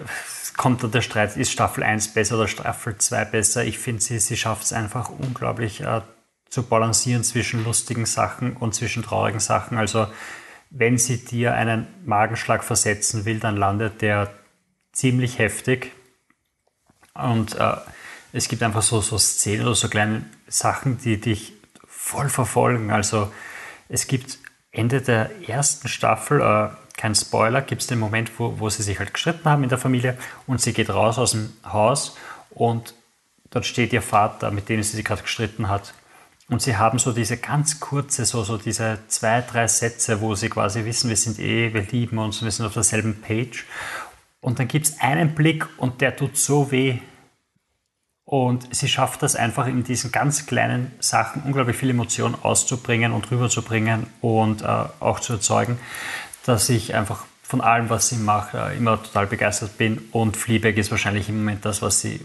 [0.57, 3.63] kommt da der Streit, ist Staffel 1 besser oder Staffel 2 besser?
[3.63, 6.01] Ich finde, sie, sie schafft es einfach unglaublich äh,
[6.49, 9.77] zu balancieren zwischen lustigen Sachen und zwischen traurigen Sachen.
[9.77, 10.07] Also
[10.69, 14.31] wenn sie dir einen Magenschlag versetzen will, dann landet der
[14.91, 15.93] ziemlich heftig.
[17.13, 17.77] Und äh,
[18.33, 21.53] es gibt einfach so, so Szenen oder so kleine Sachen, die dich
[21.87, 22.91] voll verfolgen.
[22.91, 23.31] Also
[23.89, 24.39] es gibt
[24.71, 28.99] Ende der ersten Staffel, äh, kein Spoiler, gibt es den Moment, wo, wo sie sich
[28.99, 30.17] halt gestritten haben in der Familie
[30.47, 32.17] und sie geht raus aus dem Haus
[32.49, 32.93] und
[33.51, 35.93] dort steht ihr Vater, mit dem sie sich gerade gestritten hat.
[36.49, 40.49] Und sie haben so diese ganz kurze, so, so diese zwei, drei Sätze, wo sie
[40.49, 43.65] quasi wissen, wir sind eh, wir lieben uns, wir sind auf derselben Page.
[44.39, 46.99] Und dann gibt es einen Blick und der tut so weh,
[48.27, 53.31] und sie schafft das einfach in diesen ganz kleinen Sachen unglaublich viel Emotion auszubringen und
[53.31, 54.65] rüberzubringen und äh,
[54.99, 55.79] auch zu erzeugen,
[56.45, 60.09] dass ich einfach von allem, was sie macht, äh, immer total begeistert bin.
[60.11, 62.19] Und Fleabag ist wahrscheinlich im Moment das, was sie,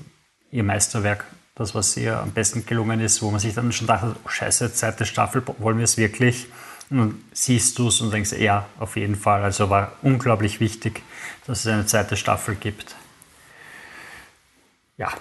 [0.50, 1.24] ihr Meisterwerk,
[1.54, 4.74] das, was ihr am besten gelungen ist, wo man sich dann schon dachte, oh scheiße,
[4.74, 6.48] zweite Staffel, wollen wir es wirklich?
[6.90, 9.44] Und dann siehst du es und denkst, ja, auf jeden Fall.
[9.44, 11.00] Also war unglaublich wichtig,
[11.46, 12.96] dass es eine zweite Staffel gibt.
[14.98, 15.12] Ja,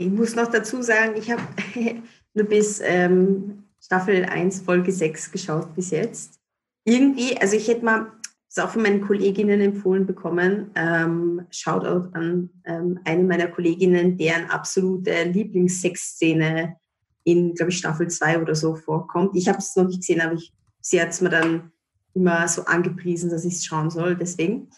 [0.00, 1.42] ich muss noch dazu sagen, ich habe
[2.34, 6.40] nur bis ähm, Staffel 1, Folge 6 geschaut bis jetzt.
[6.84, 8.10] Irgendwie, also ich hätte mal
[8.48, 10.70] das auch von meinen Kolleginnen empfohlen bekommen.
[10.74, 16.76] Ähm, Shoutout an ähm, eine meiner Kolleginnen, deren absolute Lieblingssexszene
[17.24, 19.36] in, glaube ich, Staffel 2 oder so vorkommt.
[19.36, 21.72] Ich habe es noch nicht gesehen, aber ich, sie hat es mir dann
[22.14, 24.70] immer so angepriesen, dass ich es schauen soll, deswegen.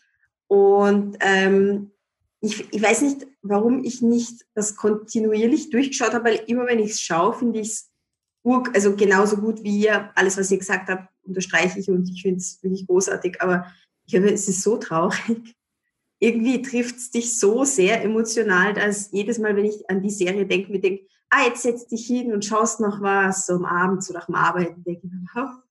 [0.48, 1.91] Und ähm,
[2.42, 6.90] ich, ich weiß nicht, warum ich nicht das kontinuierlich durchgeschaut habe, weil immer wenn ich
[6.90, 7.92] es schaue, finde ich es
[8.74, 12.38] also genauso gut wie ihr, alles, was ihr gesagt habt, unterstreiche ich und ich finde
[12.38, 13.40] es wirklich großartig.
[13.40, 13.66] Aber
[14.04, 15.54] ich glaube, es ist so traurig.
[16.18, 20.44] Irgendwie trifft es dich so sehr emotional, dass jedes Mal, wenn ich an die Serie
[20.44, 24.04] denke, mir denke, ah, jetzt setz dich hin und schaust noch was, so am Abend,
[24.04, 25.61] so nach dem Arbeiten, denke ich oh,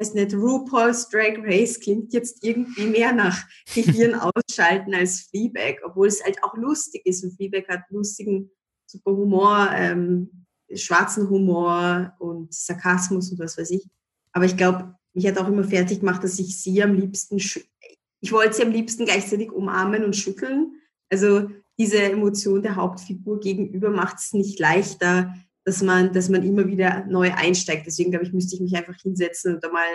[0.00, 6.08] weiß nicht, RuPaul's Drag Race klingt jetzt irgendwie mehr nach Gehirn ausschalten als Fleabag, obwohl
[6.08, 8.50] es halt auch lustig ist und Fleabag hat lustigen,
[8.86, 13.86] super Humor, ähm, schwarzen Humor und Sarkasmus und was weiß ich.
[14.32, 18.32] Aber ich glaube, mich hat auch immer fertig gemacht, dass ich sie am liebsten, ich
[18.32, 20.80] wollte sie am liebsten gleichzeitig umarmen und schütteln.
[21.10, 25.34] Also diese Emotion der Hauptfigur gegenüber macht es nicht leichter,
[25.64, 27.86] dass man, dass man immer wieder neu einsteigt.
[27.86, 29.88] Deswegen glaube ich, müsste ich mich einfach hinsetzen und da mal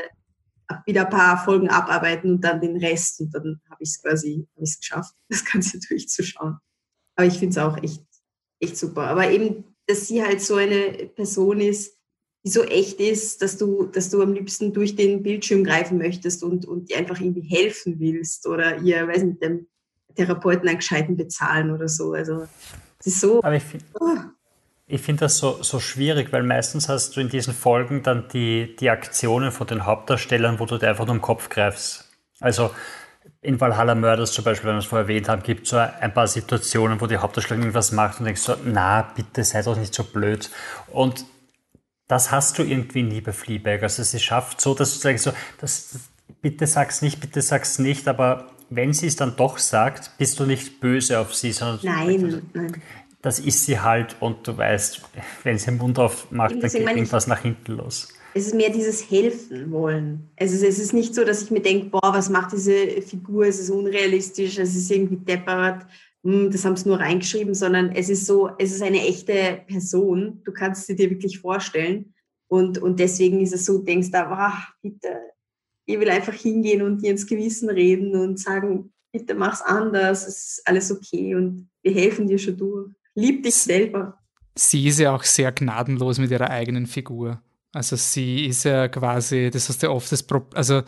[0.86, 4.48] wieder ein paar Folgen abarbeiten und dann den Rest und dann habe ich es quasi
[4.56, 6.58] hab ich's geschafft, das Ganze durchzuschauen.
[7.16, 8.04] Aber ich finde es auch echt,
[8.60, 9.04] echt super.
[9.04, 11.98] Aber eben, dass sie halt so eine Person ist,
[12.44, 16.44] die so echt ist, dass du, dass du am liebsten durch den Bildschirm greifen möchtest
[16.44, 19.68] und, und ihr einfach irgendwie helfen willst oder ihr, weiß nicht, dem
[20.16, 22.14] Therapeuten einen gescheiten bezahlen oder so.
[22.14, 22.48] Also
[23.00, 23.42] es ist so.
[23.42, 23.86] Aber ich finde
[24.92, 24.98] oh.
[24.98, 28.90] find das so, so schwierig, weil meistens hast du in diesen Folgen dann die, die
[28.90, 32.10] Aktionen von den Hauptdarstellern, wo du dir einfach nur im Kopf greifst.
[32.40, 32.72] Also
[33.42, 36.14] in Valhalla Murders zum Beispiel, wenn wir es vorher erwähnt haben, gibt es so ein
[36.14, 39.94] paar Situationen, wo die Hauptdarstellerin irgendwas macht und denkst so, na, bitte sei doch nicht
[39.94, 40.50] so blöd.
[40.92, 41.26] Und
[42.08, 43.84] das hast du irgendwie nie bei Fleabag.
[43.84, 46.00] Also sie schafft so, dass du sagst so, das,
[46.42, 50.46] bitte sag's nicht, bitte sag's nicht, aber wenn sie es dann doch sagt, bist du
[50.46, 52.82] nicht böse auf sie, sondern nein, nein.
[53.26, 55.02] Das ist sie halt und du weißt,
[55.44, 58.10] wenn sie den Mund aufmacht, dann geht irgendwas nach hinten los.
[58.36, 60.30] Es ist mehr dieses Helfen wollen.
[60.38, 63.60] Also es ist nicht so, dass ich mir denke, boah, was macht diese Figur, es
[63.60, 65.88] ist unrealistisch, es ist irgendwie deppert,
[66.24, 70.42] hm, das haben sie nur reingeschrieben, sondern es ist so, es ist eine echte Person,
[70.44, 72.14] du kannst sie dir wirklich vorstellen
[72.48, 74.54] und, und deswegen ist es so, du denkst da, wow,
[74.84, 75.22] bitte,
[75.88, 80.58] ich will einfach hingehen und dir ins Gewissen reden und sagen, bitte mach's anders, es
[80.58, 82.92] ist alles okay und wir helfen dir schon durch.
[83.16, 84.20] Lieb dich selber.
[84.56, 87.42] Sie ist ja auch sehr gnadenlos mit ihrer eigenen Figur.
[87.74, 90.84] Also sie ist ja quasi, das hast du ja oft das Problem, also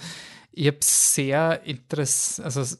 [0.51, 2.77] ich habe sehr interessant, also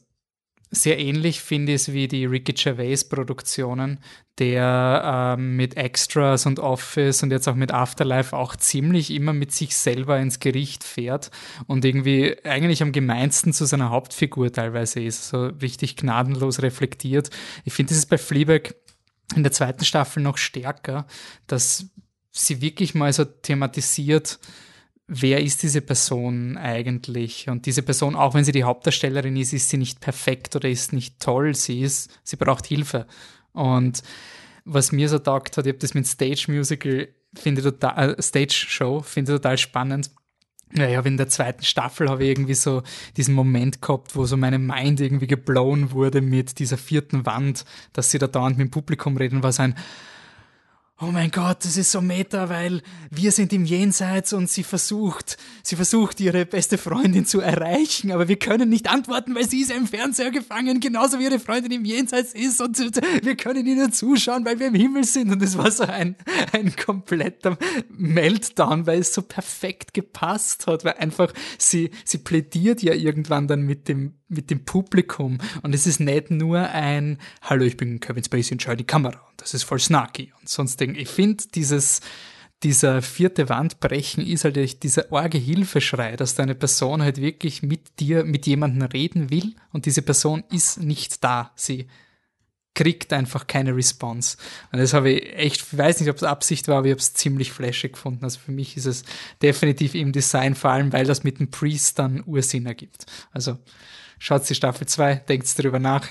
[0.70, 4.00] sehr ähnlich finde ich es wie die Ricky Gervais Produktionen,
[4.38, 9.52] der ähm, mit Extras und Office und jetzt auch mit Afterlife auch ziemlich immer mit
[9.52, 11.30] sich selber ins Gericht fährt
[11.66, 17.30] und irgendwie eigentlich am gemeinsten zu seiner Hauptfigur teilweise ist, so richtig gnadenlos reflektiert.
[17.64, 18.74] Ich finde, das ist bei Fleabag
[19.34, 21.06] in der zweiten Staffel noch stärker,
[21.46, 21.86] dass
[22.30, 24.38] sie wirklich mal so thematisiert,
[25.08, 27.48] wer ist diese Person eigentlich?
[27.48, 30.92] Und diese Person, auch wenn sie die Hauptdarstellerin ist, ist sie nicht perfekt oder ist
[30.92, 31.54] nicht toll.
[31.54, 33.06] Sie ist, sie braucht Hilfe.
[33.52, 34.02] Und
[34.64, 38.66] was mir so taugt hat, ich habe das mit Stage Musical, finde total, äh, Stage
[38.68, 40.10] Show, finde total spannend.
[40.74, 42.82] Ja, ich habe in der zweiten Staffel habe ich irgendwie so
[43.16, 47.64] diesen Moment gehabt, wo so meine Mind irgendwie geblown wurde mit dieser vierten Wand,
[47.94, 49.74] dass sie da dauernd mit dem Publikum reden, war so ein,
[51.00, 55.36] oh mein Gott, das ist so meta, weil wir sind im Jenseits und sie versucht,
[55.62, 59.70] sie versucht ihre beste Freundin zu erreichen, aber wir können nicht antworten, weil sie ist
[59.70, 64.44] im Fernseher gefangen, genauso wie ihre Freundin im Jenseits ist und wir können ihnen zuschauen,
[64.44, 65.30] weil wir im Himmel sind.
[65.30, 66.16] Und es war so ein,
[66.52, 67.56] ein kompletter
[67.90, 73.62] Meltdown, weil es so perfekt gepasst hat, weil einfach sie, sie plädiert ja irgendwann dann
[73.62, 75.38] mit dem mit dem Publikum.
[75.62, 79.27] Und es ist nicht nur ein Hallo, ich bin Kevin Spacey und schaue die Kamera
[79.38, 82.00] das ist voll snarky und sonst ich finde dieses
[82.62, 88.24] dieser vierte Wandbrechen ist halt dieser arge Hilfeschrei, dass deine Person halt wirklich mit dir,
[88.24, 91.52] mit jemandem reden will und diese Person ist nicht da.
[91.54, 91.86] Sie
[92.74, 94.36] kriegt einfach keine Response.
[94.70, 97.00] Und das habe ich echt, ich weiß nicht, ob es Absicht war, aber ich habe
[97.00, 98.24] es ziemlich flashig gefunden.
[98.24, 99.04] Also für mich ist es
[99.42, 103.06] definitiv im Design, vor allem weil das mit dem Priest dann Ursinn ergibt.
[103.32, 103.58] Also
[104.18, 106.08] schaut die Staffel 2, denkt drüber nach.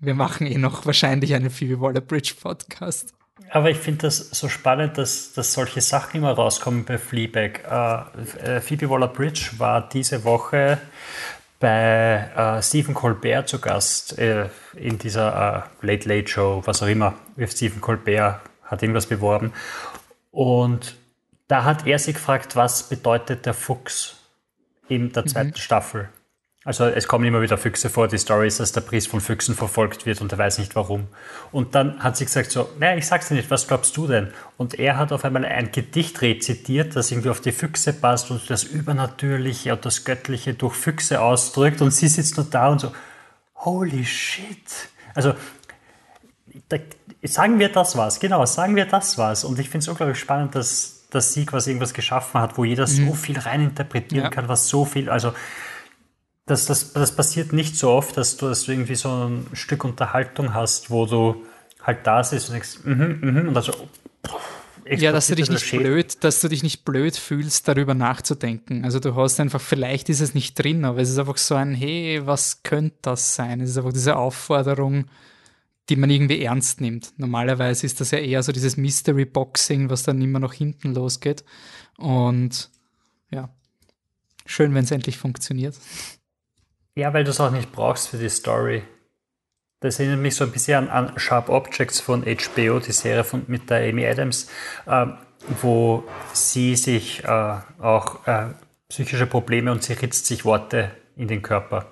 [0.00, 3.14] Wir machen eh noch wahrscheinlich einen Phoebe Waller-Bridge Podcast.
[3.50, 7.64] Aber ich finde das so spannend, dass, dass solche Sachen immer rauskommen bei Fleabag.
[7.64, 10.78] Äh, äh Phoebe Waller-Bridge war diese Woche
[11.60, 16.86] bei äh, Stephen Colbert zu Gast äh, in dieser äh, Late Late Show, was auch
[16.86, 17.14] immer.
[17.48, 19.52] Stephen Colbert hat irgendwas beworben.
[20.30, 20.96] Und
[21.48, 24.16] da hat er sich gefragt, was bedeutet der Fuchs
[24.88, 25.28] in der mhm.
[25.28, 25.56] zweiten mhm.
[25.56, 26.08] Staffel.
[26.68, 28.08] Also es kommen immer wieder Füchse vor.
[28.08, 31.06] Die Story ist, dass der Priest von Füchsen verfolgt wird und er weiß nicht warum.
[31.50, 34.34] Und dann hat sie gesagt so, naja, ich sag's dir nicht, was glaubst du denn?
[34.58, 38.50] Und er hat auf einmal ein Gedicht rezitiert, das irgendwie auf die Füchse passt und
[38.50, 41.80] das Übernatürliche und das Göttliche durch Füchse ausdrückt.
[41.80, 42.92] Und sie sitzt nur da und so,
[43.54, 44.90] holy shit.
[45.14, 45.32] Also
[46.68, 46.76] da,
[47.22, 49.42] sagen wir das was, genau, sagen wir das was.
[49.42, 52.86] Und ich finde es unglaublich spannend, dass, dass sie quasi irgendwas geschaffen hat, wo jeder
[52.86, 53.06] mhm.
[53.06, 54.30] so viel reininterpretieren ja.
[54.30, 55.32] kann, was so viel, also
[56.48, 59.84] das, das, das passiert nicht so oft, dass du, dass du irgendwie so ein Stück
[59.84, 61.44] Unterhaltung hast, wo du
[61.82, 63.72] halt da sitzt und denkst, mhm, mhm, und dann so,
[64.90, 68.84] ja, dass du dich nicht blöd, dass du dich nicht blöd fühlst, darüber nachzudenken.
[68.84, 71.74] Also du hast einfach, vielleicht ist es nicht drin, aber es ist einfach so ein,
[71.74, 73.60] hey, was könnte das sein?
[73.60, 75.06] Es ist einfach diese Aufforderung,
[75.90, 77.12] die man irgendwie ernst nimmt.
[77.18, 81.44] Normalerweise ist das ja eher so dieses Mystery Boxing, was dann immer noch hinten losgeht.
[81.98, 82.70] Und
[83.30, 83.50] ja,
[84.46, 85.74] schön, wenn es endlich funktioniert.
[86.98, 88.82] Ja, weil du es auch nicht brauchst für die Story.
[89.78, 93.44] Das erinnert mich so ein bisschen an, an Sharp Objects von HBO, die Serie von,
[93.46, 94.50] mit der Amy Adams,
[94.84, 95.06] äh,
[95.62, 98.46] wo sie sich äh, auch äh,
[98.88, 101.86] psychische Probleme und sie ritzt sich Worte in den Körper.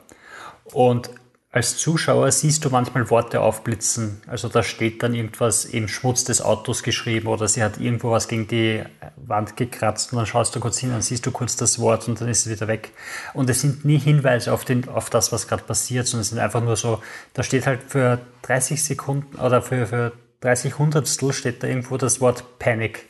[0.73, 1.11] Und
[1.57, 4.21] als Zuschauer siehst du manchmal Worte aufblitzen.
[4.27, 8.29] Also da steht dann irgendwas im Schmutz des Autos geschrieben oder sie hat irgendwo was
[8.29, 8.85] gegen die
[9.17, 12.21] Wand gekratzt und dann schaust du kurz hin, dann siehst du kurz das Wort und
[12.21, 12.93] dann ist es wieder weg.
[13.33, 16.41] Und es sind nie Hinweise auf, den, auf das, was gerade passiert, sondern es sind
[16.41, 17.03] einfach nur so,
[17.33, 22.21] da steht halt für 30 Sekunden oder für, für 30 Hundertstel steht da irgendwo das
[22.21, 23.09] Wort Panic.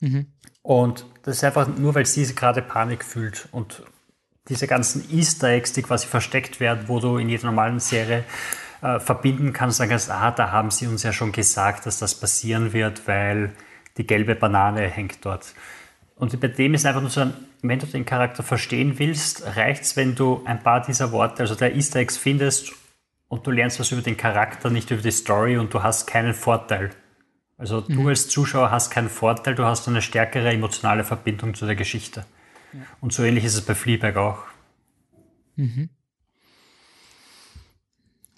[0.00, 0.26] Mhm.
[0.62, 3.84] Und das ist einfach nur, weil sie gerade Panik fühlt und
[4.48, 8.24] diese ganzen Easter Eggs, die quasi versteckt werden, wo du in jeder normalen Serie
[8.82, 12.14] äh, verbinden kannst, sagen kannst, ah, da haben sie uns ja schon gesagt, dass das
[12.14, 13.52] passieren wird, weil
[13.96, 15.54] die gelbe Banane hängt dort.
[16.14, 17.26] Und bei dem ist einfach nur so,
[17.62, 21.54] wenn du den Charakter verstehen willst, reicht es, wenn du ein paar dieser Worte, also
[21.54, 22.72] der Easter Eggs findest
[23.28, 26.32] und du lernst was über den Charakter, nicht über die Story und du hast keinen
[26.32, 26.90] Vorteil.
[27.58, 27.94] Also mhm.
[27.94, 32.24] du als Zuschauer hast keinen Vorteil, du hast eine stärkere emotionale Verbindung zu der Geschichte.
[33.00, 34.44] Und so ähnlich ist es bei Fleabag auch.
[35.56, 35.88] Mhm.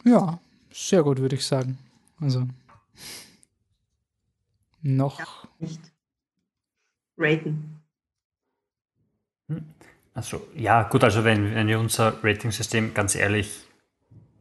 [0.04, 0.40] Ja,
[0.72, 1.78] sehr gut, würde ich sagen.
[2.20, 2.46] Also
[4.82, 5.18] noch.
[5.18, 5.26] Ja,
[5.58, 5.80] nicht.
[7.16, 7.80] Raten.
[9.48, 9.64] Hm.
[10.14, 13.64] Also, ja, gut, also wenn, wenn wir unser Rating-System ganz ehrlich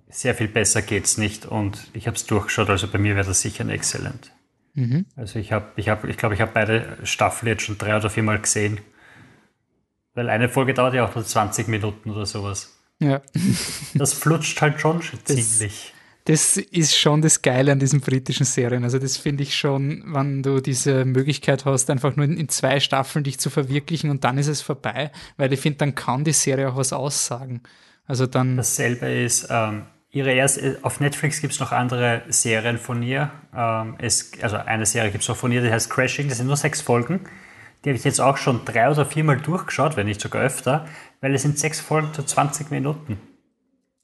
[0.09, 3.27] sehr viel besser geht es nicht und ich habe es durchgeschaut, also bei mir wäre
[3.27, 4.31] das sicher ein Exzellent.
[4.73, 5.05] Mhm.
[5.15, 8.09] Also ich habe, ich habe, ich glaube, ich habe beide Staffeln jetzt schon drei oder
[8.09, 8.79] viermal gesehen
[10.17, 12.75] weil eine Folge dauert ja auch nur 20 Minuten oder sowas.
[12.99, 13.21] Ja.
[13.93, 15.93] Das flutscht halt schon ziemlich.
[16.25, 18.83] Das ist schon das Geile an diesen britischen Serien.
[18.83, 23.23] Also das finde ich schon, wenn du diese Möglichkeit hast, einfach nur in, zwei Staffeln
[23.23, 25.11] dich zu verwirklichen und dann ist es vorbei.
[25.37, 27.61] Weil ich finde, dann kann die Serie auch was aussagen.
[28.07, 28.57] Also dann.
[28.57, 33.31] Dasselbe ist, ähm, ihre erste, auf Netflix gibt es noch andere Serien von ihr.
[33.55, 36.47] Ähm, es, also eine Serie gibt es auch von ihr, die heißt Crashing, das sind
[36.47, 37.21] nur sechs Folgen.
[37.83, 40.87] Die habe ich jetzt auch schon drei oder viermal durchgeschaut, wenn nicht sogar öfter,
[41.21, 43.19] weil es sind sechs Folgen zu 20 Minuten.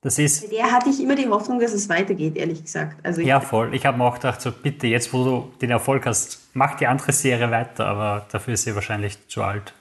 [0.01, 0.41] Das ist.
[0.41, 3.03] Bei der hatte ich immer die Hoffnung, dass es weitergeht, ehrlich gesagt.
[3.05, 3.73] Also ja, voll.
[3.73, 6.87] Ich habe mir auch gedacht, so bitte, jetzt wo du den Erfolg hast, mach die
[6.87, 9.73] andere Serie weiter, aber dafür ist sie wahrscheinlich zu alt.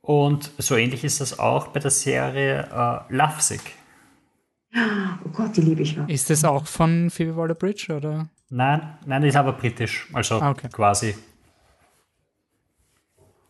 [0.00, 2.66] Und so ähnlich ist das auch bei der Serie
[3.10, 3.74] äh, Lovesick.
[4.74, 6.08] Oh Gott, die liebe ich noch.
[6.08, 8.30] Ist das auch von Phoebe Waller-Bridge, oder?
[8.50, 10.68] Nein, nein, die ist aber britisch, also ah, okay.
[10.70, 11.14] quasi.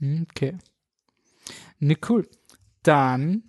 [0.01, 0.59] Okay.
[1.79, 2.29] Ne, cool.
[2.83, 3.45] Dann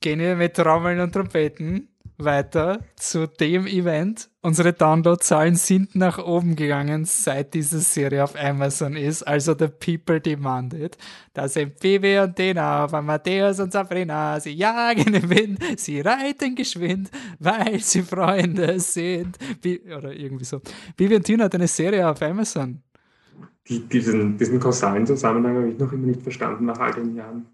[0.00, 1.88] gehen wir mit Trommeln und Trompeten
[2.18, 4.30] weiter zu dem Event.
[4.40, 9.22] Unsere Downloadzahlen sind nach oben gegangen, seit diese Serie auf Amazon ist.
[9.22, 10.96] Also The People Demanded.
[11.32, 14.40] Da sind Bibi und Dina von Matthäus und Sabrina.
[14.40, 19.38] Sie jagen im Wind, sie reiten geschwind, weil sie Freunde sind.
[19.96, 20.60] oder irgendwie so.
[20.96, 22.82] Bibi und Tina hat eine Serie auf Amazon.
[23.68, 27.46] Die, diesen, diesen kausalen Zusammenhang habe ich noch immer nicht verstanden nach all den Jahren.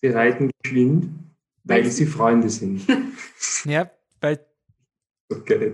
[0.00, 1.08] Sie reiten geschwind,
[1.66, 2.86] weil sie Freunde sind.
[3.64, 3.90] ja,
[4.20, 4.46] weil.
[5.28, 5.72] Okay.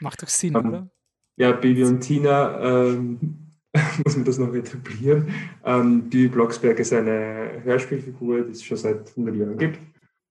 [0.00, 0.90] Macht doch Sinn, um, ähm, oder?
[1.36, 3.52] Ja, Bibi und Tina, ähm,
[4.04, 5.32] muss man das noch etablieren.
[5.64, 9.80] Ähm, Bibi Blocksberg ist eine Hörspielfigur, die es schon seit 100 Jahren gibt.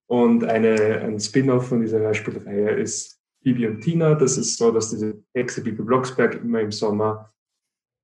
[0.07, 4.14] Und eine, ein Spin-off von dieser Hörspielreihe ist Bibi und Tina.
[4.14, 7.34] Das ist so, dass diese Hexe Bibi Blocksberg immer im Sommer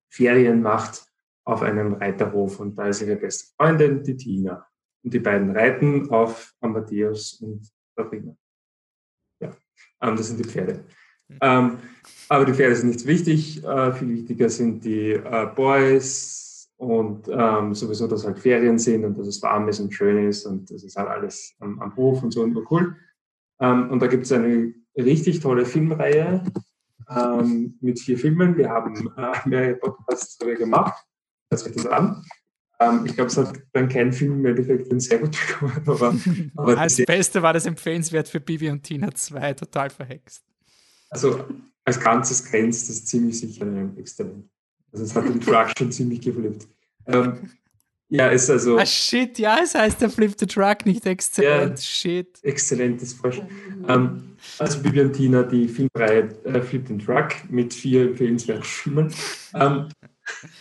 [0.10, 1.06] Ferien macht
[1.46, 2.60] auf einem Reiterhof.
[2.60, 4.66] Und da ist ihre beste Freundin, die Tina.
[5.04, 8.36] Und die beiden reiten auf Amadeus und Sabrina.
[9.40, 9.52] Ja,
[10.02, 10.84] ähm, das sind die Pferde.
[11.28, 11.38] Mhm.
[11.42, 11.78] Ähm,
[12.30, 13.64] aber die Pferde sind nicht wichtig.
[13.64, 19.18] Äh, viel wichtiger sind die äh, Boys, und ähm, sowieso, dass halt Ferien sind und
[19.18, 22.22] dass es warm ist und schön ist und das ist halt alles am, am Hof
[22.22, 22.96] und so und cool.
[23.60, 26.44] Ähm, und da gibt es eine richtig tolle Filmreihe
[27.10, 28.56] ähm, mit vier Filmen.
[28.58, 31.04] Wir haben äh, mehrere Podcasts darüber gemacht.
[31.50, 32.24] Hört sich das an.
[32.80, 35.84] Ähm, ich glaube, es hat dann kein Film im Endeffekt sehr gut geworden.
[35.86, 36.16] Aber,
[36.56, 40.44] aber Als Beste war das empfehlenswert für Bibi und Tina 2, total verhext.
[41.10, 41.46] Also
[41.86, 44.50] als Ganzes grenzt das ziemlich sicher ein Exzellent.
[44.92, 46.68] Also es hat den Truck schon ziemlich geflippt.
[47.08, 47.50] Ähm,
[48.10, 48.78] ja, ist also.
[48.78, 51.78] Ah, shit, ja, es heißt der Flip the Truck, nicht exzellent.
[51.80, 52.40] Ja, shit.
[52.42, 53.48] Exzellentes Vorschlag.
[53.88, 59.14] Ähm, also Bibi Tina, die Filmreihe äh, Flip the Truck mit vier empfehlenswerten Filmen.
[59.54, 59.90] Ähm,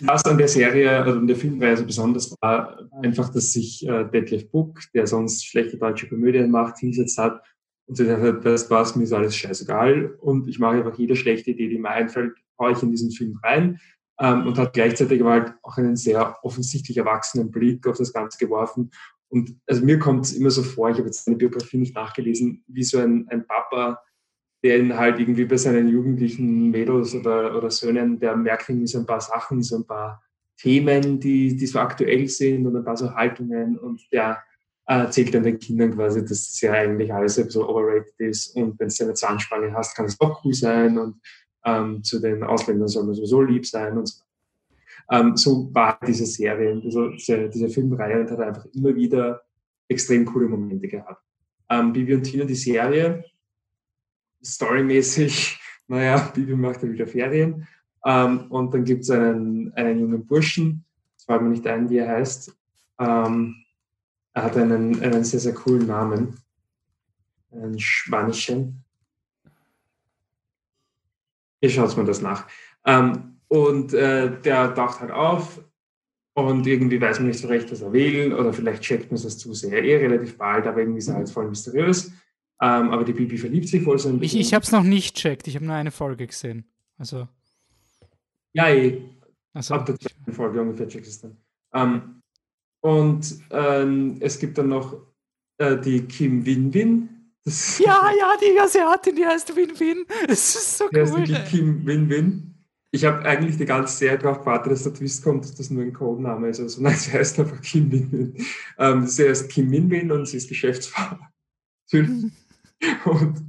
[0.01, 4.05] was an der Serie, also an der Filmreihe so besonders war, einfach, dass sich äh,
[4.05, 7.43] Detlef Book, der sonst schlechte deutsche Komödien macht, hingesetzt hat
[7.87, 11.51] und gesagt hat, das war's, mir ist alles scheißegal und ich mache einfach jede schlechte
[11.51, 13.79] Idee, die mir einfällt, haue ich in diesen Film rein
[14.19, 18.39] ähm, und hat gleichzeitig aber halt auch einen sehr offensichtlich erwachsenen Blick auf das Ganze
[18.39, 18.91] geworfen.
[19.29, 22.65] Und also mir kommt es immer so vor, ich habe jetzt seine Biografie nicht nachgelesen,
[22.69, 24.01] wie so ein, ein Papa,
[24.67, 28.99] der ihn halt irgendwie bei seinen jugendlichen Mädels oder, oder Söhnen, der merkt irgendwie so
[28.99, 30.21] ein paar Sachen, so ein paar
[30.57, 34.43] Themen, die, die so aktuell sind und ein paar so Haltungen und der
[34.85, 38.89] erzählt dann den Kindern quasi, dass das ja eigentlich alles so overrated ist und wenn
[38.89, 41.21] du eine Zahnspange hast, kann es auch cool sein und
[41.65, 44.25] ähm, zu den Ausländern soll man sowieso lieb sein und so.
[45.13, 49.43] Ähm, so war diese Serie, also diese, diese Filmreihe und hat einfach immer wieder
[49.87, 51.23] extrem coole Momente gehabt.
[51.71, 53.25] Ähm, Bibi und Tina, die Serie,
[54.55, 57.67] storymäßig, naja, Bibi macht ja wieder Ferien.
[58.05, 60.85] Ähm, und dann gibt es einen, einen jungen Burschen,
[61.15, 62.57] das fällt mir nicht ein, wie er heißt.
[62.99, 63.57] Ähm,
[64.33, 66.37] er hat einen, einen sehr, sehr coolen Namen.
[67.51, 68.85] Ein Schweinchen.
[71.61, 72.47] Ich schaue mir das nach.
[72.85, 75.61] Ähm, und äh, der taucht halt auf
[76.35, 79.39] und irgendwie weiß man nicht so recht, was er will oder vielleicht checkt man es
[79.39, 82.13] zu sehr eh relativ bald, aber irgendwie ist er halt voll mysteriös.
[82.61, 84.41] Ähm, aber die Bibi verliebt sich voll so ein bisschen.
[84.41, 86.65] Ich, ich habe es noch nicht checkt, ich habe nur eine Folge gesehen.
[86.99, 87.29] Also.
[88.53, 89.03] Ja, eh.
[89.53, 91.37] Also, ab der zweiten Folge ungefähr checkt es dann.
[91.75, 92.23] Ähm,
[92.81, 94.97] und ähm, es gibt dann noch
[95.59, 97.17] äh, die Kim Win-Win,
[97.79, 100.05] ja, ja, die Asiatin, die heißt Win-Win.
[100.27, 101.25] Das ist so die cool.
[101.25, 102.55] Die Kim Win-Win.
[102.91, 105.83] Ich habe eigentlich die ganze Zeit darauf gewartet, dass der Twist kommt, dass das nur
[105.83, 106.61] ein Codename ist.
[106.61, 108.35] Also nein, sie heißt einfach Kim Win-Win.
[108.79, 111.19] Ähm, sie heißt Kim Win-Win und sie ist Geschäftsfrau.
[113.05, 113.47] und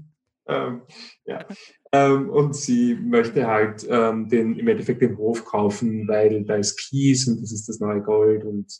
[0.47, 0.81] ähm,
[1.25, 1.45] ja.
[1.91, 6.77] Ähm, und sie möchte halt ähm, den, im Endeffekt den Hof kaufen, weil da ist
[6.77, 8.71] Kies und das ist das neue Gold und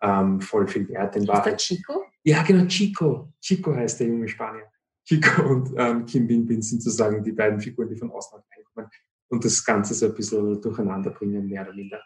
[0.00, 1.60] ähm, voll viel Wert in Wahrheit.
[1.60, 2.04] Ist der Chico?
[2.24, 3.32] Ja, genau, Chico.
[3.40, 4.64] Chico heißt der junge Spanier.
[5.04, 8.90] Chico und ähm, Kim Bin Bin sind sozusagen die beiden Figuren, die von außen reinkommen
[9.28, 12.00] und das Ganze so ein bisschen durcheinander bringen, mehr oder minder.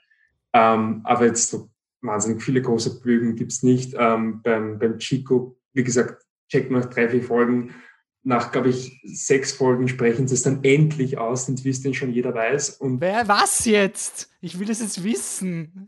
[0.53, 1.70] Ähm, aber jetzt so
[2.01, 3.95] wahnsinnig viele große Bögen gibt es nicht.
[3.95, 7.74] Beim, beim Chico, wie gesagt, checkt nach drei, vier Folgen.
[8.22, 12.12] Nach, glaube ich, sechs Folgen sprechen sie es dann endlich aus, den Twist, den schon
[12.12, 12.70] jeder weiß.
[12.70, 14.30] Und Wer, was jetzt?
[14.40, 15.86] Ich will das jetzt wissen.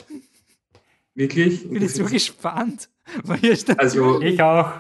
[1.15, 1.65] Wirklich?
[1.65, 2.89] Ich bin jetzt so gespannt.
[3.79, 4.71] Also, ich auch.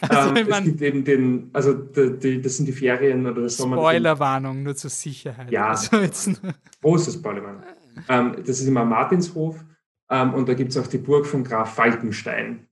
[0.00, 3.58] Also, ähm, es gibt eben den, also die, die, das sind die Ferien oder das
[3.58, 3.76] Sommer.
[3.76, 5.50] Spoilerwarnung, nur zur Sicherheit.
[5.50, 6.32] Ja, also
[6.80, 7.62] große Spoilerwarnung.
[8.08, 9.62] Ähm, das ist immer Martinshof
[10.10, 12.66] ähm, und da gibt es auch die Burg von Graf Falkenstein.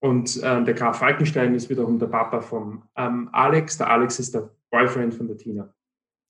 [0.00, 3.78] Und ähm, der Graf Falkenstein ist wiederum der Papa von ähm, Alex.
[3.78, 5.72] Der Alex ist der Boyfriend von der Tina.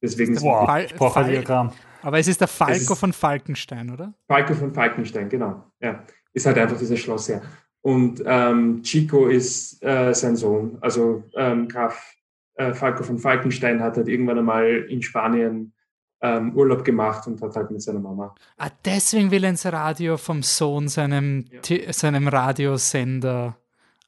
[0.03, 4.15] Deswegen ist wow, Fal Fal Aber es ist der Falco ist von Falkenstein, oder?
[4.29, 5.65] Falco von Falkenstein, genau.
[5.81, 6.05] Ja
[6.37, 7.43] ist halt einfach dieses Schloss her.
[7.81, 10.77] Und ähm, Chico ist äh, sein Sohn.
[10.83, 12.15] Also ähm, Graf
[12.57, 15.73] äh, Falco von Falkenstein hat halt irgendwann einmal in Spanien
[16.21, 18.35] ähm, Urlaub gemacht und hat halt mit seiner Mama.
[18.57, 21.93] Ah, deswegen will er ins Radio vom Sohn seinem, ja.
[21.93, 23.57] seinem Radiosender.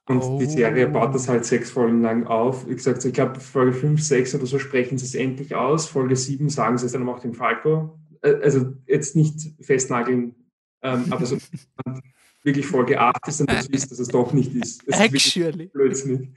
[0.07, 0.39] Und oh.
[0.39, 2.67] die Serie baut das halt sechs Folgen lang auf.
[2.67, 5.85] Wie gesagt, ich glaube, Folge 5, 6 oder so sprechen sie es endlich aus.
[5.85, 7.99] Folge 7 sagen sie es dann auch dem Falco.
[8.21, 10.33] Äh, also jetzt nicht festnageln,
[10.81, 11.37] ähm, aber so
[12.43, 14.83] wirklich Folge 8 ist dann der Twist, dass es doch nicht ist.
[14.87, 15.65] Es Actually.
[15.65, 16.29] Ist blödsinnig.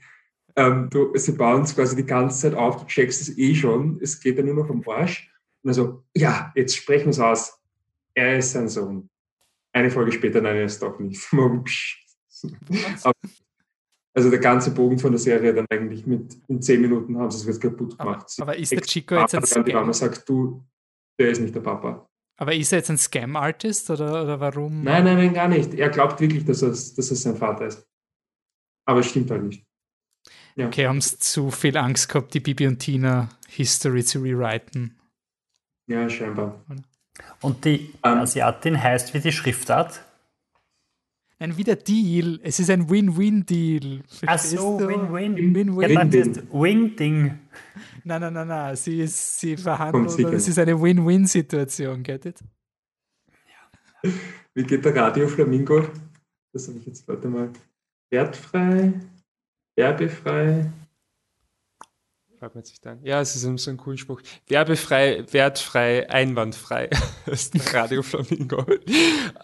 [0.55, 3.97] Ähm, du, sie bauen es quasi die ganze Zeit auf, du checkst es eh schon,
[4.01, 5.32] es geht ja nur noch am Arsch.
[5.63, 7.59] Und also, ja, jetzt sprechen wir es aus.
[8.13, 9.09] Er ist sein Sohn.
[9.71, 11.25] Eine Folge später, nein, er ist doch nicht.
[14.13, 17.37] also der ganze Bogen von der Serie dann eigentlich mit in zehn Minuten haben sie
[17.37, 18.27] es jetzt kaputt gemacht.
[18.37, 19.65] Aber, aber ist der Chico jetzt ein Scam?
[19.65, 20.63] Die Mama sagt, du,
[21.17, 22.07] der ist nicht der Papa.
[22.37, 24.83] Aber ist er jetzt ein Scam-Artist oder, oder warum?
[24.83, 25.73] Nein, nein, nein, gar nicht.
[25.73, 27.87] Er glaubt wirklich, dass er, dass er sein Vater ist.
[28.85, 29.65] Aber es stimmt halt nicht.
[30.55, 30.67] Ja.
[30.67, 34.99] Okay, haben sie zu viel Angst gehabt, die Bibi und Tina History zu rewriten?
[35.87, 36.63] Ja, scheinbar.
[37.41, 40.03] Und die ähm, Asiatin heißt wie die Schriftart?
[41.39, 42.39] Nein, wieder Deal.
[42.41, 44.01] Es ist ein Win-Win-Deal.
[44.25, 44.79] Ach so?
[44.79, 45.53] Win-Win.
[45.53, 45.91] Win-Win.
[45.91, 47.39] Ja, Wing-Ding.
[48.05, 48.75] Nein, nein, nein, nein.
[48.75, 50.33] Sie, ist, sie verhandelt.
[50.33, 52.39] Es ist eine Win-Win-Situation, get it?
[54.53, 55.87] Wie geht der Radio Flamingo?
[56.53, 57.49] Das habe ich jetzt, warte mal.
[58.11, 58.93] Wertfrei,
[59.75, 60.71] werbefrei.
[62.43, 62.99] Schreibt man sich dann.
[63.05, 64.21] Ja, es ist so ein cooler Spruch.
[64.49, 66.89] Werbefrei, wertfrei, einwandfrei.
[67.25, 68.65] Ist Radio Flamingo.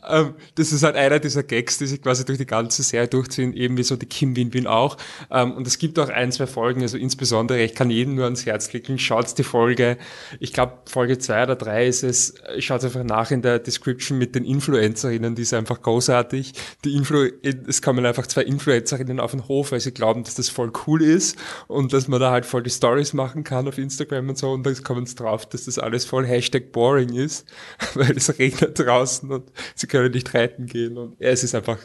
[0.09, 3.53] ähm, das ist halt einer dieser Gags, die sich quasi durch die ganze Serie durchziehen,
[3.53, 4.97] eben wie so die Kim Win Win auch.
[5.31, 8.45] Ähm, und es gibt auch ein, zwei Folgen, also insbesondere, ich kann jedem nur ans
[8.45, 9.97] Herz legen, schaut die Folge,
[10.41, 14.35] ich glaube Folge zwei oder drei ist es, schaut einfach nach in der Description mit
[14.35, 16.51] den Influencerinnen, die ist einfach großartig.
[16.83, 20.49] Die Influ es kommen einfach zwei Influencerinnen auf den Hof, weil sie glauben, dass das
[20.49, 21.37] voll cool ist
[21.67, 24.65] und dass man da halt voll die Stories machen kann auf Instagram und so und
[24.65, 27.47] dann kommen sie drauf, dass das alles voll Hashtag boring ist,
[27.93, 31.77] weil es regnet draußen und sie können nicht reiten gehen und ja, es ist einfach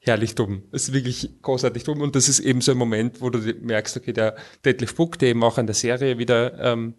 [0.00, 0.64] herrlich dumm.
[0.70, 3.96] Es ist wirklich großartig dumm und das ist eben so ein Moment, wo du merkst,
[3.96, 6.94] okay, der Detlef Book, der eben auch an der Serie wieder ähm,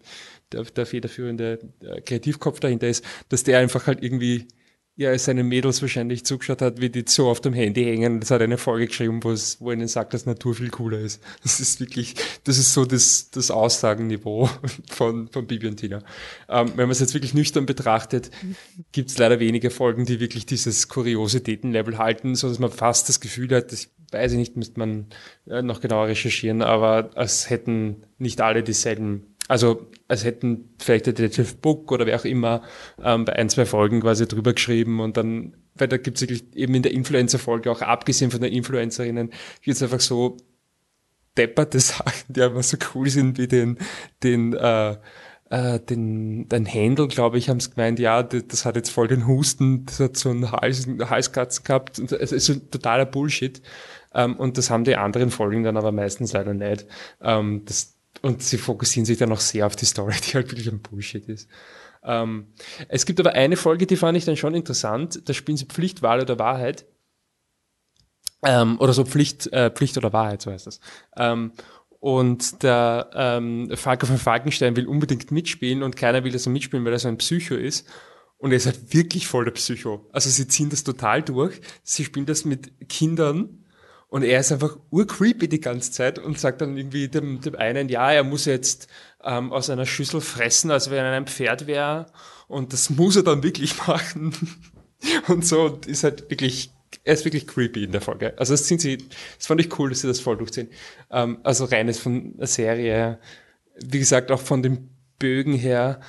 [0.50, 4.48] der, der federführende äh, Kreativkopf dahinter ist, dass der einfach halt irgendwie
[4.94, 8.20] ja, seinen Mädels wahrscheinlich zugeschaut hat, wie die so auf dem Handy hängen.
[8.20, 10.98] Das hat eine Folge geschrieben, wo es, wo er ihnen sagt, dass Natur viel cooler
[10.98, 11.22] ist.
[11.42, 12.14] Das ist wirklich,
[12.44, 14.50] das ist so das, das Aussagenniveau
[14.90, 16.02] von, von Bibi und Tina.
[16.48, 18.30] Ähm, wenn man es jetzt wirklich nüchtern betrachtet,
[18.92, 23.20] gibt es leider wenige Folgen, die wirklich dieses Kuriositätenlevel halten, so dass man fast das
[23.20, 25.06] Gefühl hat, das weiß ich nicht, müsste man
[25.48, 31.12] äh, noch genauer recherchieren, aber es hätten nicht alle dieselben also als hätten vielleicht der
[31.12, 32.62] Detective Book oder wer auch immer
[33.02, 36.44] ähm, bei ein, zwei Folgen quasi drüber geschrieben und dann, weil da gibt es wirklich
[36.54, 39.30] eben in der Influencer-Folge, auch abgesehen von den Influencerinnen,
[39.62, 40.36] gibt es einfach so
[41.36, 43.78] depperte Sachen, die einfach so cool sind wie den,
[44.22, 44.96] den, äh,
[45.50, 49.08] äh, den, den Händel, glaube ich, haben es gemeint, ja, das, das hat jetzt voll
[49.08, 51.98] den Husten, das hat so einen Hals, einen Halskatzen gehabt.
[51.98, 53.60] Und Es ist so totaler Bullshit.
[54.14, 56.86] Ähm, und das haben die anderen Folgen dann aber meistens leider nicht.
[57.20, 60.68] Ähm, das, und sie fokussieren sich dann auch sehr auf die Story, die halt wirklich
[60.68, 61.48] ein Bullshit ist.
[62.04, 62.48] Ähm,
[62.88, 65.28] es gibt aber eine Folge, die fand ich dann schon interessant.
[65.28, 66.84] Da spielen sie Pflicht, Wahl oder Wahrheit.
[68.44, 70.80] Ähm, oder so Pflicht, äh, Pflicht oder Wahrheit, so heißt das.
[71.16, 71.52] Ähm,
[72.00, 76.84] und der ähm, Falco von Falkenstein will unbedingt mitspielen und keiner will, dass er mitspielen,
[76.84, 77.88] weil er so ein Psycho ist.
[78.38, 80.08] Und er ist halt wirklich voll der Psycho.
[80.12, 81.60] Also sie ziehen das total durch.
[81.84, 83.61] Sie spielen das mit Kindern
[84.12, 87.88] und er ist einfach urcreepy die ganze Zeit und sagt dann irgendwie dem, dem einen,
[87.88, 88.86] ja, er muss jetzt
[89.24, 92.04] ähm, aus einer Schüssel fressen, als wenn er ein Pferd wäre.
[92.46, 94.34] Und das muss er dann wirklich machen.
[95.28, 98.34] und so und ist halt wirklich, er ist wirklich creepy in der Folge.
[98.36, 98.98] Also das sind sie,
[99.38, 100.68] das fand ich cool, dass sie das voll durchziehen.
[101.10, 103.18] Ähm, also reines von der Serie,
[103.76, 106.00] wie gesagt, auch von den Bögen her.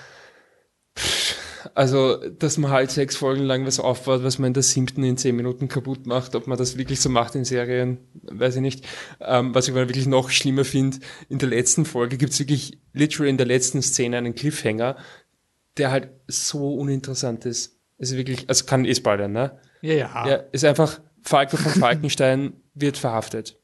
[1.75, 5.17] Also, dass man halt sechs Folgen lang was aufbaut, was man in der siebten in
[5.17, 8.85] zehn Minuten kaputt macht, ob man das wirklich so macht in Serien, weiß ich nicht.
[9.19, 10.97] Ähm, was ich aber wirklich noch schlimmer finde,
[11.29, 14.97] in der letzten Folge gibt's wirklich literally in der letzten Szene einen Cliffhanger,
[15.77, 17.79] der halt so uninteressant ist.
[17.99, 19.59] Also wirklich, also kann eh spoilern, ne?
[19.81, 20.27] Ja, ja.
[20.27, 23.59] Ja, ist einfach, Falco von Falkenstein wird verhaftet.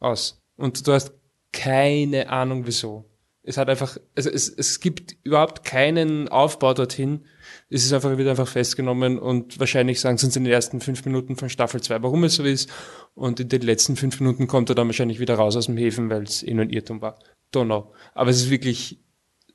[0.00, 0.40] Aus.
[0.56, 1.12] Und du hast
[1.52, 3.04] keine Ahnung wieso.
[3.44, 7.26] Es hat einfach, also es, es gibt überhaupt keinen Aufbau dorthin.
[7.68, 11.04] Es ist einfach, wird einfach festgenommen und wahrscheinlich sagen sie uns in den ersten fünf
[11.04, 12.70] Minuten von Staffel 2, warum es so ist.
[13.14, 16.08] Und in den letzten fünf Minuten kommt er dann wahrscheinlich wieder raus aus dem Häfen,
[16.08, 17.18] weil es eh nur ein Irrtum war.
[17.52, 17.92] Don't know.
[18.14, 19.00] Aber es ist wirklich,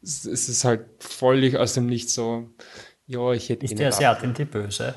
[0.01, 2.49] es ist halt völlig aus dem Nichts so,
[3.05, 4.95] ja, ich hätte Ist die Asiatin die Böse?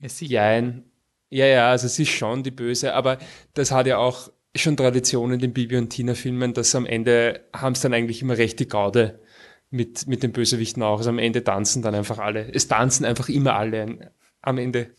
[0.00, 0.08] Ja.
[0.08, 0.84] Jein.
[1.30, 3.18] Ja, ja, also sie ist schon die Böse, aber
[3.52, 4.30] das hat ja auch
[4.62, 8.22] schon Tradition in den Bibi und Tina Filmen, dass am Ende haben es dann eigentlich
[8.22, 9.20] immer recht die Gaude
[9.70, 10.98] mit, mit den Bösewichten auch.
[10.98, 12.52] Also am Ende tanzen dann einfach alle.
[12.52, 14.90] Es tanzen einfach immer alle am Ende.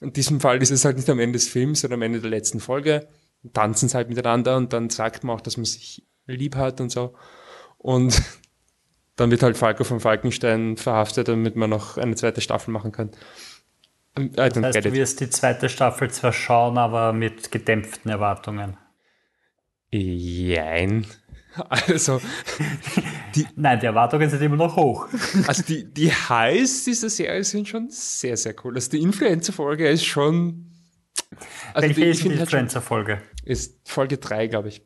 [0.00, 2.30] In diesem Fall ist es halt nicht am Ende des Films, sondern am Ende der
[2.30, 3.08] letzten Folge.
[3.52, 6.90] Tanzen es halt miteinander und dann sagt man auch, dass man sich lieb hat und
[6.90, 7.14] so.
[7.78, 8.22] Und
[9.16, 13.10] dann wird halt Falco von Falkenstein verhaftet, damit man noch eine zweite Staffel machen kann.
[14.14, 18.76] Das heißt, du wirst die zweite Staffel zwar schauen, aber mit gedämpften Erwartungen.
[19.96, 21.06] Jein.
[21.68, 22.20] Also,
[23.56, 25.08] Nein, die Erwartungen sind immer noch hoch.
[25.46, 28.74] also die, die Highs dieser Serie sind schon sehr, sehr cool.
[28.74, 30.70] Also die Influencer-Folge ist schon.
[31.72, 33.22] Also Welche die, ist die halt Influencer-Folge?
[33.44, 34.82] Ist Folge 3, glaube ich.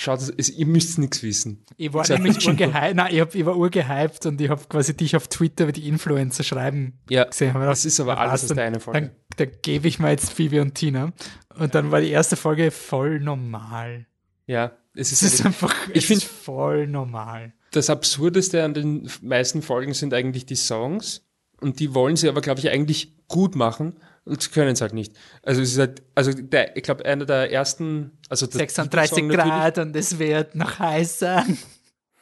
[0.00, 1.62] Schaut, ist, ihr müsst nichts wissen.
[1.76, 2.52] Ich war nämlich schön.
[2.52, 5.72] urgehypt, nein, ich, hab, ich war urgehypt und ich habe quasi dich auf Twitter über
[5.72, 7.52] die Influencer schreiben Ja, gesehen.
[7.52, 9.00] Mir das gedacht, ist aber alles aus einen Folge.
[9.00, 11.12] Dann, dann gebe ich mir jetzt Phoebe und Tina.
[11.58, 14.06] Und dann war die erste Folge voll normal.
[14.46, 17.52] Ja, es Es ist, ist einfach Ich es find- ist voll normal.
[17.72, 21.26] das Absurdeste an den meisten Folgen sind eigentlich die Songs.
[21.60, 23.96] Und die wollen sie aber, glaube ich, eigentlich gut machen.
[24.24, 25.14] Sie können es halt nicht.
[25.42, 29.48] Also es ist halt, also der, ich glaube, einer der ersten, also der 36 Titelsong
[29.50, 31.46] Grad und es wird noch heißer.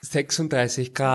[0.00, 1.14] 36 Grad.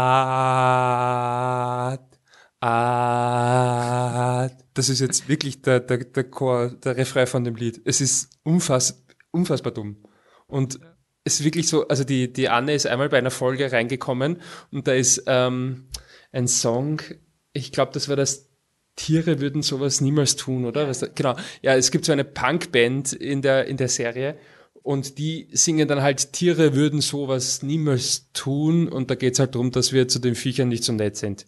[2.65, 7.81] Ah, das ist jetzt wirklich der, der, der Chor, der Refrain von dem Lied.
[7.85, 10.03] Es ist unfass, unfassbar dumm.
[10.47, 10.79] Und
[11.25, 14.41] es ist wirklich so, also die, die Anne ist einmal bei einer Folge reingekommen
[14.71, 15.89] und da ist ähm,
[16.31, 17.01] ein Song,
[17.53, 18.52] ich glaube, das war das
[18.95, 20.91] Tiere würden sowas niemals tun, oder?
[20.91, 21.35] Da, genau.
[21.61, 24.37] Ja, es gibt so eine Punkband in der, in der Serie
[24.83, 29.71] und die singen dann halt, Tiere würden sowas niemals tun und da geht's halt darum,
[29.71, 31.45] dass wir zu den Viechern nicht so nett sind.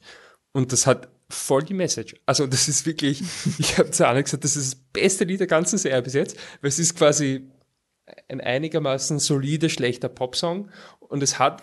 [0.54, 2.16] Und das hat voll die Message.
[2.26, 3.22] Also das ist wirklich,
[3.60, 6.38] ich habe zu Anna gesagt, das ist das beste Lied der ganzen Serie bis jetzt,
[6.62, 7.50] weil es ist quasi
[8.30, 10.70] ein einigermaßen solide, schlechter Popsong
[11.00, 11.62] und es hat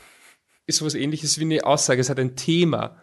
[0.67, 2.97] ist sowas ähnliches wie eine Aussage, es hat ein Thema.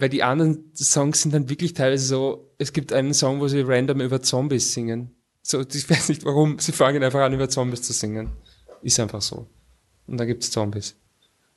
[0.00, 3.62] Weil die anderen Songs sind dann wirklich teilweise so, es gibt einen Song, wo sie
[3.62, 5.14] random über Zombies singen.
[5.42, 8.30] So, ich weiß nicht warum, sie fangen einfach an, über Zombies zu singen.
[8.82, 9.48] Ist einfach so.
[10.06, 10.94] Und da gibt's Zombies.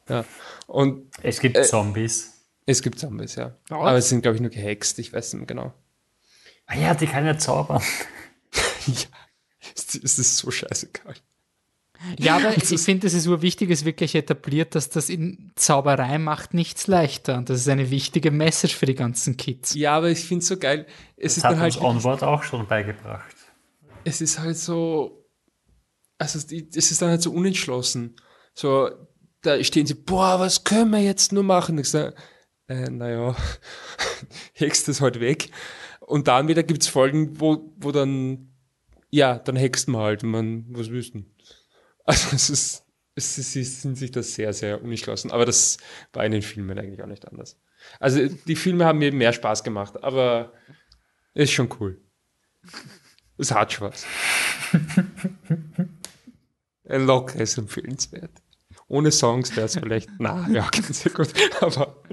[0.09, 0.25] Ja.
[0.65, 2.33] Und Es gibt Äh, Zombies.
[2.65, 3.55] es gibt Zombies, ja.
[3.69, 3.77] Was?
[3.79, 5.73] Aber es sind, glaube ich, nur gehext, ich weiß nicht mehr genau.
[6.65, 7.81] Ah ja, die kann ja zaubern.
[8.87, 9.07] ja.
[9.75, 11.13] Es es ist so scheißegal.
[12.17, 16.17] Ja, aber ich finde, es ist urwichtig, es wird gleich etabliert, dass das in Zauberei
[16.17, 17.37] macht nichts leichter.
[17.37, 19.75] Und das ist eine wichtige Message für die ganzen Kids.
[19.75, 20.85] Ja, aber ich finde es so geil.
[21.17, 23.35] Es Das ist hat dann halt uns Onward auch schon beigebracht.
[24.03, 25.25] es ist halt so,
[26.17, 28.15] also es ist dann halt so unentschlossen.
[28.53, 28.89] So,
[29.41, 31.77] da stehen sie, boah, was können wir jetzt nur machen?
[31.77, 32.15] Ich sage,
[32.67, 33.35] äh, naja,
[34.53, 35.49] hext es halt weg.
[35.99, 38.53] Und dann wieder gibt's Folgen, wo, wo dann,
[39.09, 41.30] ja, dann hext man halt, man, was wüssten.
[42.05, 45.31] Also es ist, es sie sind sich das sehr, sehr unentschlossen.
[45.31, 45.77] Aber das
[46.13, 47.57] war in den Filmen eigentlich auch nicht anders.
[47.99, 50.53] Also die Filme haben mir mehr Spaß gemacht, aber
[51.33, 52.01] ist schon cool.
[53.37, 54.05] Es hat Spaß.
[56.87, 58.31] Ein Locker ist empfehlenswert.
[58.87, 61.29] Ohne Songs wäre es vielleicht, na, ja, ganz sehr gut,
[61.61, 62.03] aber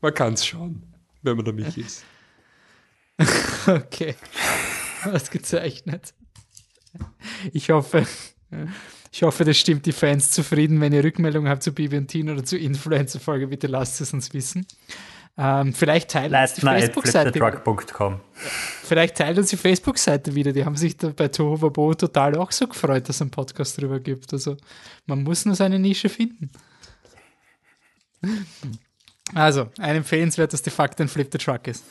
[0.00, 2.04] man kann es schauen, wenn man da mich ist.
[3.66, 4.14] Okay.
[5.04, 6.14] Ausgezeichnet.
[7.52, 8.06] Ich hoffe,
[9.12, 10.80] ich hoffe, das stimmt die Fans zufrieden.
[10.80, 14.32] Wenn ihr Rückmeldungen habt zu Bibi und Teen oder zu Influencer-Folge, bitte lasst es uns
[14.32, 14.66] wissen.
[15.38, 17.32] Ähm, vielleicht teilt uns die Facebook-Seite.
[18.34, 20.52] Vielleicht teilt uns die Facebook-Seite wieder.
[20.52, 24.00] Die haben sich da bei Tohuwabo total auch so gefreut, dass es einen Podcast drüber
[24.00, 24.32] gibt.
[24.32, 24.56] Also
[25.06, 26.50] man muss nur seine Nische finden.
[29.34, 31.84] Also, ein empfehlenswertes de facto ein Flip the Truck ist.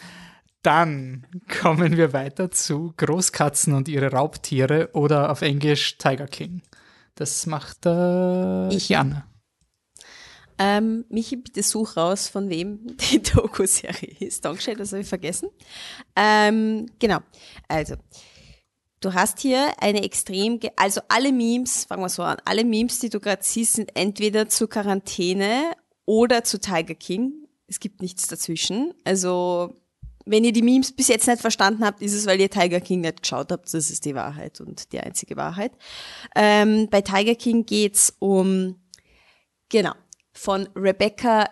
[0.61, 1.25] Dann
[1.61, 6.61] kommen wir weiter zu Großkatzen und ihre Raubtiere oder auf Englisch Tiger King.
[7.15, 8.89] Das macht äh, Ich.
[8.89, 9.25] Janne.
[10.61, 14.43] Ähm, Michi, bitte such raus, von wem die Doku-Serie ist.
[14.43, 15.49] Dankeschön, das habe ich vergessen.
[16.17, 17.19] Ähm, genau.
[17.69, 17.95] Also,
[18.99, 23.09] du hast hier eine extrem, also alle Memes, fangen wir so an, alle Memes, die
[23.09, 25.71] du gerade siehst, sind entweder zur Quarantäne
[26.05, 27.47] oder zu Tiger King.
[27.67, 28.93] Es gibt nichts dazwischen.
[29.05, 29.73] Also,
[30.25, 33.01] wenn ihr die Memes bis jetzt nicht verstanden habt, ist es, weil ihr Tiger King
[33.01, 33.73] nicht geschaut habt.
[33.73, 35.71] Das ist die Wahrheit und die einzige Wahrheit.
[36.35, 38.75] Ähm, bei Tiger King geht's um,
[39.69, 39.93] genau,
[40.33, 41.49] von Rebecca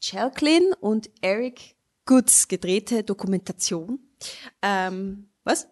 [0.00, 1.76] Chalklin und Eric
[2.06, 4.00] Goods gedrehte Dokumentation.
[4.62, 5.68] Ähm, was?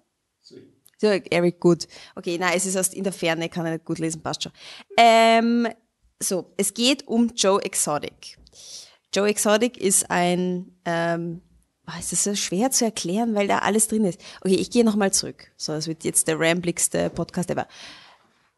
[0.99, 1.89] So, Eric Good.
[2.15, 4.53] Okay, nein, es ist erst in der Ferne, kann er nicht gut lesen, passt schon.
[4.99, 5.67] Ähm,
[6.23, 8.39] so, es geht um Joe Exotic.
[9.15, 11.41] Joe Exotic ist ein, ähm,
[11.91, 14.21] ah, es ist so schwer zu erklären, weil da alles drin ist.
[14.43, 15.51] Okay, ich gehe nochmal zurück.
[15.57, 17.67] So, das wird jetzt der rambligste Podcast ever.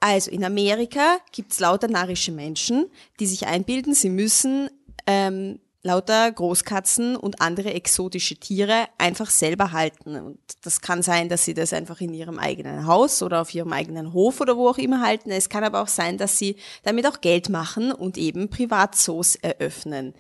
[0.01, 2.91] Also in Amerika gibt's lauter narrische Menschen,
[3.21, 4.69] die sich einbilden, sie müssen
[5.07, 10.17] ähm, lauter Großkatzen und andere exotische Tiere einfach selber halten.
[10.17, 13.73] Und das kann sein, dass sie das einfach in ihrem eigenen Haus oder auf ihrem
[13.73, 15.31] eigenen Hof oder wo auch immer halten.
[15.31, 20.15] Es kann aber auch sein, dass sie damit auch Geld machen und eben Privatzoos eröffnen.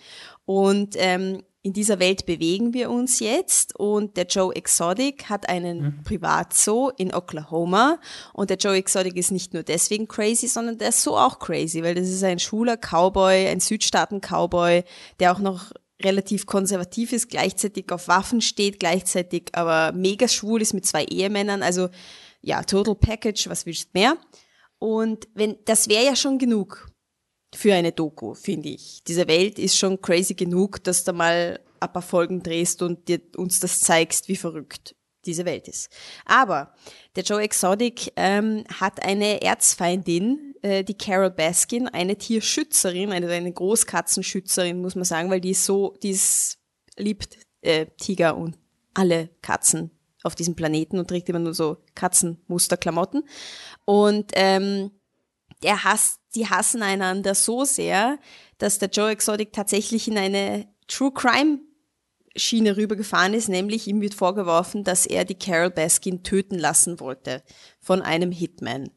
[0.45, 6.03] Und ähm, in dieser Welt bewegen wir uns jetzt und der Joe Exotic hat einen
[6.03, 8.01] Privatzoo in Oklahoma.
[8.33, 11.85] Und der Joe Exotic ist nicht nur deswegen crazy, sondern der ist so auch crazy,
[11.85, 14.83] weil das ist ein schwuler Cowboy, ein Südstaaten-Cowboy,
[15.21, 15.71] der auch noch
[16.03, 21.63] relativ konservativ ist, gleichzeitig auf Waffen steht, gleichzeitig aber mega schwul ist mit zwei Ehemännern,
[21.63, 21.91] also
[22.41, 24.17] ja, total package, was willst du mehr?
[24.81, 26.92] Und wenn, das wäre ja schon genug
[27.55, 29.03] für eine Doku, finde ich.
[29.07, 33.21] Diese Welt ist schon crazy genug, dass du mal ein paar Folgen drehst und dir
[33.37, 35.91] uns das zeigst, wie verrückt diese Welt ist.
[36.25, 36.75] Aber
[37.15, 43.53] der Joe Exotic ähm, hat eine Erzfeindin, äh, die Carol Baskin, eine Tierschützerin, eine, eine
[43.53, 46.59] Großkatzenschützerin, muss man sagen, weil die ist so, die ist,
[46.97, 48.59] liebt äh, Tiger und
[48.95, 49.91] alle Katzen
[50.25, 53.25] auf diesem Planeten und trägt immer nur so Katzenmusterklamotten.
[53.85, 54.91] Und ähm,
[55.63, 58.19] der hasst, die hassen einander so sehr,
[58.59, 61.61] dass der Joe Exotic tatsächlich in eine True Crime
[62.35, 67.43] Schiene rübergefahren ist, nämlich ihm wird vorgeworfen, dass er die Carol Baskin töten lassen wollte
[67.81, 68.91] von einem Hitman.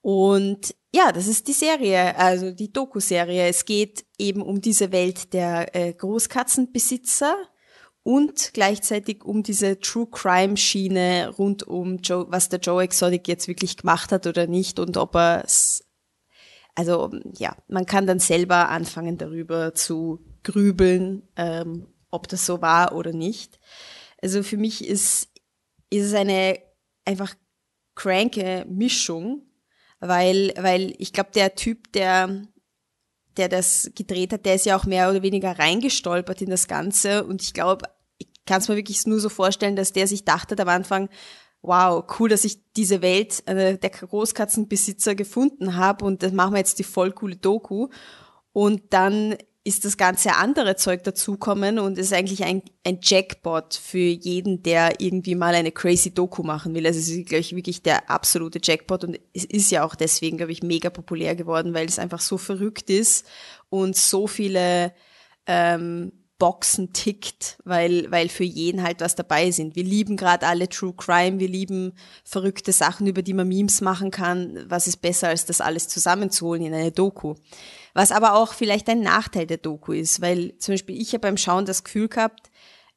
[0.00, 3.46] Und ja, das ist die Serie, also die Doku-Serie.
[3.46, 7.36] Es geht eben um diese Welt der äh, Großkatzenbesitzer
[8.08, 13.48] und gleichzeitig um diese True Crime Schiene rund um Joe, was der Joe Exotic jetzt
[13.48, 15.44] wirklich gemacht hat oder nicht und ob er
[16.74, 22.94] also ja, man kann dann selber anfangen darüber zu grübeln, ähm, ob das so war
[22.94, 23.60] oder nicht.
[24.22, 25.28] Also für mich ist,
[25.90, 26.60] ist es eine
[27.04, 27.34] einfach
[27.94, 29.42] cranke Mischung,
[30.00, 32.42] weil, weil ich glaube, der Typ, der,
[33.36, 37.26] der das gedreht hat, der ist ja auch mehr oder weniger reingestolpert in das Ganze
[37.26, 37.84] und ich glaube,
[38.48, 41.08] kann es mir wirklich nur so vorstellen, dass der sich dachte am Anfang,
[41.62, 46.58] wow, cool, dass ich diese Welt äh, der Großkatzenbesitzer gefunden habe und das machen wir
[46.58, 47.88] jetzt die voll coole Doku.
[48.52, 53.98] Und dann ist das ganze andere Zeug dazukommen und ist eigentlich ein, ein Jackpot für
[53.98, 56.86] jeden, der irgendwie mal eine crazy Doku machen will.
[56.86, 60.38] Also es ist, glaube ich, wirklich der absolute Jackpot und es ist ja auch deswegen,
[60.38, 63.26] glaube ich, mega populär geworden, weil es einfach so verrückt ist
[63.68, 64.94] und so viele
[65.46, 69.74] ähm, Boxen tickt, weil, weil für jeden halt was dabei sind.
[69.74, 71.94] Wir lieben gerade alle True Crime, wir lieben
[72.24, 74.64] verrückte Sachen, über die man Memes machen kann.
[74.68, 77.34] Was ist besser, als das alles zusammenzuholen in eine Doku?
[77.92, 81.36] Was aber auch vielleicht ein Nachteil der Doku ist, weil zum Beispiel ich habe beim
[81.36, 82.50] Schauen das Gefühl gehabt,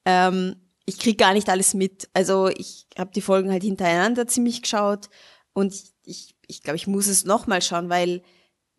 [0.05, 0.55] ähm,
[0.85, 2.09] ich krieg gar nicht alles mit.
[2.13, 5.09] Also ich habe die Folgen halt hintereinander ziemlich geschaut
[5.53, 5.73] und
[6.03, 8.21] ich, ich glaube, ich muss es nochmal schauen, weil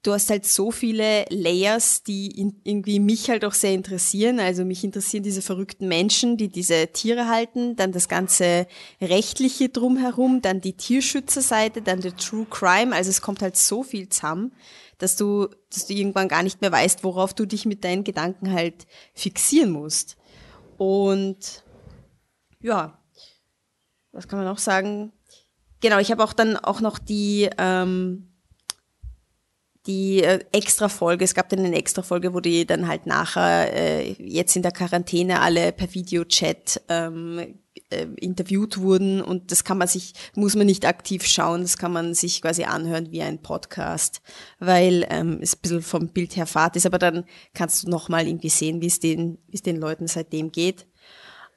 [0.03, 4.41] du hast halt so viele Layers, die in, irgendwie mich halt auch sehr interessieren.
[4.41, 8.67] Also mich interessieren diese verrückten Menschen, die diese Tiere halten, dann das ganze
[9.01, 12.95] rechtliche drumherum, dann die Tierschützerseite, dann der True Crime.
[12.95, 14.53] Also es kommt halt so viel zusammen,
[14.99, 18.53] dass du, dass du irgendwann gar nicht mehr weißt, worauf du dich mit deinen Gedanken
[18.53, 20.17] halt fixieren musst.
[20.79, 21.63] Und
[22.61, 22.99] ja,
[24.11, 25.13] was kann man noch sagen?
[25.81, 28.32] Genau, ich habe auch dann auch noch die ähm,
[29.87, 33.73] die äh, extra Folge, es gab dann eine extra Folge, wo die dann halt nachher
[33.75, 37.59] äh, jetzt in der Quarantäne alle per Videochat ähm,
[37.91, 41.93] äh, interviewt wurden und das kann man sich, muss man nicht aktiv schauen, das kann
[41.93, 44.23] man sich quasi anhören wie ein Podcast,
[44.61, 48.29] weil ähm, es ein bisschen vom Bild her fad ist, aber dann kannst du nochmal
[48.29, 50.87] irgendwie sehen, wie es den, wie es den Leuten seitdem geht.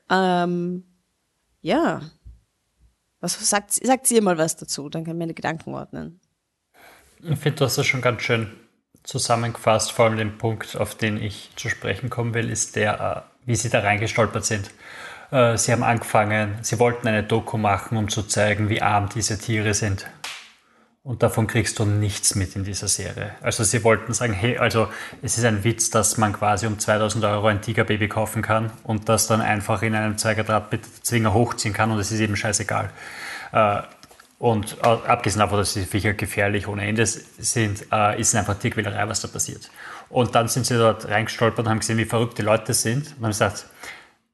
[0.09, 0.83] Ähm,
[1.61, 2.01] ja.
[3.19, 6.19] Was sagt, sagt ihr mal was dazu, dann kann ich meine Gedanken ordnen.
[7.27, 8.51] Ich finde, du hast das schon ganz schön
[9.03, 9.91] zusammengefasst.
[9.91, 13.55] Vor allem den Punkt, auf den ich zu sprechen kommen will, ist der, äh, wie
[13.55, 14.69] sie da reingestolpert sind.
[15.31, 19.39] Äh, sie haben angefangen, sie wollten eine Doku machen, um zu zeigen, wie arm diese
[19.39, 20.05] Tiere sind.
[21.01, 23.31] Und davon kriegst du nichts mit in dieser Serie.
[23.41, 24.87] Also sie wollten sagen, hey, also
[25.23, 29.09] es ist ein Witz, dass man quasi um 2000 Euro ein Tigerbaby kaufen kann und
[29.09, 32.89] das dann einfach in einem Zeigerdraht mit Zwinger hochziehen kann und es ist eben scheißegal.
[34.45, 39.09] Und äh, abgesehen davon, dass die Viecher gefährlich ohne Ende sind, äh, ist einfach Tierquälerei,
[39.09, 39.71] was da passiert.
[40.07, 43.23] Und dann sind sie dort reingestolpert und haben gesehen, wie verrückt die Leute sind und
[43.23, 43.65] haben gesagt,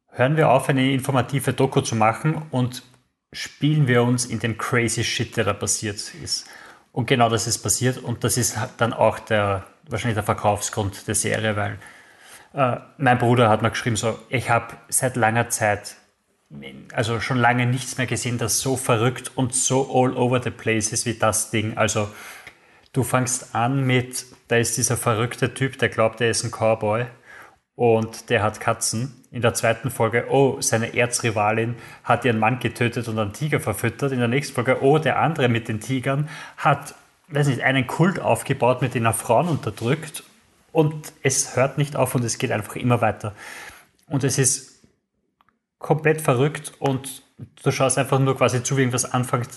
[0.10, 2.84] hören wir auf, eine informative Doku zu machen und
[3.32, 6.46] spielen wir uns in den crazy Shit, der da passiert ist.
[6.92, 11.16] Und genau das ist passiert und das ist dann auch der, wahrscheinlich der Verkaufsgrund der
[11.16, 11.78] Serie, weil
[12.54, 15.96] äh, mein Bruder hat mir geschrieben, so, ich habe seit langer Zeit
[16.94, 20.92] also schon lange nichts mehr gesehen, das so verrückt und so all over the place
[20.92, 21.78] ist wie das Ding.
[21.78, 22.10] Also
[22.94, 27.06] du fängst an mit, da ist dieser verrückte Typ, der glaubt, er ist ein Cowboy
[27.76, 29.16] und der hat Katzen.
[29.32, 34.12] In der zweiten Folge, oh, seine Erzrivalin hat ihren Mann getötet und einen Tiger verfüttert.
[34.12, 36.96] In der nächsten Folge, oh, der andere mit den Tigern hat,
[37.30, 40.24] weiß nicht, einen Kult aufgebaut, mit dem er Frauen unterdrückt.
[40.74, 43.34] Und es hört nicht auf und es geht einfach immer weiter.
[44.08, 44.71] Und es ist
[45.82, 47.24] komplett verrückt und
[47.64, 49.50] du schaust einfach nur quasi zu, wie irgendwas anfängt,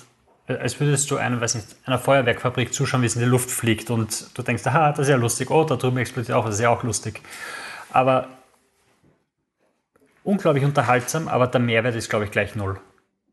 [0.46, 3.90] als würdest du einem, weiß nicht, einer Feuerwerkfabrik zuschauen, wie es in die Luft fliegt
[3.90, 6.60] und du denkst, aha, das ist ja lustig, oh, da drüben explodiert auch, das ist
[6.60, 7.20] ja auch lustig.
[7.90, 8.28] Aber
[10.22, 12.80] unglaublich unterhaltsam, aber der Mehrwert ist, glaube ich, gleich null.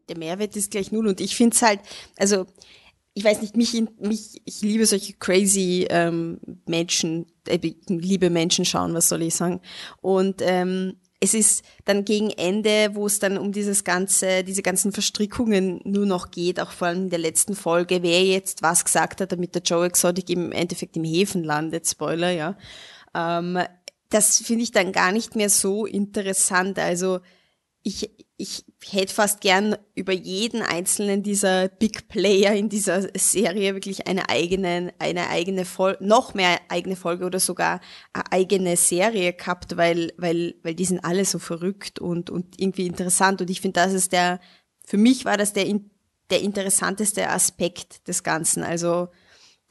[0.09, 1.79] Der Mehrwert ist gleich null und ich finde es halt,
[2.17, 2.45] also
[3.13, 8.93] ich weiß nicht, mich, mich ich liebe solche crazy ähm, Menschen, äh, liebe Menschen schauen,
[8.93, 9.59] was soll ich sagen.
[9.99, 14.91] Und ähm, es ist dann gegen Ende, wo es dann um dieses ganze, diese ganzen
[14.91, 19.21] Verstrickungen nur noch geht, auch vor allem in der letzten Folge, wer jetzt was gesagt
[19.21, 22.57] hat, damit der Joe Exotic im Endeffekt im Häfen landet, Spoiler, ja.
[23.13, 23.59] Ähm,
[24.09, 26.79] das finde ich dann gar nicht mehr so interessant.
[26.79, 27.19] Also
[27.83, 28.09] ich,
[28.41, 34.29] ich hätte fast gern über jeden einzelnen dieser Big Player in dieser Serie wirklich eine
[34.29, 37.81] eigene, eine eigene Folge, noch mehr eigene Folge oder sogar
[38.13, 42.87] eine eigene Serie gehabt, weil, weil, weil die sind alle so verrückt und, und irgendwie
[42.87, 43.41] interessant.
[43.41, 44.39] Und ich finde, das ist der,
[44.83, 45.67] für mich war das der,
[46.31, 48.63] der interessanteste Aspekt des Ganzen.
[48.63, 49.09] Also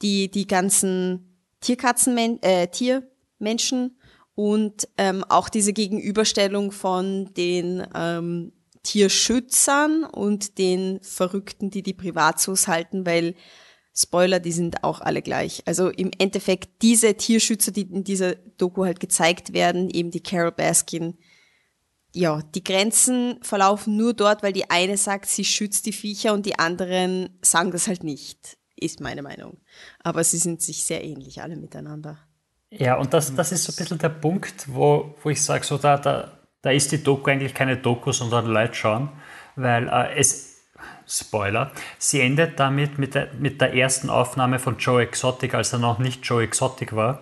[0.01, 3.97] die, die ganzen Tierkatzen, äh, Tiermenschen
[4.33, 8.53] und ähm, auch diese Gegenüberstellung von den ähm,
[8.83, 13.35] Tierschützern und den Verrückten, die die Privatzoos halten, weil
[13.93, 15.63] Spoiler, die sind auch alle gleich.
[15.65, 20.53] Also im Endeffekt diese Tierschützer, die in dieser Doku halt gezeigt werden, eben die Carol
[20.53, 21.17] Baskin,
[22.13, 26.45] ja, die Grenzen verlaufen nur dort, weil die eine sagt, sie schützt die Viecher und
[26.45, 29.57] die anderen sagen das halt nicht, ist meine Meinung.
[29.99, 32.17] Aber sie sind sich sehr ähnlich alle miteinander.
[32.69, 35.77] Ja, und das, das ist so ein bisschen der Punkt, wo, wo ich sage, so
[35.77, 39.09] da, da, da ist die Doku eigentlich keine Doku, sondern Leute schauen,
[39.55, 40.51] weil äh, es,
[41.07, 45.79] Spoiler, sie endet damit mit der, mit der ersten Aufnahme von Joe Exotic, als er
[45.79, 47.19] noch nicht Joe Exotic war,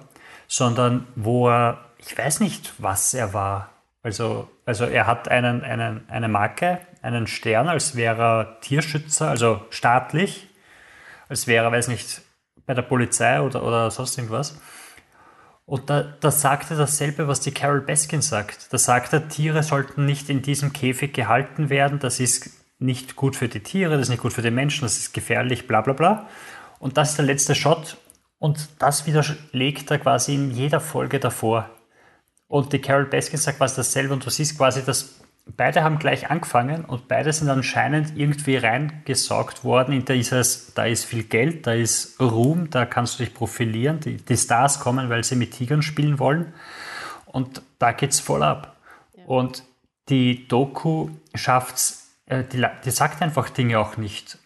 [0.47, 3.69] sondern wo er, ich weiß nicht, was er war.
[4.03, 9.61] Also, also er hat einen, einen, eine Marke, einen Stern, als wäre er Tierschützer, also
[9.69, 10.47] staatlich,
[11.27, 12.21] als wäre er, weiß nicht,
[12.65, 14.59] bei der Polizei oder, oder sonst irgendwas.
[15.69, 18.73] Und da, da sagt er dasselbe, was die Carol Baskin sagt.
[18.73, 23.35] Da sagt er, Tiere sollten nicht in diesem Käfig gehalten werden, das ist nicht gut
[23.35, 25.93] für die Tiere, das ist nicht gut für die Menschen, das ist gefährlich, bla bla
[25.93, 26.27] bla.
[26.79, 27.97] Und das ist der letzte Shot
[28.39, 31.69] und das widerlegt er quasi in jeder Folge davor.
[32.47, 35.19] Und die Carol Baskin sagt quasi dasselbe und du siehst quasi, dass
[35.55, 41.05] beide haben gleich angefangen und beide sind anscheinend irgendwie reingesaugt worden in dieses, da ist
[41.05, 43.99] viel Geld, da ist Ruhm, da kannst du dich profilieren.
[43.99, 46.53] Die, die Stars kommen, weil sie mit Tigern spielen wollen.
[47.25, 48.75] Und da geht es voll ab.
[49.15, 49.25] Ja.
[49.25, 49.63] Und
[50.09, 54.37] die Doku schafft's, äh, die, die sagt einfach Dinge auch nicht.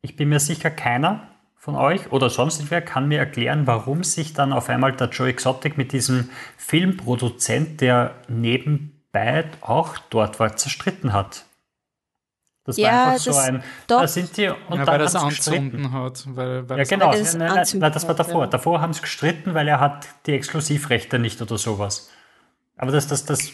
[0.00, 4.32] Ich bin mir sicher, keiner von euch oder sonst wer kann mir erklären, warum sich
[4.32, 10.56] dann auf einmal der Joe Exotic mit diesem Filmproduzent, der neben Beid auch dort war,
[10.56, 11.44] zerstritten hat.
[12.68, 13.62] Das ja, war einfach so ein.
[13.86, 14.02] Doch.
[14.02, 16.22] Da sind die und ja, weil das anzünden hat.
[16.26, 17.12] Weil, weil ja, genau.
[17.12, 18.42] Nein, nein, nein, das war davor.
[18.42, 18.46] Ja.
[18.48, 22.10] Davor haben sie gestritten, weil er hat die Exklusivrechte nicht oder sowas.
[22.76, 23.52] Aber das, das, das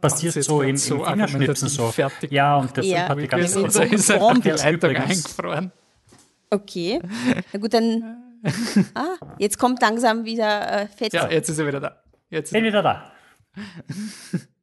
[0.00, 1.92] passiert so im, so im Fingerschnipsen so.
[1.92, 2.32] Fertig.
[2.32, 3.08] Ja, und deshalb ja.
[3.08, 5.72] hat die ganze so ist die Leitung eingefroren.
[6.50, 7.00] Okay.
[7.52, 8.42] Na gut, dann.
[8.94, 11.12] ah, jetzt kommt langsam wieder äh, Fett.
[11.12, 12.02] Ja, jetzt ist er wieder da.
[12.30, 13.12] Jetzt Bin wieder da.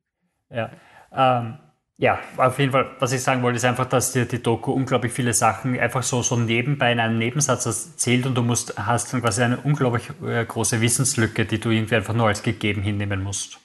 [0.53, 0.69] Ja.
[1.11, 1.57] Ähm,
[1.97, 5.13] ja, auf jeden Fall, was ich sagen wollte, ist einfach, dass dir die Doku unglaublich
[5.13, 9.21] viele Sachen einfach so, so nebenbei in einem Nebensatz erzählt und du musst, hast dann
[9.21, 13.59] quasi eine unglaublich äh, große Wissenslücke, die du irgendwie einfach nur als gegeben hinnehmen musst.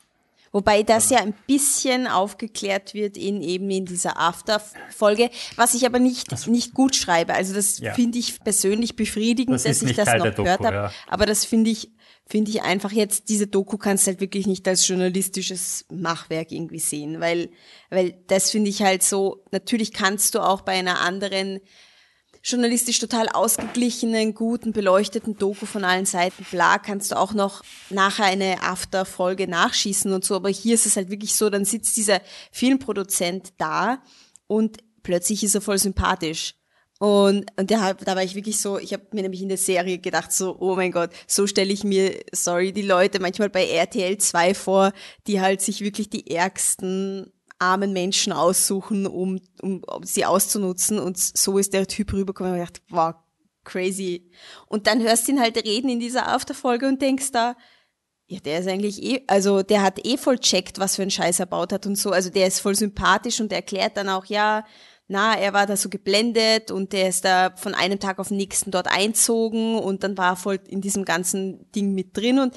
[0.52, 5.98] Wobei das ja ein bisschen aufgeklärt wird in eben in dieser After-Folge, was ich aber
[5.98, 7.35] nicht, also, nicht gut schreibe.
[7.35, 7.93] Also das ja.
[7.93, 10.77] finde ich persönlich befriedigend, das dass ich das noch gehört habe.
[10.77, 10.93] Ja.
[11.06, 11.90] Aber das finde ich
[12.28, 16.78] finde ich einfach jetzt, diese Doku kannst du halt wirklich nicht als journalistisches Machwerk irgendwie
[16.78, 17.50] sehen, weil,
[17.90, 21.60] weil das finde ich halt so, natürlich kannst du auch bei einer anderen
[22.44, 28.26] journalistisch total ausgeglichenen, guten, beleuchteten Doku von allen Seiten, bla, kannst du auch noch nachher
[28.26, 32.20] eine After-Folge nachschießen und so, aber hier ist es halt wirklich so, dann sitzt dieser
[32.52, 34.02] Filmproduzent da
[34.46, 36.55] und plötzlich ist er voll sympathisch.
[36.98, 39.98] Und, und der, da war ich wirklich so, ich habe mir nämlich in der Serie
[39.98, 44.18] gedacht, so, oh mein Gott, so stelle ich mir, sorry, die Leute manchmal bei RTL
[44.18, 44.92] 2 vor,
[45.28, 50.98] die halt sich wirklich die ärgsten armen Menschen aussuchen, um, um, um sie auszunutzen.
[50.98, 53.14] Und so ist der Typ rübergekommen und ich dachte, wow,
[53.64, 54.30] crazy.
[54.66, 57.56] Und dann hörst du ihn halt reden in dieser Afterfolge und denkst da,
[58.26, 61.40] ja, der ist eigentlich eh, also der hat eh voll checkt, was für ein Scheiß
[61.40, 62.10] er baut hat und so.
[62.10, 64.64] Also der ist voll sympathisch und erklärt dann auch, ja,
[65.09, 68.36] na, er war da so geblendet und der ist da von einem Tag auf den
[68.36, 72.55] nächsten dort einzogen und dann war er voll in diesem ganzen Ding mit drin und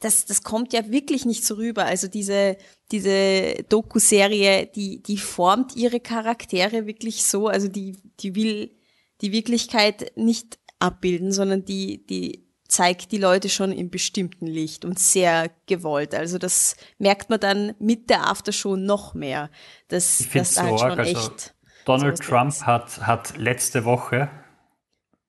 [0.00, 1.86] das, das kommt ja wirklich nicht so rüber.
[1.86, 2.56] Also diese,
[2.90, 8.76] diese Doku-Serie, die, die formt ihre Charaktere wirklich so, also die, die will
[9.22, 12.45] die Wirklichkeit nicht abbilden, sondern die, die
[12.76, 16.14] zeigt die Leute schon im bestimmten Licht und sehr gewollt.
[16.14, 19.48] Also das merkt man dann mit der Aftershow noch mehr.
[19.88, 21.54] Das, ich das halt schon also echt.
[21.86, 24.28] Donald Trump hat, hat letzte Woche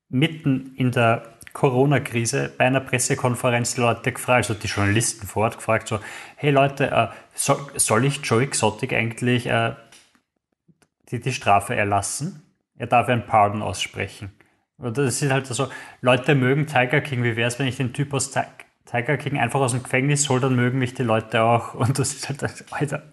[0.09, 5.55] mitten in der Corona-Krise bei einer Pressekonferenz die Leute gefragt, also die Journalisten vor Ort
[5.57, 5.99] gefragt, so,
[6.35, 9.73] hey Leute, äh, soll, soll, ich Joe Exotic eigentlich äh,
[11.09, 12.43] die, die Strafe erlassen?
[12.75, 14.36] Er darf einen Pardon aussprechen.
[14.77, 15.69] Das ist halt so,
[16.01, 19.59] Leute mögen Tiger King, wie wäre es, wenn ich den Typ aus Tiger King einfach
[19.59, 21.73] aus dem Gefängnis hole, dann mögen mich die Leute auch.
[21.73, 23.03] Und das ist halt, Alter,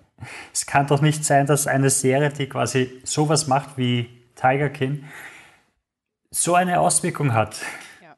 [0.52, 5.04] es kann doch nicht sein, dass eine Serie, die quasi sowas macht wie Tiger King,
[6.30, 7.60] so eine Auswirkung hat.
[8.02, 8.16] Ja.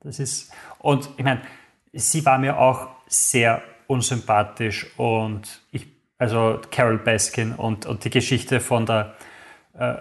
[0.00, 1.42] Das ist, und ich meine,
[1.92, 5.86] sie war mir auch sehr unsympathisch und ich,
[6.18, 9.14] also Carol Baskin und, und die Geschichte von der,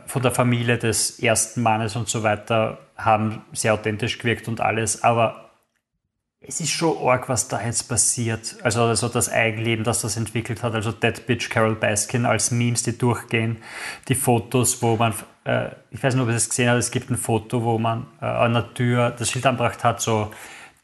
[0.05, 5.03] von der Familie des ersten Mannes und so weiter haben sehr authentisch gewirkt und alles,
[5.03, 5.45] aber
[6.47, 8.55] es ist schon arg, was da jetzt passiert.
[8.61, 10.75] Also, also das Eigenleben, das das entwickelt hat.
[10.75, 13.57] Also Dead Bitch Carol Baskin als Memes, die durchgehen.
[14.07, 15.13] Die Fotos, wo man,
[15.45, 18.07] äh, ich weiß nicht, ob ihr das gesehen habt, es gibt ein Foto, wo man
[18.21, 20.31] äh, an der Tür das Schild angebracht hat, so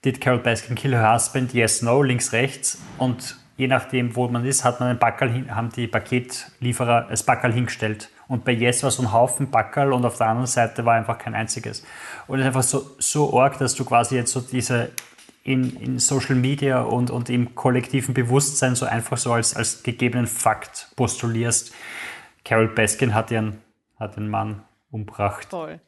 [0.03, 1.53] Did Carol Baskin kill her husband?
[1.53, 2.79] Yes, no, links, rechts.
[2.97, 7.53] Und je nachdem, wo man ist, hat man ein Backerl haben die Paketlieferer das Backerl
[7.53, 8.09] hingestellt.
[8.31, 11.17] Und bei Yes war so ein Haufen Backerl und auf der anderen Seite war einfach
[11.17, 11.83] kein einziges.
[12.27, 14.89] Und es ist einfach so, so arg, dass du quasi jetzt so diese
[15.43, 20.27] in, in Social Media und, und im kollektiven Bewusstsein so einfach so als, als gegebenen
[20.27, 21.73] Fakt postulierst.
[22.45, 23.61] Carol Baskin hat ihren,
[23.99, 25.47] hat den Mann umgebracht.
[25.49, 25.81] Voll.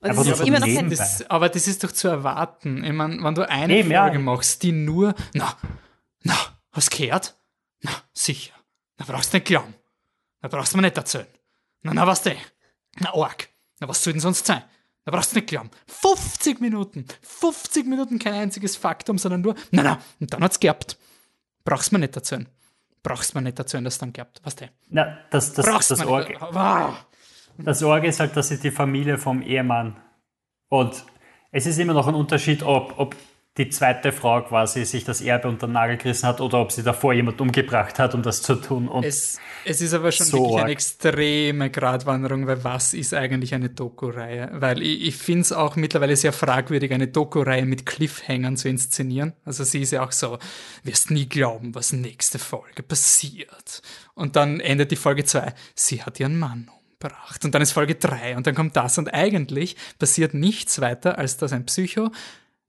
[0.00, 2.82] Und das noch kein das, aber das ist doch zu erwarten.
[2.82, 4.20] Ich meine, wenn du eine Eben, Folge ja.
[4.20, 5.54] machst, die nur, na,
[6.22, 6.34] na,
[6.72, 7.36] hast du gehört?
[7.82, 8.54] Na, sicher.
[8.96, 9.74] Na, brauchst du nicht glauben.
[10.40, 11.26] Na, brauchst du mir nicht erzählen.
[11.82, 12.36] Na, na, was denn?
[12.98, 13.48] Na, arg.
[13.80, 14.62] Na, was soll denn sonst sein?
[15.04, 15.70] Da brauchst du nicht glauben.
[15.86, 17.06] 50 Minuten.
[17.22, 20.98] 50 Minuten kein einziges Faktum, sondern nur, na, na, und dann hat's gehabt.
[21.64, 22.48] Brauchst du mir nicht erzählen.
[23.02, 24.40] Brauchst du mir nicht erzählen, dass es dann gehabt.
[24.44, 24.70] Was denn?
[24.88, 26.36] Na, das, das, Brauchst das, Orge.
[26.40, 27.06] Wow.
[27.58, 29.96] Das Orge ist halt, dass sie die Familie vom Ehemann
[30.68, 31.04] und
[31.52, 33.16] es ist immer noch ein Unterschied, ob, ob
[33.64, 36.82] die zweite Frau quasi sich das Erbe unter den Nagel gerissen hat oder ob sie
[36.82, 38.88] davor jemand umgebracht hat, um das zu tun.
[38.88, 43.54] Und es, es ist aber schon so wirklich eine extreme Gratwanderung, weil was ist eigentlich
[43.54, 44.50] eine Doku-Reihe?
[44.54, 49.34] Weil ich, ich finde es auch mittlerweile sehr fragwürdig, eine Doku-Reihe mit Cliffhangern zu inszenieren.
[49.44, 50.38] Also sie ist ja auch so,
[50.82, 53.82] wirst nie glauben, was nächste Folge passiert.
[54.14, 55.52] Und dann endet die Folge zwei.
[55.74, 56.70] sie hat ihren Mann
[57.00, 57.44] umgebracht.
[57.44, 61.36] Und dann ist Folge drei und dann kommt das und eigentlich passiert nichts weiter, als
[61.36, 62.10] dass ein Psycho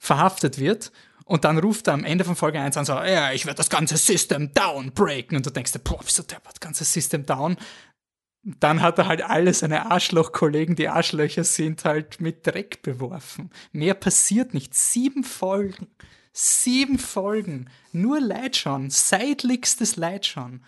[0.02, 0.92] verhaftet wird
[1.26, 3.70] und dann ruft er am Ende von Folge 1 an so, ja, ich werde das
[3.70, 7.56] ganze System down breaken und du denkst dir, boah, wieso der das ganze System down?
[8.42, 13.52] Dann hat er halt alle seine Arschloch-Kollegen, die Arschlöcher sind, halt mit Dreck beworfen.
[13.72, 14.74] Mehr passiert nicht.
[14.74, 15.88] Sieben Folgen.
[16.34, 17.70] Sieben Folgen.
[17.92, 18.90] Nur Leid schon.
[18.90, 20.62] Seitlichstes Leid schon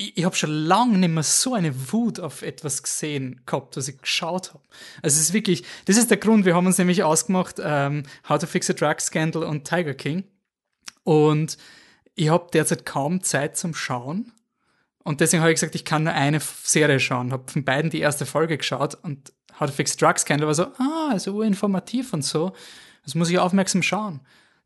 [0.00, 3.88] ich, ich habe schon lange nicht mehr so eine Wut auf etwas gesehen gehabt, was
[3.88, 4.64] ich geschaut habe.
[5.02, 8.38] Also es ist wirklich, das ist der Grund, wir haben uns nämlich ausgemacht, ähm, How
[8.38, 10.24] to Fix a Drug Scandal und Tiger King.
[11.04, 11.58] Und
[12.14, 14.32] ich habe derzeit kaum Zeit zum Schauen.
[15.04, 17.32] Und deswegen habe ich gesagt, ich kann nur eine Serie schauen.
[17.32, 20.54] Habe von beiden die erste Folge geschaut und How to Fix a Drug Scandal war
[20.54, 22.52] so, ah, so informativ und so.
[23.04, 24.20] Das muss ich aufmerksam schauen.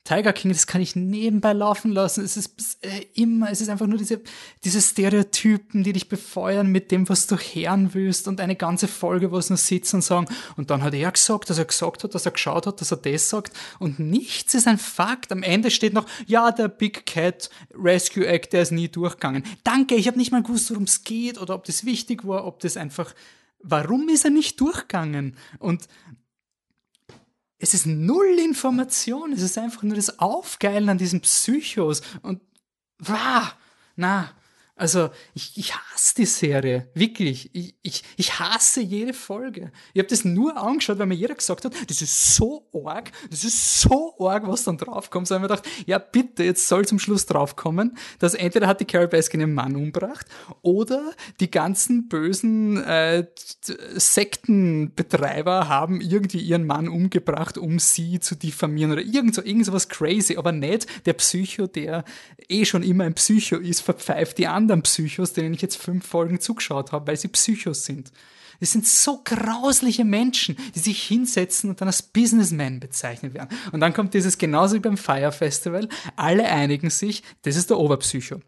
[0.05, 2.23] Tiger King, das kann ich nebenbei laufen lassen.
[2.23, 4.21] Es ist äh, immer, es ist einfach nur diese,
[4.63, 9.33] diese Stereotypen, die dich befeuern mit dem, was du hören willst und eine ganze Folge,
[9.33, 10.27] wo es nur sitzen und sagen,
[10.59, 12.99] und dann hat er gesagt, dass er gesagt hat, dass er geschaut hat, dass er
[12.99, 15.33] das sagt und nichts ist ein Fakt.
[15.33, 19.43] Am Ende steht noch, ja, der Big Cat Rescue Act, der ist nie durchgegangen.
[19.65, 22.61] Danke, ich habe nicht mal gewusst, worum es geht oder ob das wichtig war, ob
[22.61, 23.15] das einfach,
[23.63, 25.39] warum ist er nicht durchgegangen?
[25.59, 25.89] Und
[27.65, 32.03] es ist null Information, es ist einfach nur das Aufgeilen an diesen Psychos.
[32.21, 32.43] Und
[32.99, 33.53] wah,
[33.97, 34.31] na,
[34.77, 37.49] also ich, ich hasse die Serie, wirklich.
[37.53, 39.71] Ich, ich, ich hasse jede Folge.
[39.93, 43.45] Ich habe das nur angeschaut, weil mir jeder gesagt hat, das ist so arg, das
[43.45, 45.29] ist so arg, was dann draufkommt.
[45.29, 48.85] So habe ich gedacht, ja bitte, jetzt soll zum Schluss draufkommen, dass entweder hat die
[48.85, 50.27] Carol Baskin ihren Mann umgebracht
[50.63, 53.29] oder die ganzen bösen äh,
[53.95, 59.73] Sektenbetreiber haben irgendwie ihren Mann umgebracht, um sie zu diffamieren oder irgend so, irgend so
[59.73, 62.05] was crazy, aber nicht der Psycho, der
[62.49, 66.07] eh schon immer ein Psycho ist, verpfeift die anderen anderen Psychos, denen ich jetzt fünf
[66.07, 68.11] Folgen zugeschaut habe, weil sie Psychos sind.
[68.61, 73.57] Es sind so grausliche Menschen, die sich hinsetzen und dann als Businessmen bezeichnet werden.
[73.73, 75.89] Und dann kommt dieses genauso wie beim Fire Festival.
[76.17, 78.41] Alle einigen sich, das ist der Oberpsycho.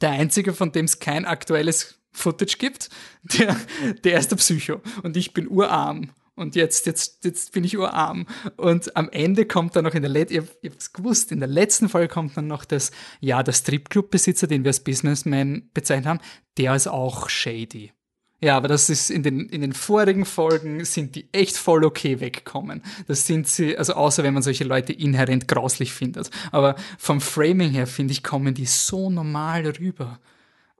[0.00, 2.88] Der einzige, von dem es kein aktuelles Footage gibt,
[3.38, 3.56] der,
[4.04, 4.80] der ist der Psycho.
[5.02, 8.26] Und ich bin urarm und jetzt, jetzt, jetzt bin ich urarm.
[8.56, 11.40] Und am Ende kommt dann noch in der letzten, ihr, ihr habt es gewusst, in
[11.40, 12.90] der letzten Folge kommt dann noch das,
[13.20, 16.20] ja, der Stripclub-Besitzer, den wir als Businessman bezeichnet haben,
[16.56, 17.92] der ist auch shady.
[18.40, 22.20] Ja, aber das ist in den, in den vorigen Folgen sind die echt voll okay
[22.20, 22.82] weggekommen.
[23.08, 26.30] Das sind sie, also außer wenn man solche Leute inhärent grauslich findet.
[26.52, 30.20] Aber vom Framing her, finde ich, kommen die so normal rüber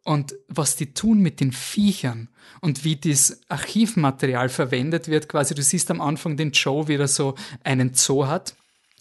[0.08, 2.28] und was die tun mit den Viechern
[2.62, 5.28] und wie das Archivmaterial verwendet wird.
[5.28, 8.56] Quasi, du siehst am Anfang den Joe, wie er so einen Zoo hat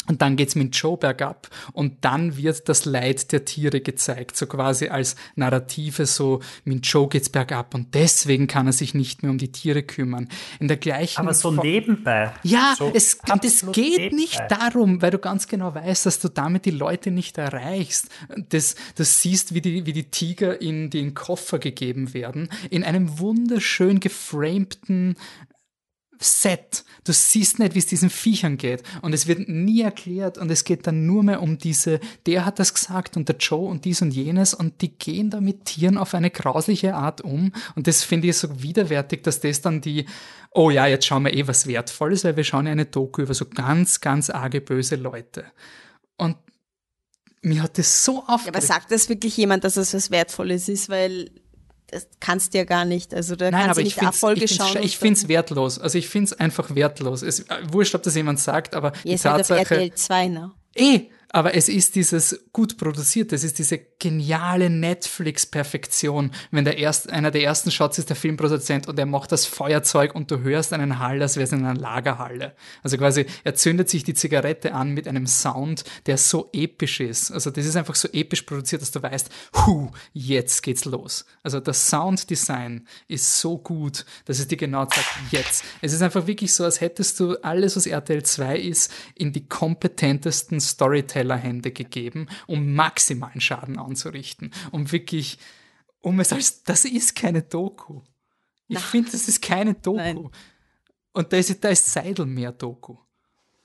[0.07, 4.47] Und dann geht's mit Joe bergab und dann wird das Leid der Tiere gezeigt, so
[4.47, 9.31] quasi als Narrative, so mit Joe geht's bergab und deswegen kann er sich nicht mehr
[9.31, 10.29] um die Tiere kümmern.
[10.59, 12.33] In der gleichen Aber so nebenbei.
[12.43, 14.15] Ja, so es, es geht nebenbei.
[14.15, 18.09] nicht darum, weil du ganz genau weißt, dass du damit die Leute nicht erreichst.
[18.49, 23.19] Das, das siehst, wie die, wie die Tiger in den Koffer gegeben werden, in einem
[23.19, 25.15] wunderschön geframten
[26.19, 26.83] Set.
[27.03, 28.83] Du siehst nicht, wie es diesen Viechern geht.
[29.01, 32.59] Und es wird nie erklärt und es geht dann nur mehr um diese, der hat
[32.59, 35.97] das gesagt und der Joe und dies und jenes und die gehen da mit Tieren
[35.97, 37.51] auf eine grausliche Art um.
[37.75, 40.05] Und das finde ich so widerwärtig, dass das dann die,
[40.51, 43.33] oh ja, jetzt schauen wir eh was Wertvolles, weil wir schauen ja eine Doku über
[43.33, 45.45] so ganz, ganz arge böse Leute.
[46.17, 46.35] Und
[47.41, 48.63] mir hat das so Ja, aber aufgeregt.
[48.63, 50.89] sagt das wirklich jemand, dass es was Wertvolles ist?
[50.89, 51.31] Weil
[51.87, 53.13] das kannst du ja gar nicht.
[53.13, 54.83] Also da Nein, kannst aber du ich nicht finde Erfolge es schauen.
[54.83, 55.79] ich find's wertlos.
[55.79, 57.21] Also ich finde es einfach wertlos.
[57.21, 59.75] Es, äh, wurscht, ob das jemand sagt, aber Ihr die seid auf Tatsache...
[59.75, 60.51] RTL 2, ne?
[60.75, 66.31] Eh, aber es ist dieses gut produziert, es ist diese geniale Netflix-Perfektion.
[66.51, 70.13] Wenn der erst, einer der ersten Shots ist der Filmproduzent und er macht das Feuerzeug
[70.13, 72.55] und du hörst einen Hall, als wäre es in einer Lagerhalle.
[72.83, 77.31] Also quasi, er zündet sich die Zigarette an mit einem Sound, der so episch ist.
[77.31, 81.25] Also das ist einfach so episch produziert, dass du weißt, hu, jetzt geht's los.
[81.41, 85.63] Also das Sounddesign ist so gut, dass es dir genau sagt, jetzt.
[85.81, 89.47] Es ist einfach wirklich so, als hättest du alles, was RTL 2 ist, in die
[89.47, 94.53] kompetentesten Storyteller-Hände gegeben, um maximalen Schaden anzurichten.
[94.71, 95.39] Um wirklich,
[96.01, 98.01] um es als, das ist keine Doku.
[98.67, 99.97] Ich finde, das ist keine Doku.
[99.97, 100.29] Nein.
[101.13, 102.97] Und da ist, da ist Seidel mehr Doku.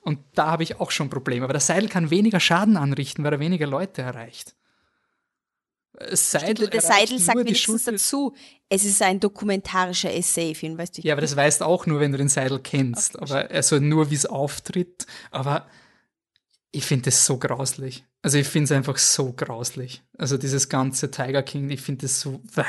[0.00, 1.44] Und da habe ich auch schon Probleme.
[1.44, 4.54] Aber der Seidel kann weniger Schaden anrichten, weil er weniger Leute erreicht.
[5.98, 8.34] Äh, Seidel Der Seidel sagt wenigstens Schulter- dazu,
[8.68, 11.02] es ist ein dokumentarischer Essay-Film, weißt du?
[11.02, 13.20] Ja, aber das weißt du auch nur, wenn du den Seidel kennst.
[13.20, 15.06] aber also nur, wie es auftritt.
[15.30, 15.66] Aber
[16.72, 18.04] ich finde es so grauslich.
[18.22, 20.02] Also ich finde es einfach so grauslich.
[20.16, 22.40] Also dieses ganze Tiger King, ich finde es so.
[22.54, 22.64] Bäh.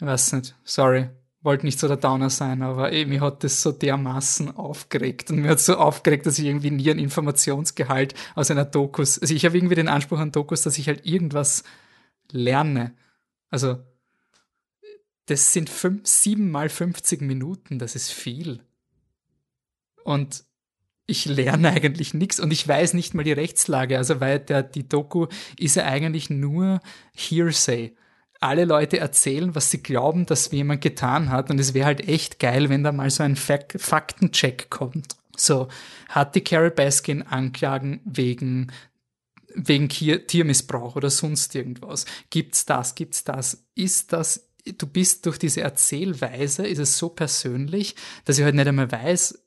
[0.00, 0.56] Ich weiß nicht.
[0.64, 1.08] Sorry.
[1.42, 5.30] Wollte nicht so der Downer sein, aber eh, mir hat das so dermaßen aufgeregt.
[5.30, 9.18] Und mir hat so aufgeregt, dass ich irgendwie nie einen Informationsgehalt aus einer Dokus.
[9.18, 11.64] Also ich habe irgendwie den Anspruch an Dokus, dass ich halt irgendwas
[12.30, 12.94] lerne.
[13.48, 13.78] Also
[15.26, 18.62] das sind fünf, sieben mal 50 Minuten, das ist viel.
[20.04, 20.44] Und
[21.10, 23.98] ich lerne eigentlich nichts und ich weiß nicht mal die Rechtslage.
[23.98, 25.26] Also weil der, die Doku
[25.58, 26.80] ist ja eigentlich nur
[27.14, 27.94] Hearsay.
[28.40, 31.50] Alle Leute erzählen, was sie glauben, dass jemand getan hat.
[31.50, 35.16] Und es wäre halt echt geil, wenn da mal so ein Fak Faktencheck kommt.
[35.36, 35.68] So,
[36.08, 38.72] hat die Carol Baskin Anklagen wegen
[39.54, 42.06] wegen Tiermissbrauch oder sonst irgendwas.
[42.30, 42.94] Gibt's das?
[42.94, 43.64] Gibt's das?
[43.74, 44.48] Ist das?
[44.78, 49.38] Du bist durch diese Erzählweise, ist es so persönlich, dass ich halt nicht einmal weiß,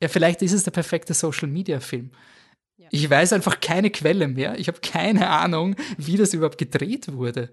[0.00, 2.10] ja, vielleicht ist es der perfekte Social Media Film.
[2.90, 4.58] Ich weiß einfach keine Quelle mehr.
[4.58, 7.50] Ich habe keine Ahnung, wie das überhaupt gedreht wurde.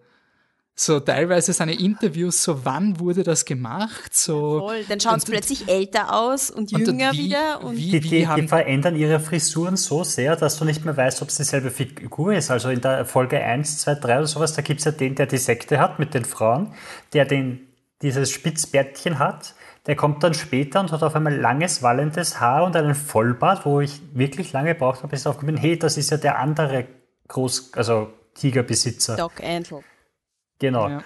[0.75, 5.31] So teilweise seine Interviews, so wann wurde das gemacht, so Voll, dann schauen sie Und-
[5.31, 7.63] plötzlich älter aus und und jünger wie- wieder.
[7.63, 10.97] Und wie- Die, die, die haben- verändern ihre Frisuren so sehr, dass du nicht mehr
[10.97, 12.49] weißt, ob es dieselbe Figur ist.
[12.49, 15.27] Also in der Folge 1, 2, 3 oder sowas, da gibt es ja den, der
[15.27, 16.73] die Sekte hat mit den Frauen,
[17.13, 17.67] der den,
[18.01, 19.53] dieses Spitzbärtchen hat.
[19.85, 23.81] Der kommt dann später und hat auf einmal langes, wallendes Haar und einen Vollbart, wo
[23.81, 26.85] ich wirklich lange braucht habe, bis ich drauf bin, hey, das ist ja der andere
[27.27, 29.17] Groß-, also Tigerbesitzer.
[29.17, 29.83] Doc Antle.
[30.59, 30.87] Genau.
[30.87, 31.03] Ja.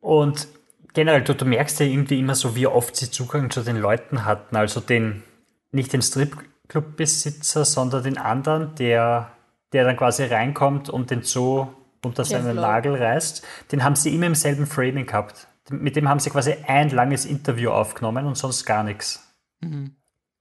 [0.00, 0.48] Und
[0.94, 4.24] generell, du, du merkst ja irgendwie immer so, wie oft sie Zugang zu den Leuten
[4.24, 4.56] hatten.
[4.56, 5.22] Also den,
[5.70, 9.32] nicht den Stripclub-Besitzer, sondern den anderen, der,
[9.72, 11.68] der dann quasi reinkommt und den Zoo
[12.04, 12.56] unter seinen.
[12.56, 13.46] Nagel reißt.
[13.70, 15.46] Den haben sie immer im selben Framing gehabt.
[15.70, 19.32] Mit dem haben sie quasi ein langes Interview aufgenommen und sonst gar nichts.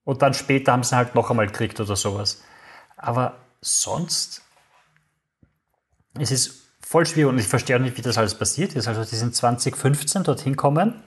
[0.04, 2.44] Und dann später haben sie ihn halt noch einmal gekriegt oder sowas.
[2.98, 4.42] Aber sonst,
[6.20, 8.88] es ist voll schwierig und ich verstehe auch nicht, wie das alles passiert ist.
[8.88, 11.04] Also die sind 2015 dorthin kommen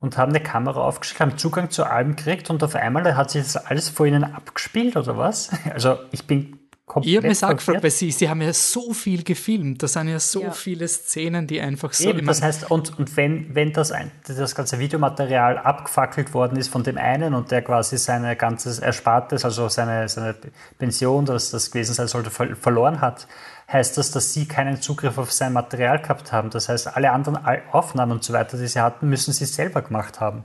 [0.00, 3.42] und haben eine Kamera aufgestellt, haben Zugang zu allem gekriegt und auf einmal hat sich
[3.42, 5.50] das alles vor ihnen abgespielt oder was?
[5.72, 8.92] Also ich bin komplett Ich habe mich auch gefragt, weil sie, sie haben ja so
[8.94, 9.82] viel gefilmt.
[9.82, 10.50] Da sind ja so Ja.
[10.52, 12.08] viele Szenen, die einfach so.
[12.08, 16.68] Eben, das heißt, und, und wenn, wenn das, ein, das ganze Videomaterial abgefackelt worden ist
[16.68, 20.34] von dem einen und der quasi seine ganzes Erspartes, also seine, seine
[20.78, 23.26] Pension, das das gewesen sein sollte, ver verloren hat,
[23.70, 26.50] heißt das, dass sie keinen Zugriff auf sein Material gehabt haben.
[26.50, 27.38] Das heißt, alle anderen
[27.72, 30.44] Aufnahmen und so weiter, die sie hatten, müssen sie selber gemacht haben.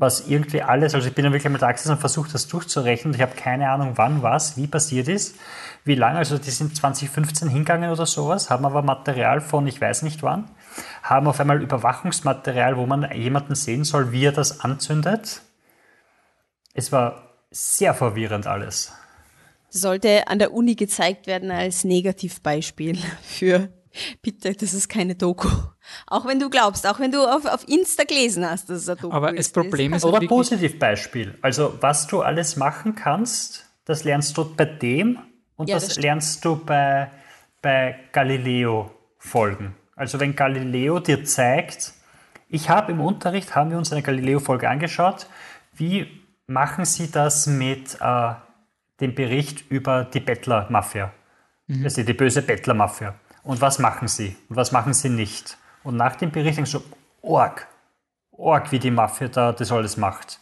[0.00, 3.14] Was irgendwie alles, also ich bin dann wirklich da gesessen und versucht, das durchzurechnen.
[3.14, 5.34] Ich habe keine Ahnung, wann was, wie passiert ist,
[5.84, 6.18] wie lange.
[6.18, 10.48] Also die sind 2015 hingegangen oder sowas, haben aber Material von ich weiß nicht wann,
[11.02, 15.42] haben auf einmal Überwachungsmaterial, wo man jemanden sehen soll, wie er das anzündet.
[16.74, 18.92] Es war sehr verwirrend alles.
[19.68, 23.68] Sollte an der Uni gezeigt werden als Negativbeispiel für
[24.22, 25.48] bitte, das ist keine Doku.
[26.06, 29.00] Auch wenn du glaubst, auch wenn du auf, auf Insta gelesen hast, dass es eine
[29.00, 29.38] Doku Aber ist.
[29.38, 31.38] das Problem ist, Oder Positivbeispiel.
[31.42, 35.18] Also, was du alles machen kannst, das lernst du bei dem
[35.56, 37.10] und Ja, das, das lernst du bei,
[37.62, 39.74] bei Galileo-Folgen.
[39.96, 41.92] Also, wenn Galileo dir zeigt,
[42.48, 45.26] ich habe im Unterricht, haben wir uns eine Galileo-Folge angeschaut,
[45.74, 46.06] wie
[46.46, 48.32] machen sie das mit äh,
[49.00, 51.12] dem Bericht über die Bettler-Mafia?
[51.84, 53.14] Also die böse Bettler-Mafia.
[53.48, 54.36] Und was machen sie?
[54.50, 55.56] Und was machen sie nicht?
[55.82, 56.82] Und nach dem Bericht denkst du,
[57.22, 57.66] org,
[58.30, 60.38] org, wie die Mafia da das alles macht.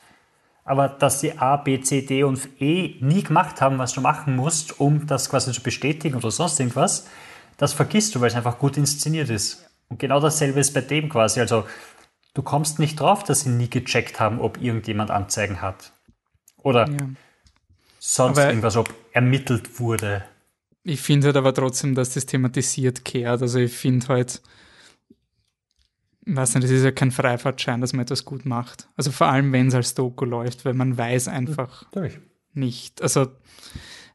[0.65, 4.35] Aber dass sie A, B, C, D und E nie gemacht haben, was du machen
[4.35, 7.07] musst, um das quasi zu bestätigen oder sonst irgendwas,
[7.59, 9.65] das vergisst du, weil es einfach gut inszeniert ist.
[9.89, 11.39] Und genau dasselbe ist bei dem quasi.
[11.39, 11.65] Also
[12.35, 15.93] du kommst nicht drauf, dass sie nie gecheckt haben, ob irgendjemand Anzeigen hat.
[16.57, 16.97] Oder Ja.
[18.01, 20.25] sonst Aber- irgendwas, ob ermittelt wurde.
[20.89, 23.43] Ich finde halt aber trotzdem, dass das thematisiert kehrt.
[23.43, 24.41] Also ich finde halt,
[26.27, 28.89] weiß nicht, das ist ja kein Freifahrtschein, dass man etwas gut macht.
[28.95, 32.21] Also vor allem, wenn es als Doku läuft, weil man weiß einfach Natürlich.
[32.53, 33.03] nicht.
[33.03, 33.27] Also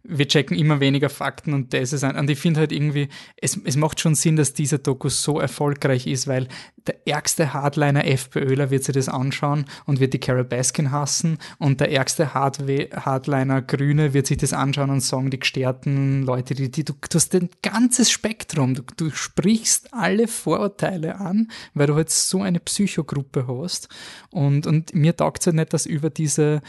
[0.03, 3.59] wir checken immer weniger Fakten und das ist ein, und ich finde halt irgendwie, es,
[3.63, 6.47] es macht schon Sinn, dass dieser Doku so erfolgreich ist, weil
[6.87, 11.79] der ärgste Hardliner FPÖler wird sich das anschauen und wird die Carol Baskin hassen und
[11.79, 16.71] der ärgste Hardwe Hardliner Grüne wird sich das anschauen und sagen, die gestärkten Leute, die,
[16.71, 21.95] die du, du hast ein ganzes Spektrum, du, du sprichst alle Vorurteile an, weil du
[21.95, 23.87] halt so eine Psychogruppe hast.
[24.29, 26.61] Und, und mir taugt es halt nicht, dass über diese,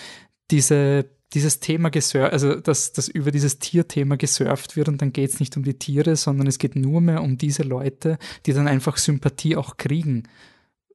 [0.51, 5.31] diese dieses Thema gesurft, also dass, dass über dieses Tierthema gesurft wird und dann geht
[5.31, 8.69] es nicht um die Tiere, sondern es geht nur mehr um diese Leute, die dann
[8.69, 10.25] einfach Sympathie auch kriegen.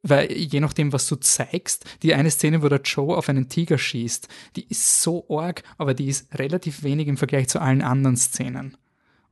[0.03, 3.77] Weil je nachdem, was du zeigst, die eine Szene, wo der Joe auf einen Tiger
[3.77, 8.17] schießt, die ist so arg, aber die ist relativ wenig im Vergleich zu allen anderen
[8.17, 8.77] Szenen.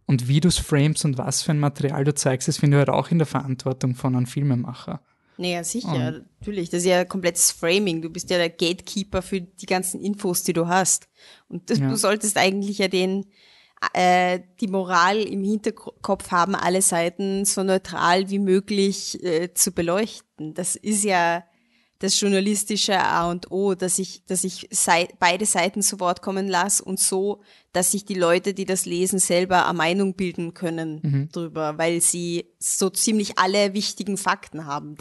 [0.07, 2.79] Und wie du es frames und was für ein Material du zeigst, das finde ich
[2.79, 5.01] halt auch in der Verantwortung von einem Filmemacher.
[5.37, 6.69] Naja, sicher, natürlich.
[6.69, 8.01] Das ist ja komplettes Framing.
[8.01, 11.07] Du bist ja der Gatekeeper für die ganzen Infos, die du hast.
[11.49, 11.89] Und das, Ja.
[11.89, 13.25] du solltest eigentlich ja den,
[13.93, 20.53] äh, die Moral im Hinterkopf haben, alle Seiten so neutral wie möglich äh, zu beleuchten.
[20.53, 21.43] Das ist ja
[21.99, 26.47] das journalistische A und O, dass ich, dass ich sei, beide Seiten zu Wort kommen
[26.47, 27.41] lasse und so,
[27.71, 32.47] dass sich die Leute, die das lesen, selber eine Meinung bilden können drüber, weil sie
[32.59, 34.97] so ziemlich alle wichtigen Fakten haben.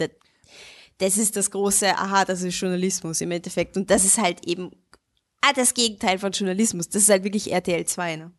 [0.97, 3.75] Das, ist das große, aha, das ist Journalismus im Endeffekt.
[3.75, 4.71] Und das ist halt eben
[5.41, 6.89] ah, das Gegenteil von Journalismus.
[6.89, 8.31] Das ist halt wirklich RTL 2, ne?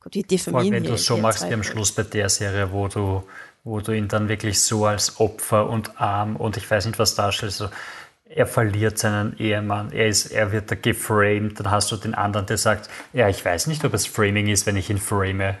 [0.00, 1.50] Gott, wir Vor allem, diffamieren wenn du es so machst 2.
[1.50, 3.22] wie am Schluss bei der Serie, wo du,
[3.62, 7.14] wo du ihn dann wirklich so als Opfer und arm und ich weiß nicht was
[7.14, 7.58] darstellst.
[7.58, 7.68] So,
[8.24, 12.46] er verliert seinen Ehemann, er, ist, er wird da geframed, dann hast du den anderen,
[12.46, 15.54] der sagt, ja, ich weiß nicht, ob es Framing ist, wenn ich ihn frame.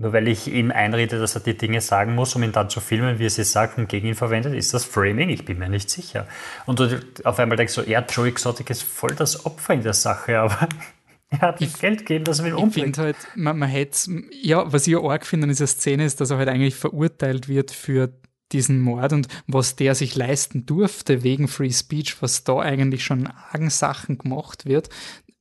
[0.00, 2.78] Nur weil ich ihm einrede, dass er die Dinge sagen muss, um ihn dann zu
[2.78, 5.28] filmen, wie er sie sagt und gegen ihn verwendet, ist das Framing?
[5.28, 6.28] Ich bin mir nicht sicher.
[6.66, 9.94] Und du auf einmal denkst du, ja, Joe Exotic ist voll das Opfer in der
[9.94, 10.68] Sache, aber
[11.30, 12.96] er hat ihm Geld gegeben, dass er ihn Ich umbringt.
[12.96, 16.20] finde halt, man, man hätte, ja, was ich ja arg finde an dieser Szene ist,
[16.20, 18.12] dass er halt eigentlich verurteilt wird für
[18.52, 23.26] diesen Mord und was der sich leisten durfte wegen Free Speech, was da eigentlich schon
[23.26, 24.90] an argen Sachen gemacht wird.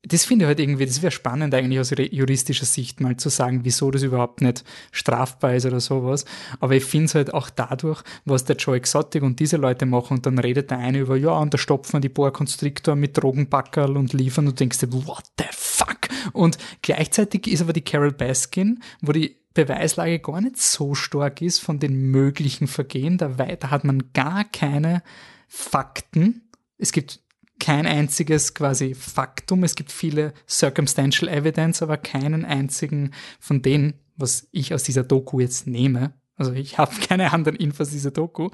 [0.03, 3.61] Das finde ich halt irgendwie, das wäre spannend eigentlich aus juristischer Sicht mal zu sagen,
[3.63, 6.23] wieso das überhaupt nicht strafbar ist oder sowas.
[6.59, 10.17] Aber ich finde es halt auch dadurch, was der Joe Exotic und diese Leute machen
[10.17, 13.97] und dann redet der eine über, ja, und da stopfen die Boa Constrictor mit Drogenpackerl
[13.97, 16.07] und liefern und denkst dir, what the fuck?
[16.31, 21.59] Und gleichzeitig ist aber die Carol Baskin, wo die Beweislage gar nicht so stark ist
[21.59, 25.01] von den möglichen Vergehen, da, da hat man gar keine
[25.47, 26.49] Fakten.
[26.77, 27.21] Es gibt
[27.59, 29.63] kein einziges quasi Faktum.
[29.63, 35.39] Es gibt viele circumstantial evidence, aber keinen einzigen von denen, was ich aus dieser Doku
[35.39, 36.13] jetzt nehme.
[36.35, 38.49] Also ich habe keine anderen Infos dieser Doku.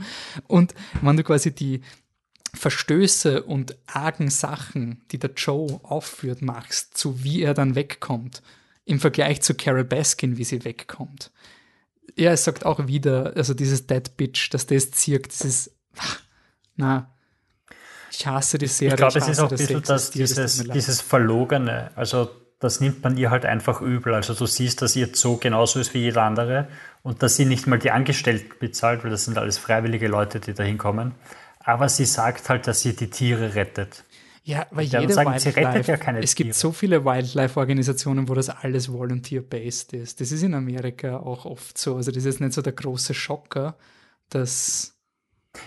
[0.47, 1.81] Und wenn du quasi die
[2.53, 8.43] Verstöße und argen Sachen, die der Joe aufführt, machst, zu wie er dann wegkommt,
[8.85, 11.31] im Vergleich zu Carol Baskin, wie sie wegkommt.
[12.15, 15.33] Ja, es sagt auch wieder, also dieses Dead Bitch, dass das zirkt,
[15.97, 16.21] ach,
[16.75, 17.13] na,
[18.15, 18.93] ich hasse die Serie.
[18.93, 21.91] Ich glaube, es ist auch ein bisschen das, dieses, dieses Verlogene.
[21.95, 22.29] Also,
[22.59, 24.13] das nimmt man ihr halt einfach übel.
[24.13, 26.67] Also, du siehst, dass ihr Zoo genauso ist wie jeder andere
[27.01, 30.53] und dass sie nicht mal die Angestellten bezahlt, weil das sind alles freiwillige Leute, die
[30.53, 31.13] da hinkommen.
[31.59, 34.03] Aber sie sagt halt, dass sie die Tiere rettet.
[34.43, 36.57] Ja, weil Ja, jede sagen, sie rettet Wildlife, ja keine es gibt Tiere.
[36.57, 40.19] so viele Wildlife-Organisationen, wo das alles volunteer-based ist.
[40.19, 41.95] Das ist in Amerika auch oft so.
[41.95, 43.77] Also das ist nicht so der große Schocker,
[44.29, 44.92] dass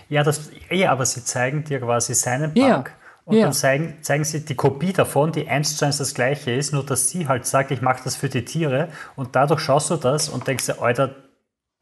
[0.09, 2.75] Ja, das, ja, aber sie zeigen dir quasi seinen Ja.
[2.75, 2.93] Park
[3.25, 3.43] Und Ja.
[3.43, 6.85] dann zeigen, zeigen sie die Kopie davon, die eins zu eins das gleiche ist, nur
[6.85, 8.87] dass sie halt sagt, ich mache das für die Tiere.
[9.17, 11.13] Und dadurch schaust du das und denkst dir, Alter,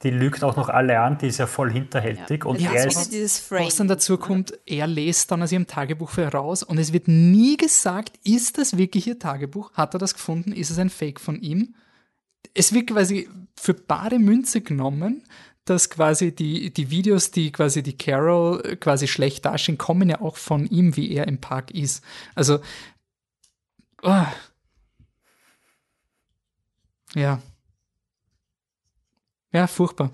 [0.01, 2.45] die lügt auch noch alle an, die ist ja voll hinterhältig.
[2.45, 3.65] und das er ist wieder ist, dieses Frame.
[3.67, 7.57] Was dann dazu kommt, er lest dann aus ihrem Tagebuch heraus und es wird nie
[7.57, 9.71] gesagt, ist das wirklich ihr Tagebuch?
[9.73, 10.51] Hat er das gefunden?
[10.51, 11.75] Ist es ein Fake von ihm?
[12.55, 15.23] Es wird quasi für bare Münze genommen,
[15.65, 20.21] dass quasi die, die Videos, die quasi die Carol äh, quasi schlecht dastehen, kommen ja
[20.21, 22.03] auch von ihm, wie er im Park ist.
[22.35, 22.59] Also,
[24.03, 24.25] oh.
[27.15, 27.41] ja.
[29.51, 30.11] Ja, furchtbar.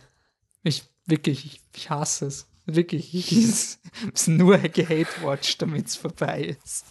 [0.64, 2.48] Ich, wirklich, ich, ich hasse es.
[2.66, 3.32] Wirklich, ich
[4.14, 6.86] ist nur gehate-watch, damit es vorbei ist.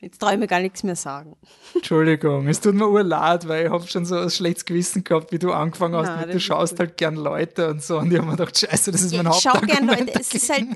[0.00, 1.36] Jetzt traue ich mir gar nichts mehr sagen.
[1.74, 5.38] Entschuldigung, es tut mir urleid, weil ich habe schon so ein schlechtes Gewissen gehabt, wie
[5.38, 6.24] du angefangen hast.
[6.26, 6.80] Das du schaust gut.
[6.80, 7.98] halt gern Leute und so.
[7.98, 9.86] Und ich habe mir gedacht, scheiße, das ist mein ich schau gern.
[9.86, 10.66] Leute, es ist halt,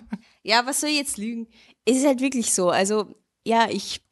[0.42, 1.48] ja, was soll ich jetzt lügen?
[1.84, 3.14] Es ist halt wirklich so, also,
[3.44, 4.02] ja, ich,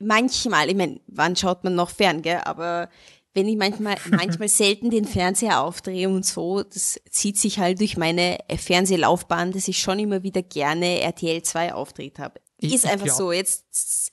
[0.00, 2.88] manchmal, ich meine, wann schaut man noch fern, gell, aber
[3.34, 7.96] wenn ich manchmal, manchmal selten den Fernseher aufdrehe und so, das zieht sich halt durch
[7.96, 12.40] meine Fernsehlaufbahn, dass ich schon immer wieder gerne RTL 2 aufdreht habe.
[12.58, 14.11] Ich- Ist einfach glaub- so, jetzt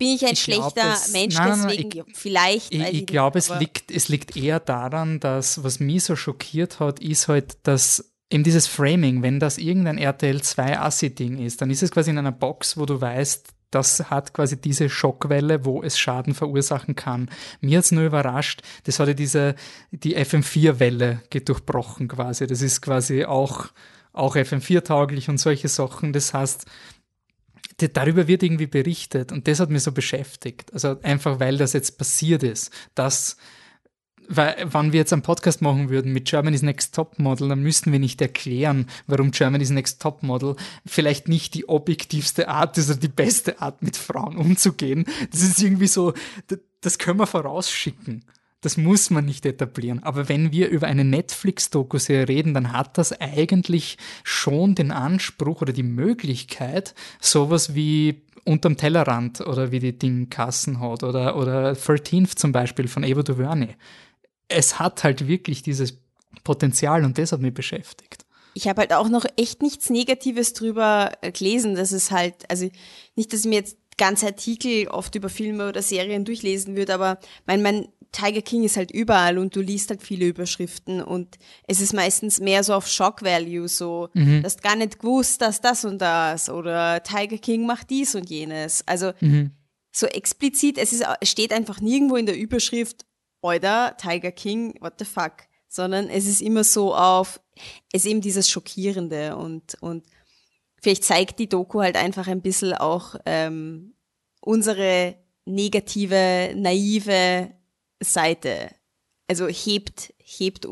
[0.00, 2.74] bin ich ein Ich glaub, schlechter es- Mensch, nein, nein, nein, deswegen, ich- vielleicht.
[2.74, 6.98] Ich, ich glaube, es liegt, es liegt eher daran, dass, was mich so schockiert hat,
[6.98, 11.82] ist halt, dass eben dieses Framing, wenn das irgendein RTL 2 Assi-Ding ist, dann ist
[11.84, 15.96] es quasi in einer Box, wo du weißt, das hat quasi diese Schockwelle, wo es
[15.96, 17.30] Schaden verursachen kann.
[17.60, 19.54] Mir hat's nur überrascht, das hatte diese,
[19.92, 22.46] die FM4-Welle durchbrochen quasi.
[22.48, 23.66] Das ist quasi auch,
[24.12, 26.12] auch FM4-tauglich und solche Sachen.
[26.12, 26.66] Das heißt,
[27.88, 30.72] darüber wird irgendwie berichtet und das hat mich so beschäftigt.
[30.72, 32.70] Also einfach, weil das jetzt passiert ist.
[32.94, 33.36] Das,
[34.28, 37.90] weil, wenn wir jetzt einen Podcast machen würden mit Germany's Next Top Model, dann müssten
[37.92, 43.00] wir nicht erklären, warum Germany's Next Top Model vielleicht nicht die objektivste Art ist oder
[43.00, 45.04] die beste Art, mit Frauen umzugehen.
[45.30, 46.14] Das ist irgendwie so,
[46.80, 48.24] das können wir vorausschicken.
[48.60, 50.02] Das muss man nicht etablieren.
[50.02, 55.72] Aber wenn wir über eine Netflix-Doku-Serie reden, dann hat das eigentlich schon den Anspruch oder
[55.72, 62.36] die Möglichkeit, sowas wie unterm Tellerrand oder wie die Ding Kassen hat oder, oder 13th
[62.36, 63.76] zum Beispiel von Eva DuVernay.
[64.48, 65.98] Es hat halt wirklich dieses
[66.44, 68.24] Potenzial und das hat mich beschäftigt.
[68.54, 72.68] ich habe halt auch noch echt nichts Negatives drüber äh, gelesen, dass es halt, also
[73.14, 77.18] nicht, dass ich mir jetzt ganze Artikel oft über Filme oder Serien durchlesen würde, aber
[77.46, 81.38] mein, mein Tiger King ist halt überall und du liest halt viele Überschriften und
[81.68, 84.40] es ist meistens mehr so auf Shock Value, so, Mhm.
[84.40, 88.28] du hast gar nicht gewusst, dass das und das oder Tiger King macht dies und
[88.28, 88.82] jenes.
[88.86, 89.52] Also Mhm.
[89.92, 93.04] so explizit, es ist, steht einfach nirgendwo in der Überschrift,
[93.42, 95.32] oder Tiger King, what the fuck,
[95.66, 97.40] sondern es ist immer so auf,
[97.92, 100.04] es ist eben dieses Schockierende und, und
[100.82, 103.94] vielleicht zeigt die Doku halt einfach ein bisschen auch ähm,
[104.42, 105.16] unsere
[105.46, 107.50] negative, naive
[108.00, 108.70] Seite.
[109.28, 110.66] Also hebt, hebt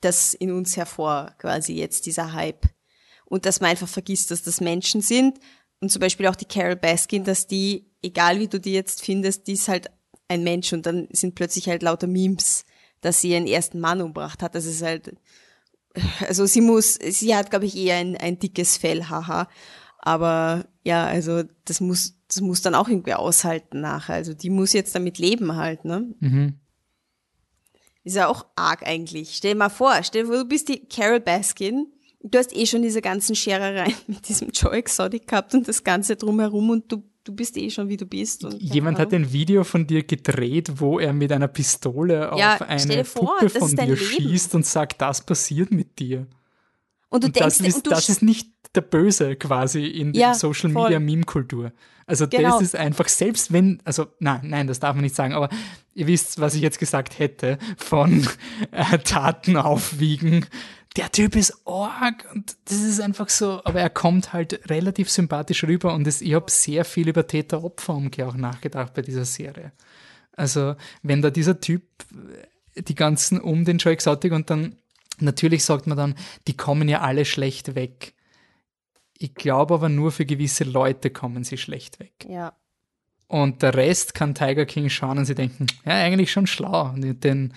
[0.00, 2.66] das in uns hervor, quasi jetzt dieser Hype.
[3.24, 5.38] Und dass man einfach vergisst, dass das Menschen sind.
[5.80, 9.46] Und zum Beispiel auch die Carol Baskin, dass die, egal wie du die jetzt findest,
[9.46, 9.90] die ist halt
[10.28, 12.64] ein Mensch und dann sind plötzlich halt lauter Memes,
[13.00, 14.54] dass sie ihren ersten Mann umgebracht hat.
[14.54, 15.14] Das ist halt,
[16.26, 19.48] also sie muss, sie hat, glaube ich, eher ein, ein dickes Fell, haha.
[19.98, 24.14] Aber ja, also das muss, das muss dann auch irgendwie aushalten nachher.
[24.14, 26.14] Also die muss jetzt damit leben halt, ne?
[26.20, 26.60] Mhm.
[28.08, 29.34] Ist ja auch arg eigentlich.
[29.34, 31.88] Stell dir mal vor, stell dir vor, du bist die Carol Baskin.
[32.22, 36.16] Du hast eh schon diese ganzen Scherereien mit diesem Joe Exotic gehabt und das Ganze
[36.16, 38.46] drumherum und du, du bist eh schon wie du bist.
[38.60, 43.04] Jemand hat ein Video von dir gedreht, wo er mit einer Pistole Ja, auf eine
[43.04, 43.96] vor, Puppe von dir Leben.
[43.98, 46.26] schießt und sagt, das passiert mit dir.
[47.10, 50.20] Und du Und denkst, das, ist, du das ist nicht der Böse quasi in der
[50.20, 50.84] Ja, Social voll.
[50.84, 51.72] Media Meme Kultur.
[52.06, 52.50] Also Genau.
[52.52, 55.48] das ist einfach, selbst wenn, also nein, nein, das darf man nicht sagen, aber
[55.94, 58.26] ihr wisst, was ich jetzt gesagt hätte von
[58.70, 60.46] äh, Taten aufwiegen.
[60.96, 65.62] Der Typ ist arg und das ist einfach so, aber er kommt halt relativ sympathisch
[65.64, 69.72] rüber und es, ich habe sehr viel über Täter-Opfer-Umkehr auch nachgedacht bei dieser Serie.
[70.32, 71.82] Also wenn da dieser Typ
[72.74, 74.76] äh, die ganzen um den Joe Exotic und dann
[75.20, 76.14] natürlich sagt man dann,
[76.46, 78.14] die kommen ja alle schlecht weg.
[79.18, 82.26] Ich glaube aber nur für gewisse Leute kommen sie schlecht weg.
[82.28, 82.52] ja.
[83.30, 86.94] Und der Rest kann Tiger King schauen und sie denken, ja, eigentlich schon schlau.
[86.96, 87.52] Den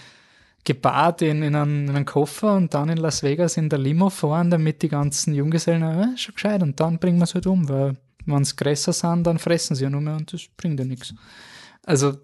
[0.64, 4.10] gebahrt in, in, einen, in einen Koffer und dann in Las Vegas in der Limo
[4.10, 6.62] fahren, damit die ganzen Junggesellen, ja, schon gescheit.
[6.62, 9.84] Und dann bringen wir es halt um, weil wenn sie größer sind, dann fressen sie
[9.84, 11.14] ja nur mehr und das bringt ja nichts.
[11.84, 12.18] Also,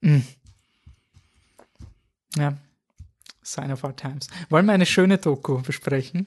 [0.00, 0.22] mh.
[2.36, 2.56] ja,
[3.44, 4.28] sign of our times.
[4.50, 6.26] Wollen wir eine schöne Doku besprechen?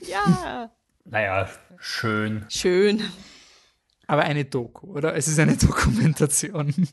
[0.00, 0.70] Ja.
[1.10, 1.48] Naja,
[1.78, 2.44] schön.
[2.50, 3.02] Schön.
[4.06, 5.14] Aber eine Doku, oder?
[5.16, 6.74] Es ist eine Dokumentation.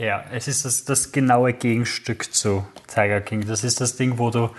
[0.00, 3.44] Ja, es ist das, das genaue Gegenstück zu Tiger King.
[3.48, 4.50] Das ist das Ding, wo du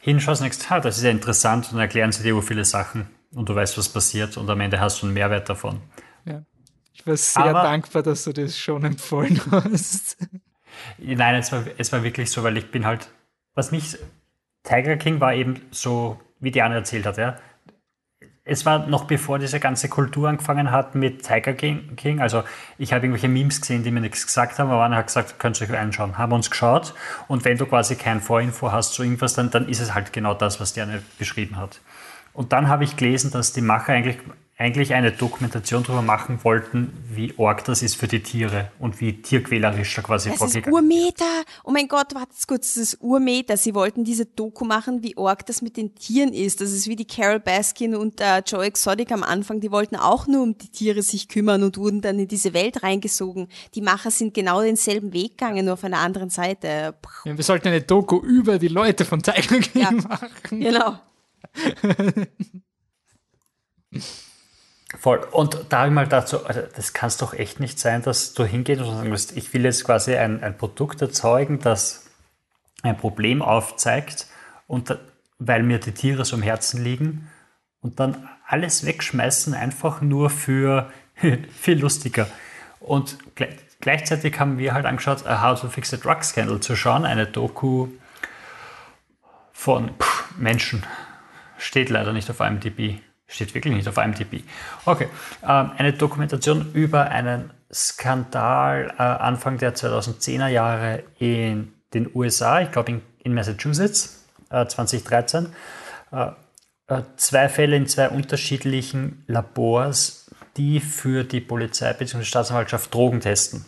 [0.00, 2.64] hinschaust und denkst, ah, das ist ja interessant und dann erklären sie dir wo viele
[2.64, 5.80] Sachen und du weißt, was passiert und am Ende hast du einen Mehrwert davon.
[6.24, 6.42] Ja.
[6.94, 10.16] Ich war sehr Aber- dankbar, dass du das schon empfohlen hast.
[10.98, 13.08] Nein, es war, es war wirklich so, weil ich bin halt,
[13.58, 13.98] was mich,
[14.62, 17.36] Tiger King war eben so, wie Diana erzählt hat, ja.
[18.44, 22.44] Es war noch bevor diese ganze Kultur angefangen hat mit Tiger King, also
[22.78, 25.60] ich habe irgendwelche Memes gesehen, die mir nichts gesagt haben, aber einer hat gesagt, könnt
[25.60, 26.16] ihr euch anschauen.
[26.16, 26.94] Haben uns geschaut
[27.26, 30.32] und wenn du quasi kein Vorinfo hast zu irgendwas, dann, dann ist es halt genau
[30.32, 31.82] das, was Diana beschrieben hat.
[32.32, 34.18] Und dann habe ich gelesen, dass die Macher eigentlich,
[34.60, 39.22] eigentlich eine Dokumentation darüber machen wollten, wie arg das ist für die Tiere und wie
[39.22, 41.44] tierquälerisch da quasi Das ist vorgegangen Urmeter.
[41.62, 43.56] Oh mein Gott, wartet kurz, das ist Urmeter.
[43.56, 46.60] Sie wollten diese Doku machen, wie arg das mit den Tieren ist.
[46.60, 49.60] Das ist wie die Carol Baskin und äh, Joe Exotic am Anfang.
[49.60, 52.82] Die wollten auch nur um die Tiere sich kümmern und wurden dann in diese Welt
[52.82, 53.46] reingesogen.
[53.76, 56.96] Die Macher sind genau denselben Weg gegangen, nur auf einer anderen Seite.
[57.24, 59.90] Ja, wir sollten eine Doku über die Leute von Tiger King Ja.
[60.08, 60.28] machen.
[60.50, 60.98] Genau.
[64.96, 65.18] Voll.
[65.32, 68.32] Und da habe ich mal dazu, also das kann es doch echt nicht sein, dass
[68.32, 72.06] du hingehst und sagen musst, ich will jetzt quasi ein, ein Produkt erzeugen, das
[72.82, 74.26] ein Problem aufzeigt
[74.66, 74.98] und da,
[75.38, 77.28] weil mir die Tiere so am Herzen liegen
[77.80, 80.90] und dann alles wegschmeißen, einfach nur für
[81.60, 82.26] viel lustiger.
[82.80, 83.48] Und gle
[83.80, 87.26] gleichzeitig haben wir halt angeschaut, uh, How to Fix a Drug Scandal zu schauen, eine
[87.26, 87.88] Doku
[89.52, 90.84] von pff, Menschen.
[91.58, 93.00] Steht leider nicht auf IMDb.
[93.28, 94.42] Steht wirklich nicht auf IMDb.
[94.86, 95.08] Okay.
[95.46, 102.72] Ähm, eine Dokumentation über einen Skandal äh, Anfang der 2010er Jahre in den USA, ich
[102.72, 105.48] glaube in, in Massachusetts, äh, 2013.
[106.10, 106.30] Äh,
[106.88, 112.24] äh, zwei Fälle in zwei unterschiedlichen Labors, die für die Polizei bzw.
[112.24, 113.66] Staatsanwaltschaft Drogen testen.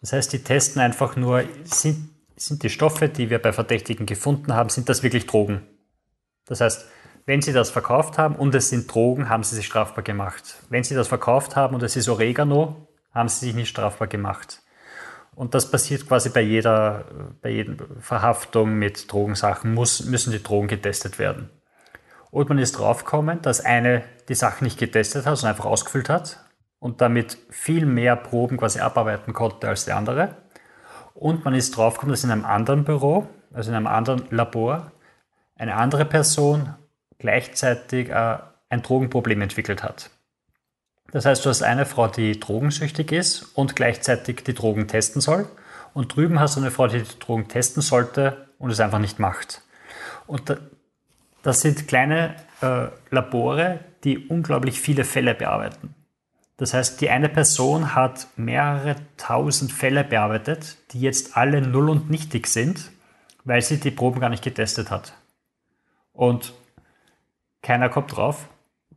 [0.00, 4.54] Das heißt, die testen einfach nur, sind, sind die Stoffe, die wir bei Verdächtigen gefunden
[4.54, 5.62] haben, sind das wirklich Drogen?
[6.46, 6.86] Das heißt,
[7.28, 10.62] wenn sie das verkauft haben und es sind Drogen, haben sie sich strafbar gemacht.
[10.70, 14.62] Wenn sie das verkauft haben und es ist Oregano, haben sie sich nicht strafbar gemacht.
[15.34, 17.04] Und das passiert quasi bei jeder,
[17.42, 21.50] bei jeder Verhaftung mit Drogensachen, muss, müssen die Drogen getestet werden.
[22.30, 26.42] Und man ist draufgekommen, dass eine die Sachen nicht getestet hat, sondern einfach ausgefüllt hat
[26.78, 30.34] und damit viel mehr Proben quasi abarbeiten konnte als der andere.
[31.12, 34.92] Und man ist draufgekommen, dass in einem anderen Büro, also in einem anderen Labor,
[35.56, 36.74] eine andere Person
[37.18, 38.38] gleichzeitig äh,
[38.68, 40.10] ein Drogenproblem entwickelt hat.
[41.10, 45.48] Das heißt, du hast eine Frau, die drogensüchtig ist und gleichzeitig die Drogen testen soll.
[45.94, 49.18] Und drüben hast du eine Frau, die die Drogen testen sollte und es einfach nicht
[49.18, 49.62] macht.
[50.26, 50.58] Und da,
[51.42, 55.94] das sind kleine äh, Labore, die unglaublich viele Fälle bearbeiten.
[56.58, 62.10] Das heißt, die eine Person hat mehrere tausend Fälle bearbeitet, die jetzt alle null und
[62.10, 62.90] nichtig sind,
[63.44, 65.14] weil sie die Proben gar nicht getestet hat.
[66.12, 66.52] Und
[67.68, 68.48] keiner kommt drauf,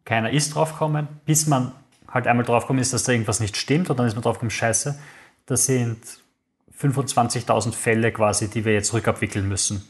[0.06, 1.74] keiner ist draufgekommen, bis man
[2.08, 4.98] halt einmal draufgekommen ist, dass da irgendwas nicht stimmt und dann ist man draufgekommen, scheiße,
[5.46, 5.98] das sind
[6.80, 9.86] 25.000 Fälle quasi, die wir jetzt rückabwickeln müssen.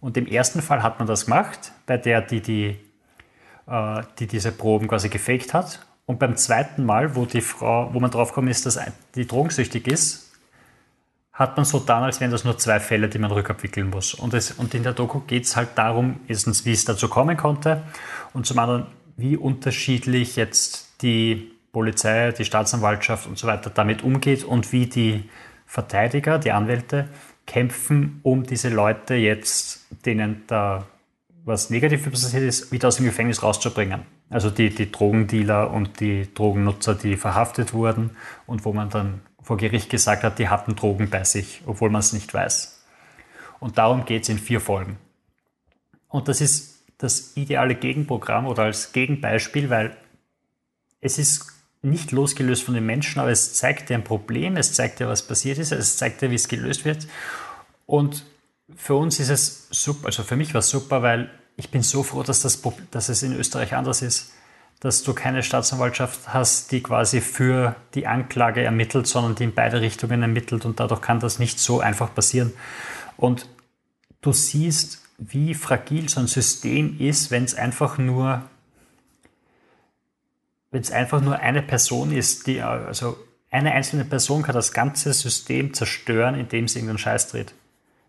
[0.00, 2.76] Und im ersten Fall hat man das gemacht, bei der, die, die,
[3.66, 5.80] äh, die diese Proben quasi gefaked hat.
[6.04, 8.78] Und beim zweiten Mal, wo die Frau, wo man draufgekommen ist, dass
[9.14, 10.29] die drogensüchtig ist,
[11.32, 14.14] hat man so dann, als wären das nur zwei Fälle, die man rückabwickeln muss.
[14.14, 17.36] Und, es, und in der Doku geht es halt darum, erstens, wie es dazu kommen
[17.36, 17.82] konnte
[18.34, 18.86] und zum anderen,
[19.16, 25.28] wie unterschiedlich jetzt die Polizei, die Staatsanwaltschaft und so weiter damit umgeht und wie die
[25.66, 27.08] Verteidiger, die Anwälte
[27.46, 30.86] kämpfen, um diese Leute jetzt, denen da
[31.44, 34.02] was negativ passiert ist, wieder aus dem Gefängnis rauszubringen.
[34.28, 38.10] Also die, die Drogendealer und die Drogennutzer, die verhaftet wurden
[38.46, 42.00] und wo man dann vor Gericht gesagt hat, die hatten Drogen bei sich, obwohl man
[42.00, 42.80] es nicht weiß.
[43.58, 44.98] Und darum geht es in vier Folgen.
[46.08, 49.96] Und das ist das ideale Gegenprogramm oder als Gegenbeispiel, weil
[51.00, 51.46] es ist
[51.82, 55.26] nicht losgelöst von den Menschen, aber es zeigt dir ein Problem, es zeigt dir, was
[55.26, 57.06] passiert ist, es zeigt dir, wie es gelöst wird.
[57.86, 58.26] Und
[58.76, 62.02] für uns ist es super, also für mich war es super, weil ich bin so
[62.02, 64.32] froh, dass, das, dass es in Österreich anders ist,
[64.80, 69.80] dass du keine Staatsanwaltschaft hast, die quasi für die Anklage ermittelt, sondern die in beide
[69.80, 72.52] Richtungen ermittelt und dadurch kann das nicht so einfach passieren.
[73.16, 73.46] Und
[74.22, 78.42] du siehst, wie fragil so ein System ist, wenn es einfach nur
[80.70, 83.16] wenn es einfach nur eine Person ist, die, also
[83.50, 87.52] eine einzelne Person kann das ganze System zerstören, indem sie irgendeinen Scheiß dreht.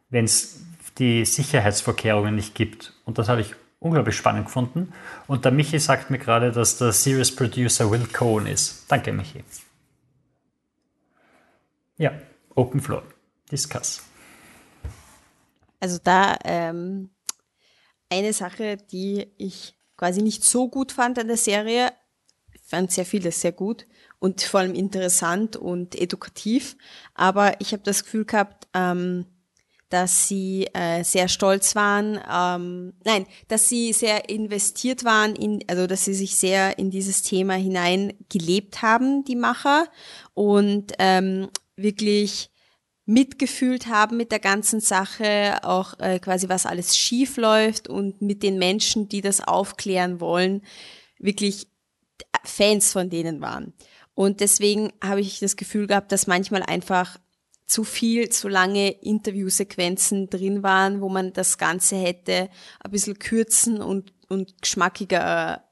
[0.10, 0.60] Wenn es
[0.98, 2.94] die Sicherheitsvorkehrungen nicht gibt.
[3.06, 4.94] Und das habe ich unglaublich spannend gefunden.
[5.28, 8.86] Und der Michi sagt mir gerade, dass der Series Producer Will Cohen ist.
[8.88, 9.44] Danke, Michi.
[11.98, 12.14] Ja,
[12.56, 13.04] Open Floor.
[13.52, 14.04] Discuss.
[15.80, 17.10] Also da ähm,
[18.10, 21.92] eine Sache, die ich quasi nicht so gut fand an der Serie,
[22.64, 23.88] fand sehr vieles sehr gut
[24.20, 26.78] und vor allem interessant und edukativ,
[27.14, 29.26] aber ich habe das Gefühl gehabt, ähm,
[29.92, 35.86] dass sie äh, sehr stolz waren, ähm, nein, dass sie sehr investiert waren in, also
[35.86, 39.86] dass sie sich sehr in dieses Thema hinein gelebt haben, die Macher,
[40.34, 42.50] und ähm, wirklich
[43.06, 48.44] mitgefühlt haben mit der ganzen Sache, auch äh, quasi was alles schief läuft und mit
[48.44, 50.62] den Menschen, die das aufklären wollen,
[51.20, 51.68] wirklich
[52.46, 53.74] Fans von denen waren.
[54.14, 57.18] Und deswegen habe ich das Gefühl gehabt, dass manchmal einfach
[57.66, 62.50] zu viel, zu lange Interviewsequenzen drin waren, wo man das Ganze hätte
[62.82, 65.64] ein bisschen kürzen und, und geschmackiger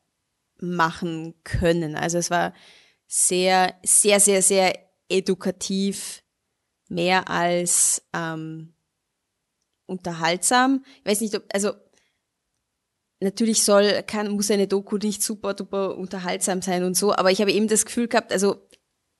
[0.62, 1.96] machen können.
[1.96, 2.54] Also es war
[3.08, 4.78] sehr, sehr, sehr, sehr
[5.10, 6.24] edukativ
[6.88, 8.74] mehr als ähm,
[9.86, 10.84] unterhaltsam.
[11.00, 11.74] Ich weiß nicht, ob, also
[13.20, 17.42] natürlich soll, kann, muss eine Doku nicht super duper unterhaltsam sein und so, aber ich
[17.42, 18.68] habe eben das Gefühl gehabt, also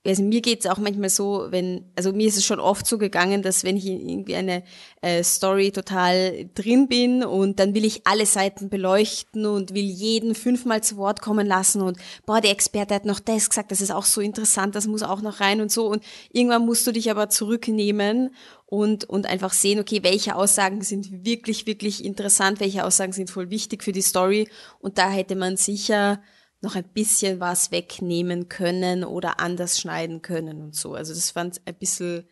[0.06, 3.42] also mir geht's auch manchmal so, wenn, also mir ist es schon oft so gegangen,
[3.42, 4.62] dass wenn ich in irgendwie eine
[5.02, 10.34] äh, Story total drin bin und dann will ich alle Seiten beleuchten und will jeden
[10.34, 13.90] fünfmal zu Wort kommen lassen und boah, der Experte hat noch das gesagt, das ist
[13.90, 15.86] auch so interessant, das muss auch noch rein und so.
[15.86, 16.02] Und
[16.32, 21.66] irgendwann musst du dich aber zurücknehmen und, und einfach sehen, okay, welche Aussagen sind wirklich,
[21.66, 24.48] wirklich interessant, welche Aussagen sind voll wichtig für die Story.
[24.78, 26.22] Und da hätte man sicher
[26.62, 30.94] noch ein bisschen was wegnehmen können oder anders schneiden können und so.
[30.94, 32.28] Also das fand ein bisschen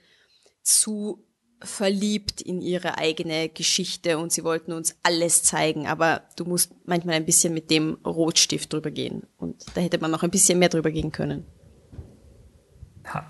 [0.63, 1.25] zu
[1.61, 7.17] verliebt in ihre eigene Geschichte und sie wollten uns alles zeigen, aber du musst manchmal
[7.17, 10.69] ein bisschen mit dem Rotstift drüber gehen und da hätte man noch ein bisschen mehr
[10.69, 11.47] drüber gehen können.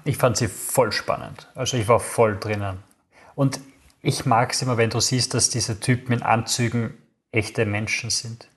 [0.04, 1.48] Ich fand sie voll spannend.
[1.54, 2.78] Also ich war voll drinnen.
[3.36, 3.60] Und
[4.02, 6.94] ich mag es immer, wenn du siehst, dass diese Typen in Anzügen
[7.30, 8.48] echte Menschen sind.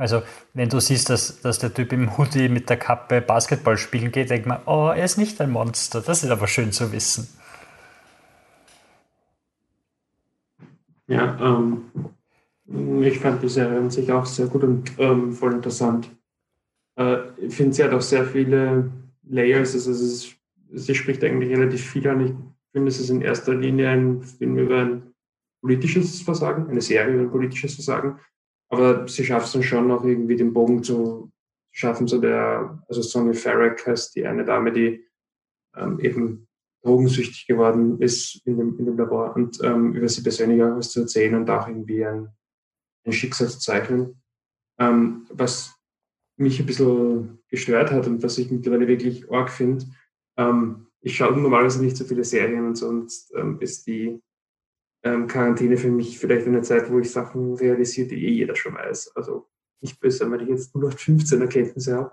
[0.00, 0.22] Also,
[0.54, 4.30] wenn du siehst, dass, dass der Typ im Hoodie mit der Kappe Basketball spielen geht,
[4.30, 6.00] denkt man, oh, er ist nicht ein Monster.
[6.00, 7.28] Das ist aber schön zu wissen.
[11.06, 11.82] Ja, ähm,
[13.02, 16.08] ich fand die Serie an sich auch sehr gut und ähm, voll interessant.
[16.96, 18.90] Äh, ich finde, sie hat auch sehr viele
[19.28, 19.74] Layers.
[19.74, 20.36] Also, es ist,
[20.72, 22.24] sie spricht eigentlich relativ viel an.
[22.24, 22.32] Ich
[22.72, 25.02] finde, es ist in erster Linie ein Film über ein
[25.60, 28.18] politisches Versagen, eine Serie über ein politisches Versagen
[28.70, 31.30] aber sie schafft es dann schon noch irgendwie den Bogen zu
[31.72, 32.06] schaffen.
[32.06, 35.04] So der, also Sonny Farrack heißt die eine Dame, die
[35.76, 36.48] ähm, eben
[36.82, 40.90] drogensüchtig geworden ist in dem, in dem Labor und ähm, über sie persönlich auch was
[40.90, 42.28] zu erzählen und auch irgendwie ein,
[43.04, 44.22] ein Schicksal zu zeichnen.
[44.78, 45.74] Ähm, was
[46.36, 49.84] mich ein bisschen gestört hat und was ich mittlerweile wirklich arg finde,
[50.38, 54.22] ähm, ich schaue normalerweise nicht so viele Serien und sonst ähm, ist die
[55.02, 58.74] ähm, Quarantäne für mich vielleicht eine Zeit, wo ich Sachen realisiere, die eh jeder schon
[58.74, 59.16] weiß.
[59.16, 59.48] Also
[59.80, 62.12] nicht böse, weil ich jetzt nur noch 15 Erkenntnisse habe.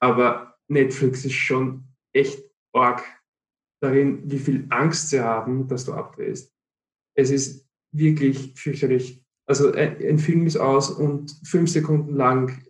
[0.00, 3.02] Aber Netflix ist schon echt arg
[3.80, 6.52] darin, wie viel Angst sie haben, dass du abdrehst.
[7.14, 9.24] Es ist wirklich fürchterlich.
[9.46, 12.62] Also ein, ein Film ist aus und fünf Sekunden lang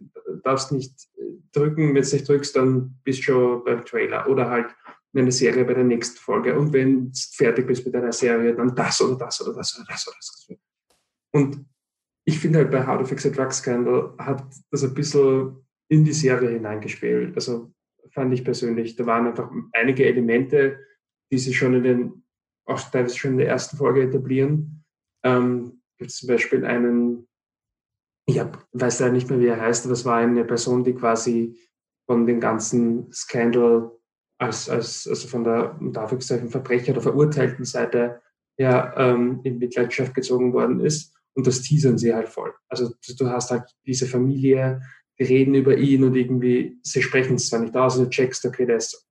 [0.42, 1.08] darfst nicht
[1.52, 1.94] drücken.
[1.94, 4.28] Wenn du nicht drückst, dann bist du schon beim Trailer.
[4.28, 4.74] Oder halt
[5.20, 6.58] eine Serie bei der nächsten Folge.
[6.58, 9.86] Und wenn du fertig bist mit einer Serie, dann das oder das oder das oder
[9.88, 10.48] das oder das.
[11.32, 11.66] Und
[12.26, 15.56] ich finde halt bei How to Fix a Drug Scandal hat das ein bisschen
[15.88, 17.34] in die Serie hineingespielt.
[17.34, 17.72] Also
[18.10, 20.78] fand ich persönlich, da waren einfach einige Elemente,
[21.30, 22.24] die sie schon in den,
[22.66, 24.84] auch teilweise schon in der ersten Folge etablieren.
[25.22, 27.28] Ähm, gibt zum Beispiel einen,
[28.26, 30.94] ich hab, weiß leider nicht mehr, wie er heißt, aber es war eine Person, die
[30.94, 31.58] quasi
[32.06, 33.90] von dem ganzen Scandal
[34.44, 38.20] als, als also von der Anführungszeichen Verbrecher oder verurteilten Seite
[38.56, 41.14] ja ähm, in Mitleidenschaft gezogen worden ist.
[41.34, 42.52] Und das teasern sie halt voll.
[42.68, 44.82] Also du hast halt diese Familie,
[45.18, 48.44] die reden über ihn und irgendwie, sie sprechen es zwar nicht aus und du checkst,
[48.46, 49.08] okay, der ist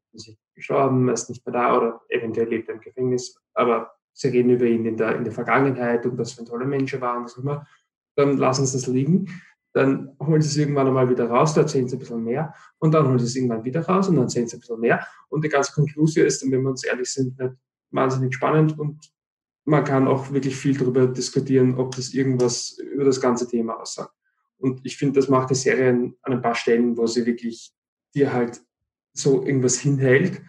[0.55, 4.51] gestorben, er ist nicht mehr da oder eventuell lebt er im Gefängnis, aber sie reden
[4.51, 7.17] über ihn in der, in der Vergangenheit und was für ein toller Mensch er war
[7.17, 7.67] und was immer.
[8.15, 9.27] Dann lassen sie es liegen
[9.73, 12.93] dann holen sie es irgendwann einmal wieder raus, da erzählen sie ein bisschen mehr und
[12.93, 15.05] dann holen sie es irgendwann wieder raus und dann erzählen sie ein bisschen mehr.
[15.29, 17.55] Und die ganze Konklusion ist, wenn wir uns ehrlich sind, nicht
[17.91, 19.11] wahnsinnig spannend und
[19.65, 24.13] man kann auch wirklich viel darüber diskutieren, ob das irgendwas über das ganze Thema aussagt.
[24.57, 25.89] Und ich finde, das macht die Serie
[26.21, 27.73] an ein paar Stellen, wo sie wirklich
[28.13, 28.61] dir halt
[29.13, 30.41] so irgendwas hinhält.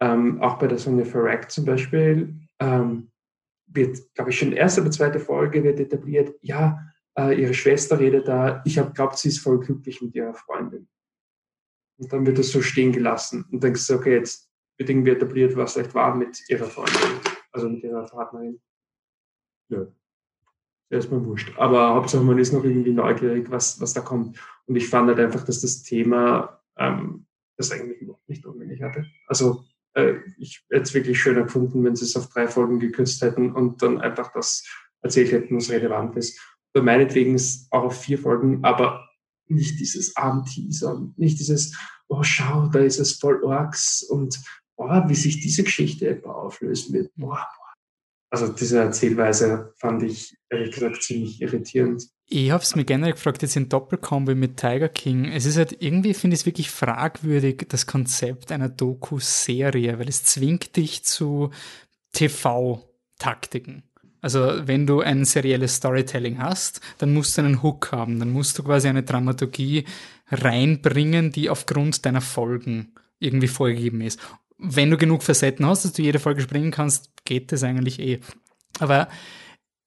[0.00, 3.10] Ähm, auch bei der Sonja Farrack zum Beispiel ähm,
[3.66, 6.78] wird, glaube ich, schon erste oder zweite Folge wird etabliert, ja,
[7.18, 10.88] äh, ihre Schwester redet da, ich habe glaubt, sie ist voll glücklich mit ihrer Freundin.
[11.98, 13.44] Und dann wird das so stehen gelassen.
[13.44, 17.20] Und dann denkst okay, jetzt wird irgendwie etabliert, was vielleicht war mit ihrer Freundin,
[17.52, 18.60] also mit ihrer Partnerin.
[19.68, 19.86] Ja.
[20.88, 21.52] Erstmal wurscht.
[21.58, 24.38] Aber Hauptsache, man ist noch irgendwie neugierig, was, was da kommt.
[24.66, 27.26] Und ich fand halt einfach, dass das Thema ähm,
[27.56, 29.06] das eigentlich überhaupt nicht notwendig hatte.
[29.26, 29.64] Also
[29.94, 33.52] äh, ich hätte es wirklich schöner gefunden, wenn sie es auf drei Folgen gekürzt hätten
[33.52, 34.64] und dann einfach das
[35.00, 36.40] erzählt hätten, was relevant ist.
[36.82, 37.40] Meinetwegen
[37.70, 39.08] auch auf vier Folgen, aber
[39.48, 41.76] nicht dieses Abendteaser, nicht dieses,
[42.08, 44.40] oh schau, da ist es voll Orks und
[44.76, 47.10] oh, wie sich diese Geschichte etwa auflösen wird.
[47.16, 47.66] Boah, boah.
[48.30, 52.08] Also diese Erzählweise fand ich ehrlich gesagt ziemlich irritierend.
[52.28, 55.26] Ich habe es mir generell gefragt, jetzt in Doppelkombi mit Tiger King.
[55.26, 60.24] Es ist halt irgendwie, finde ich es wirklich fragwürdig, das Konzept einer Doku-Serie, weil es
[60.24, 61.50] zwingt dich zu
[62.12, 63.84] TV-Taktiken.
[64.20, 68.58] Also wenn du ein serielles Storytelling hast, dann musst du einen Hook haben, dann musst
[68.58, 69.84] du quasi eine Dramaturgie
[70.28, 74.20] reinbringen, die aufgrund deiner Folgen irgendwie vorgegeben ist.
[74.58, 78.20] Wenn du genug Facetten hast, dass du jede Folge springen kannst, geht das eigentlich eh.
[78.78, 79.08] Aber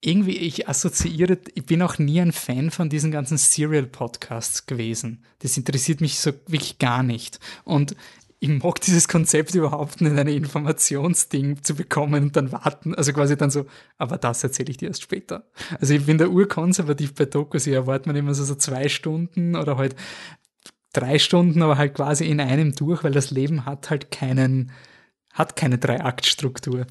[0.00, 5.24] irgendwie, ich assoziiere, ich bin auch nie ein Fan von diesen ganzen Serial-Podcasts gewesen.
[5.40, 7.38] Das interessiert mich so wirklich gar nicht.
[7.64, 7.94] Und
[8.42, 13.36] ich mag dieses Konzept überhaupt nicht, ein Informationsding zu bekommen und dann warten, also quasi
[13.36, 13.66] dann so,
[13.98, 15.44] aber das erzähle ich dir erst später.
[15.78, 19.56] Also ich bin da urkonservativ bei Dokus, ich erwarte mir immer so, so zwei Stunden
[19.56, 19.94] oder halt
[20.94, 24.72] drei Stunden, aber halt quasi in einem durch, weil das Leben hat halt keinen,
[25.34, 26.86] hat keine Drei-Akt-Struktur.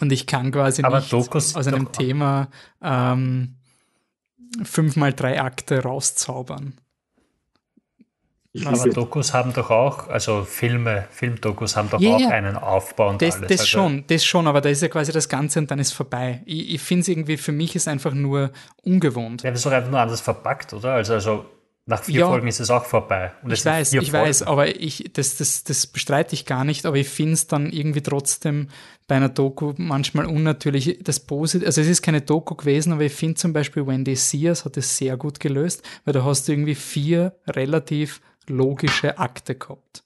[0.00, 2.48] Und ich kann quasi Aber nicht Dokus aus einem Thema
[2.82, 3.56] ähm,
[4.62, 6.74] fünfmal drei Akte rauszaubern.
[8.56, 12.28] Ich Aber Dokus haben doch auch, also Filme, Filmdokus haben doch Ja, auch ja.
[12.28, 13.48] einen Aufbau und Das, alles.
[13.48, 15.90] das also, schon, das schon, aber da ist ja quasi das Ganze und dann ist
[15.92, 16.40] vorbei.
[16.46, 18.52] Ich, ich finde es irgendwie, für mich ist einfach nur
[18.84, 19.42] ungewohnt.
[19.42, 20.92] Ja, das ist doch einfach nur anders verpackt, oder?
[20.94, 21.46] Also, also
[21.86, 22.28] nach vier Ja.
[22.28, 23.32] Folgen ist es auch vorbei.
[23.42, 24.52] Und Ich weiß, ich weiß, Folgen.
[24.52, 28.02] aber ich, das, das, das bestreite ich gar nicht, aber ich finde es dann irgendwie
[28.02, 28.68] trotzdem
[29.08, 31.00] bei einer Doku manchmal unnatürlich.
[31.02, 34.64] Das Positive, also es ist keine Doku gewesen, aber ich finde zum Beispiel Wendy Sears
[34.64, 40.02] hat es sehr gut gelöst, weil da hast du irgendwie vier relativ logische Akte gehabt.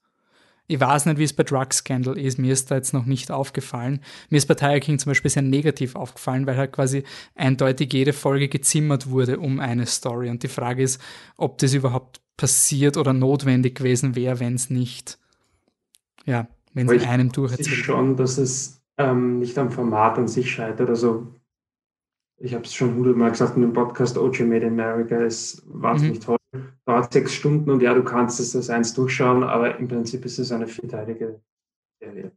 [0.70, 3.30] Ich weiß nicht, wie es bei Drug Scandal ist, mir ist da jetzt noch nicht
[3.30, 4.00] aufgefallen.
[4.28, 7.04] Mir ist bei Tiger King zum Beispiel sehr negativ aufgefallen, weil halt quasi
[7.34, 10.28] eindeutig jede Folge gezimmert wurde um eine Story.
[10.28, 11.00] Und die Frage ist,
[11.38, 15.18] ob das überhaupt passiert oder notwendig gewesen wäre, wenn es nicht,
[16.26, 17.78] ja, wenn es in ich- einem Ich durcherzählt wird.
[17.86, 20.90] schon, dass es ähm, nicht am Format an sich scheitert.
[20.90, 21.28] Also
[22.36, 26.20] ich habe es schon hundertmal gesagt in dem Podcast, OJ Made in America ist wahnsinnig
[26.20, 26.36] toll.
[26.86, 30.38] Dauert sechs Stunden und ja, du kannst es als eins durchschauen, aber im Prinzip ist
[30.38, 31.42] es eine vierteilige
[32.00, 32.32] Serie.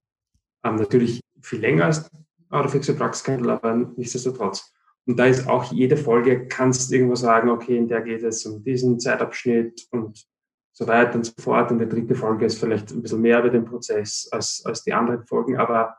[0.66, 2.10] Ähm, natürlich viel länger als
[2.50, 4.74] Out of Exo Drug Scandal, aber nichtsdestotrotz.
[5.08, 8.64] Und da ist auch jede Folge, kannst irgendwo sagen, okay, in der geht es um
[8.64, 10.26] diesen Zeitabschnitt und
[10.74, 11.72] so weiter und so fort.
[11.72, 14.94] Und die dritte Folge ist vielleicht ein bisschen mehr über den Prozess als, als die
[14.94, 15.98] anderen Folgen, aber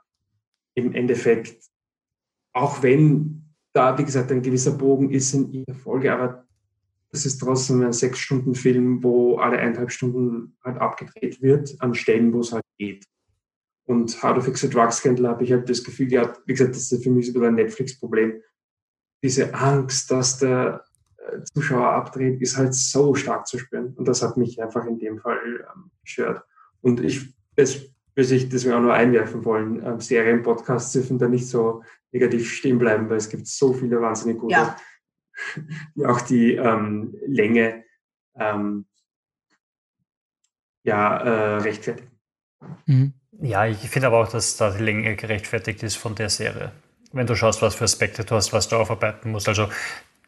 [0.75, 1.65] im Endeffekt,
[2.55, 6.47] auch wenn da, wie gesagt, ein gewisser Bogen ist in jeder Folge, aber
[7.13, 12.41] das ist trotzdem ein Sechs-Stunden-Film, wo alle eineinhalb Stunden halt abgedreht wird, an Stellen, wo
[12.41, 13.05] es halt geht.
[13.85, 16.91] Und to Fix a Drug Scandal habe ich halt das Gefühl gehabt, wie gesagt, das
[16.91, 18.41] ist für mich so ein Netflix-Problem.
[19.23, 20.85] Diese Angst, dass der
[21.19, 23.93] äh, Zuschauer abdreht, ist halt so stark zu spüren.
[23.95, 25.39] Und das hat mich einfach in dem Fall
[25.75, 26.43] ähm, gestört.
[26.81, 27.83] Und ich, das
[28.15, 29.85] würde ich deswegen auch nur einwerfen wollen.
[29.85, 34.39] Ähm, Serienpodcasts dürfen da nicht so negativ stehen bleiben, weil es gibt so viele wahnsinnig
[34.39, 34.77] gute, Ja.
[35.95, 37.85] die auch die ähm, Länge
[38.37, 38.87] ähm,
[40.85, 42.11] ja, äh, rechtfertigen.
[42.87, 43.15] Mhm.
[43.41, 46.73] Ja, ich finde aber auch, dass da die Länge gerechtfertigt ist von der Serie.
[47.13, 49.49] Wenn du schaust, was für Aspekte du hast, was du aufarbeiten musst.
[49.49, 49.69] Also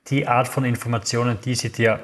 [0.08, 2.00] die Art von Informationen, die sie dir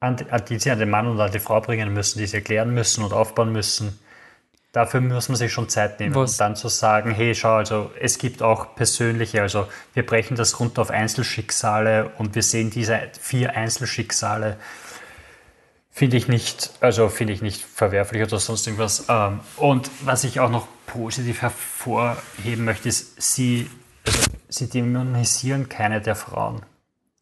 [0.00, 0.16] an,
[0.48, 3.02] die sie an den Mann und an die Frau bringen müssen, die sie erklären müssen
[3.02, 3.98] und aufbauen müssen,
[4.76, 6.14] dafür muss man sich schon Zeit nehmen.
[6.14, 10.36] Was- Und dann zu sagen, hey, schau, also es gibt auch persönliche, also wir brechen
[10.36, 14.58] das runter auf Einzelschicksale und wir sehen diese vier Einzelschicksale
[15.90, 19.06] finde ich nicht, also finde ich nicht verwerflich oder sonst irgendwas.
[19.08, 23.70] Ähm, Und was ich auch noch positiv hervorheben möchte, ist, sie,
[24.04, 24.18] also
[24.50, 26.60] sie dämonisieren keine der Frauen,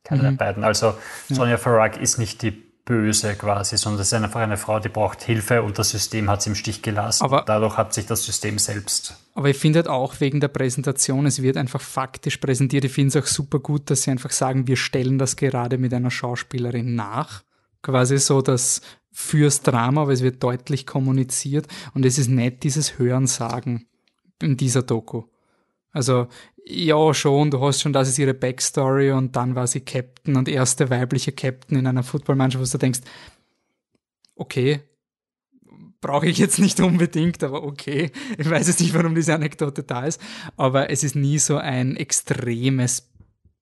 [0.02, 0.64] keine der beiden.
[0.64, 0.96] Also
[1.28, 5.22] Sonja Farag ist nicht die Böse quasi, sondern es ist einfach eine Frau, die braucht
[5.22, 7.24] Hilfe und das System hat sie im Stich gelassen.
[7.24, 9.16] Aber- Dadurch hat sich das System selbst.
[9.34, 12.84] Aber ich finde halt auch wegen der Präsentation, es wird einfach faktisch präsentiert.
[12.84, 15.94] Ich finde es auch super gut, dass sie einfach sagen, wir stellen das gerade mit
[15.94, 17.42] einer Schauspielerin nach.
[17.82, 18.80] Quasi so, dass
[19.12, 23.86] fürs Drama, aber es wird deutlich kommuniziert und es ist nicht dieses Hörensagen
[24.42, 25.22] in dieser Doku.
[25.92, 26.26] Also
[26.66, 27.50] Ja, schon.
[27.50, 31.32] Du hast schon, das ist ihre Backstory und dann war sie Captain und erste weibliche
[31.32, 33.00] Captain in einer Footballmannschaft, wo du denkst,
[34.34, 34.80] okay,
[36.00, 38.10] brauche ich jetzt nicht unbedingt, aber okay.
[38.38, 40.20] Ich weiß jetzt nicht, warum diese Anekdote da ist,
[40.56, 43.10] aber es ist nie so ein extremes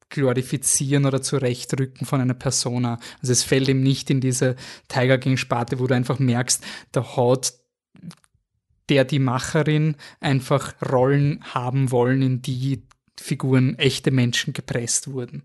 [0.09, 2.99] Glorifizieren oder Zurechtrücken von einer Persona.
[3.21, 4.57] Also es fällt ihm nicht in diese
[4.89, 6.63] Tiger gegen Sparte, wo du einfach merkst,
[6.93, 7.55] da hat
[8.89, 12.83] der die Macherin einfach Rollen haben wollen, in die
[13.21, 15.43] Figuren echte Menschen gepresst wurden.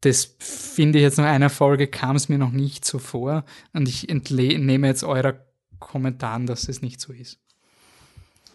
[0.00, 3.88] Das finde ich jetzt nach einer Folge kam es mir noch nicht so vor und
[3.88, 5.34] ich entnehme jetzt eurer
[5.78, 7.38] Kommentaren, dass es nicht so ist.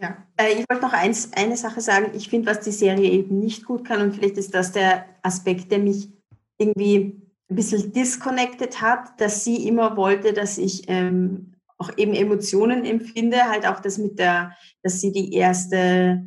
[0.02, 2.12] Ja, äh, ich wollte noch eins, eine Sache sagen.
[2.14, 5.72] Ich finde, was die Serie eben nicht gut kann, und vielleicht ist das der Aspekt,
[5.72, 6.10] der mich
[6.58, 12.86] irgendwie ein bisschen disconnected hat, dass sie immer wollte, dass ich ähm, auch eben Emotionen
[12.86, 16.24] empfinde, halt auch das mit der, dass sie die erste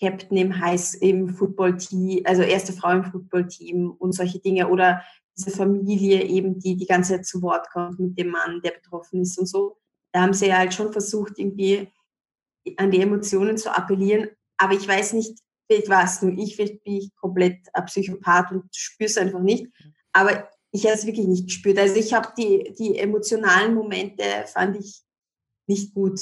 [0.00, 5.02] Captain im High im Football-Team, also erste Frau im Football-Team und solche Dinge oder
[5.36, 9.22] diese Familie eben, die die ganze Zeit zu Wort kommt mit dem Mann, der betroffen
[9.22, 9.76] ist und so.
[10.12, 11.88] Da haben sie ja halt schon versucht, irgendwie
[12.76, 14.28] an die Emotionen zu appellieren.
[14.56, 18.52] Aber ich weiß nicht, vielleicht war es nur ich, vielleicht bin ich komplett ein Psychopath
[18.52, 19.66] und spüre es einfach nicht.
[20.12, 21.78] Aber ich habe es wirklich nicht gespürt.
[21.78, 25.02] Also ich habe die, die emotionalen Momente, fand ich
[25.66, 26.20] nicht gut.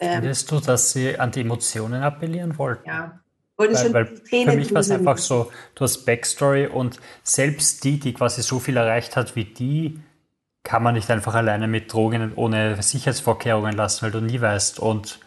[0.00, 2.88] Ähm, Findest du, dass sie an die Emotionen appellieren wollten?
[2.88, 3.20] Ja.
[3.58, 8.12] Weil, weil für mich war es einfach so, du hast Backstory und selbst die, die
[8.12, 9.98] quasi so viel erreicht hat wie die,
[10.62, 14.78] kann man nicht einfach alleine mit Drogen ohne Sicherheitsvorkehrungen lassen, weil du nie weißt.
[14.78, 15.20] Und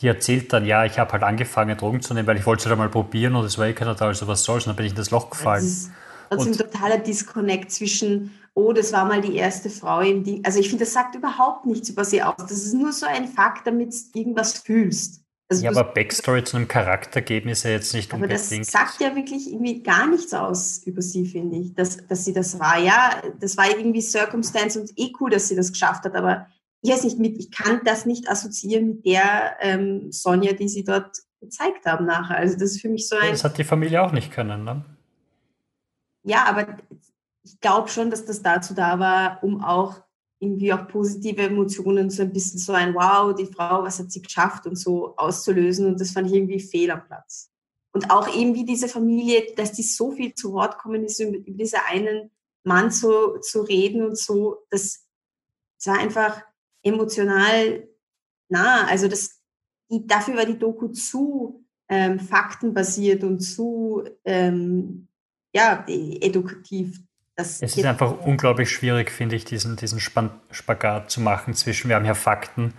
[0.00, 2.66] die erzählt dann, ja, ich habe halt angefangen, Drogen zu nehmen, weil ich wollte es
[2.66, 4.86] halt mal probieren und es war eh keiner da, also was soll's, und dann bin
[4.86, 5.62] ich in das Loch gefallen.
[5.62, 5.90] Das ist
[6.30, 10.44] trotzdem ein totaler Disconnect zwischen, oh, das war mal die erste Frau im Ding.
[10.44, 12.34] Also ich finde, das sagt überhaupt nichts über sie aus.
[12.36, 15.22] Das ist nur so ein Fakt, damit du irgendwas fühlst.
[15.48, 18.50] Also ja, aber Backstory zu einem Charakter geben ist ja jetzt nicht aber unbedingt.
[18.50, 22.24] Aber das sagt ja wirklich irgendwie gar nichts aus über sie, finde ich, dass, dass
[22.24, 22.78] sie das war.
[22.78, 26.48] Ja, das war irgendwie Circumstance und eh cool, dass sie das geschafft hat, aber
[26.82, 30.84] ich weiß nicht, mit, ich kann das nicht assoziieren mit der ähm, Sonja, die sie
[30.84, 32.36] dort gezeigt haben nachher.
[32.36, 33.30] Also das ist für mich so ein...
[33.30, 34.84] Das hat die Familie auch nicht können, ne?
[36.24, 36.76] Ja, aber
[37.48, 40.02] ich glaube schon, dass das dazu da war, um auch
[40.40, 44.22] irgendwie auch positive Emotionen, so ein bisschen so ein Wow, die Frau, was hat sie
[44.22, 45.86] geschafft und so auszulösen.
[45.86, 47.50] Und das fand ich irgendwie fehl am Platz.
[47.92, 51.38] Und auch eben wie diese Familie, dass die so viel zu Wort kommen ist, über,
[51.38, 52.30] diesen einen
[52.62, 55.06] Mann zu, zu reden und so, das,
[55.78, 56.42] das war einfach
[56.82, 57.88] emotional
[58.48, 58.86] nah.
[58.86, 59.40] Also das,
[59.90, 65.08] die, dafür war die Doku zu ähm, faktenbasiert und zu ähm,
[65.52, 67.00] ja, edukativ.
[67.40, 72.04] Es ist einfach unglaublich schwierig, finde ich, diesen, diesen Spagat zu machen zwischen, wir haben
[72.04, 72.74] hier Fakten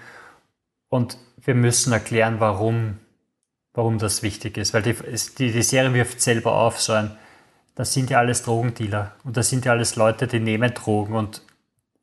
[0.89, 2.97] und wir müssen erklären, warum,
[3.73, 4.73] warum das wichtig ist.
[4.73, 4.95] Weil die,
[5.37, 7.15] die, die Serie wirft selber auf, so ein,
[7.75, 11.41] das sind ja alles Drogendealer und das sind ja alles Leute, die nehmen Drogen und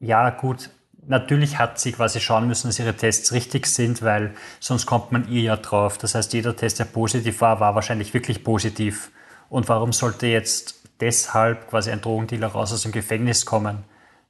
[0.00, 0.70] ja, gut,
[1.06, 5.28] natürlich hat sie quasi schauen müssen, dass ihre Tests richtig sind, weil sonst kommt man
[5.28, 5.98] ihr ja drauf.
[5.98, 9.10] Das heißt, jeder Test, der positiv war, war wahrscheinlich wirklich positiv.
[9.50, 13.84] Und warum sollte jetzt deshalb quasi ein Drogendealer raus aus dem Gefängnis kommen?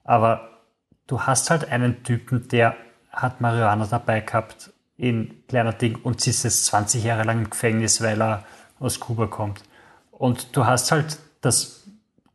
[0.04, 0.62] Aber
[1.06, 2.76] du hast halt einen Typen, der
[3.10, 7.50] hat Marihuana dabei gehabt in kleiner Ding und sie ist jetzt 20 Jahre lang im
[7.50, 8.44] Gefängnis, weil er
[8.78, 9.62] aus Kuba kommt.
[10.10, 11.86] Und du hast halt das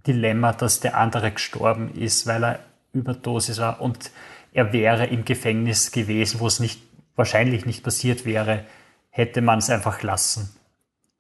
[0.06, 2.60] Dilemma, dass der andere gestorben ist, weil er
[2.94, 4.12] Überdosis war und
[4.54, 6.82] er wäre im Gefängnis gewesen, wo es nicht,
[7.16, 8.66] wahrscheinlich nicht passiert wäre,
[9.10, 10.56] hätte man es einfach lassen.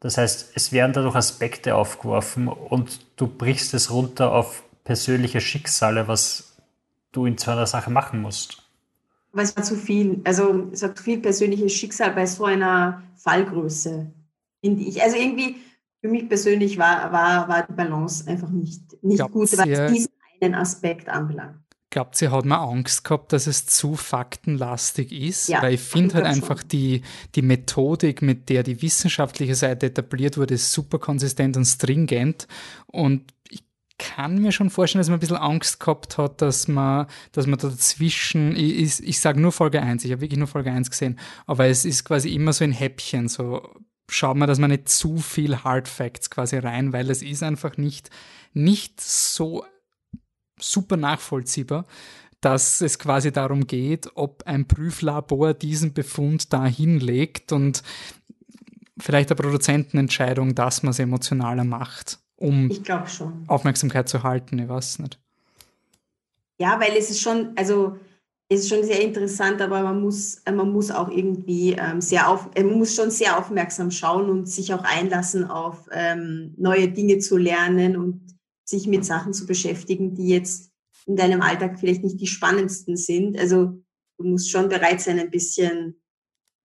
[0.01, 6.07] Das heißt, es werden dadurch Aspekte aufgeworfen und du brichst es runter auf persönliche Schicksale,
[6.07, 6.57] was
[7.11, 8.63] du in so einer Sache machen musst.
[9.31, 10.19] Aber es war zu viel.
[10.23, 14.11] Also es war zu viel persönliches Schicksal bei so einer Fallgröße,
[14.59, 15.01] finde ich.
[15.01, 15.57] Also irgendwie,
[16.01, 20.11] für mich persönlich war, war, war die Balance einfach nicht, nicht gut, was diesen
[20.41, 21.61] einen Aspekt anbelangt
[21.91, 26.15] glaube, sie hat mir Angst gehabt, dass es zu faktenlastig ist, ja, weil ich finde
[26.15, 26.69] halt einfach schon.
[26.69, 27.01] die,
[27.35, 32.47] die Methodik, mit der die wissenschaftliche Seite etabliert wurde, ist super konsistent und stringent
[32.87, 33.63] und ich
[33.99, 37.59] kann mir schon vorstellen, dass man ein bisschen Angst gehabt hat, dass man, dass man
[37.59, 41.19] dazwischen, ich, ich, ich sage nur Folge 1, ich habe wirklich nur Folge 1 gesehen,
[41.45, 43.69] aber es ist quasi immer so ein Häppchen, so
[44.09, 47.77] schaut man, dass man nicht zu viel Hard Facts quasi rein, weil es ist einfach
[47.77, 48.09] nicht,
[48.53, 49.63] nicht so
[50.61, 51.85] super nachvollziehbar,
[52.39, 57.83] dass es quasi darum geht, ob ein Prüflabor diesen Befund da hinlegt und
[58.99, 62.71] vielleicht eine Produzentenentscheidung, dass man es emotionaler macht, um
[63.47, 65.19] Aufmerksamkeit zu halten, ich weiß nicht.
[66.59, 67.97] Ja, weil es ist schon, also
[68.51, 72.63] ist schon sehr interessant, aber man muss, man muss auch irgendwie ähm, sehr auf, äh,
[72.63, 77.37] man muss schon sehr aufmerksam schauen und sich auch einlassen auf ähm, neue Dinge zu
[77.37, 78.21] lernen und
[78.71, 80.71] sich mit Sachen zu beschäftigen, die jetzt
[81.05, 83.37] in deinem Alltag vielleicht nicht die spannendsten sind.
[83.37, 83.83] Also
[84.17, 86.01] du musst schon bereit sein, ein bisschen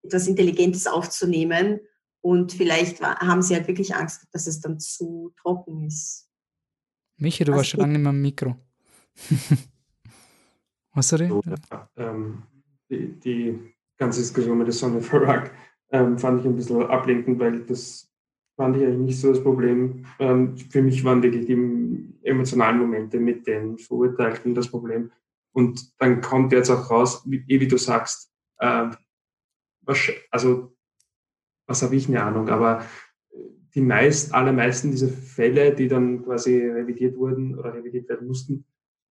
[0.03, 1.81] etwas Intelligentes aufzunehmen.
[2.23, 6.29] Und vielleicht haben sie halt wirklich Angst, dass es dann zu trocken ist.
[7.19, 8.57] Michi, du warst schon lange nicht mehr im Mikro.
[10.93, 11.29] Was sorry?
[11.29, 12.43] So, ja, ähm,
[12.91, 15.53] die, die, ganze Diskussion mit der Sonne Farag
[15.91, 18.13] ähm, fand ich ein bisschen ablenkend, weil das
[18.57, 20.07] fand ich eigentlich nicht so das Problem.
[20.19, 25.13] Ähm, für mich waren wirklich die emotionalen Momente mit den Verurteilten das Problem.
[25.53, 28.91] Und dann kommt jetzt auch raus, wie, eh wie du sagst, äh,
[29.83, 30.77] was, also
[31.67, 32.85] was habe ich eine Ahnung, aber
[33.75, 38.65] die meist, allermeisten dieser Fälle, die dann quasi revidiert wurden oder revidiert werden mussten,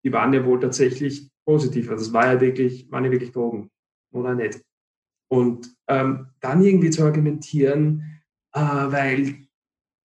[0.04, 1.90] die waren ja wohl tatsächlich positiv.
[1.92, 3.70] Also es war ja wirklich, waren ja wirklich Drogen
[4.12, 4.62] oder nicht.
[5.28, 8.15] Und ähm, dann irgendwie zu argumentieren,
[8.56, 9.36] äh, weil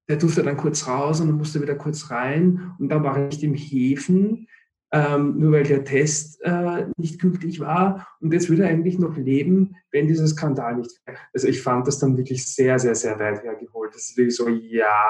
[0.09, 3.27] der durfte dann kurz raus und dann musste wieder kurz rein und dann war er
[3.29, 4.49] nicht im Häfen,
[4.93, 9.17] ähm, nur weil der Test äh, nicht gültig war und jetzt würde er eigentlich noch
[9.17, 11.19] leben, wenn dieser Skandal nicht wäre.
[11.33, 13.95] Also ich fand das dann wirklich sehr, sehr, sehr weit hergeholt.
[13.95, 15.05] Das ist wirklich so, ja,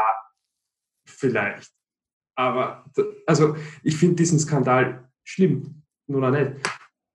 [1.07, 1.73] vielleicht.
[2.37, 2.85] Aber
[3.27, 6.53] also ich finde diesen Skandal schlimm, nur noch nicht.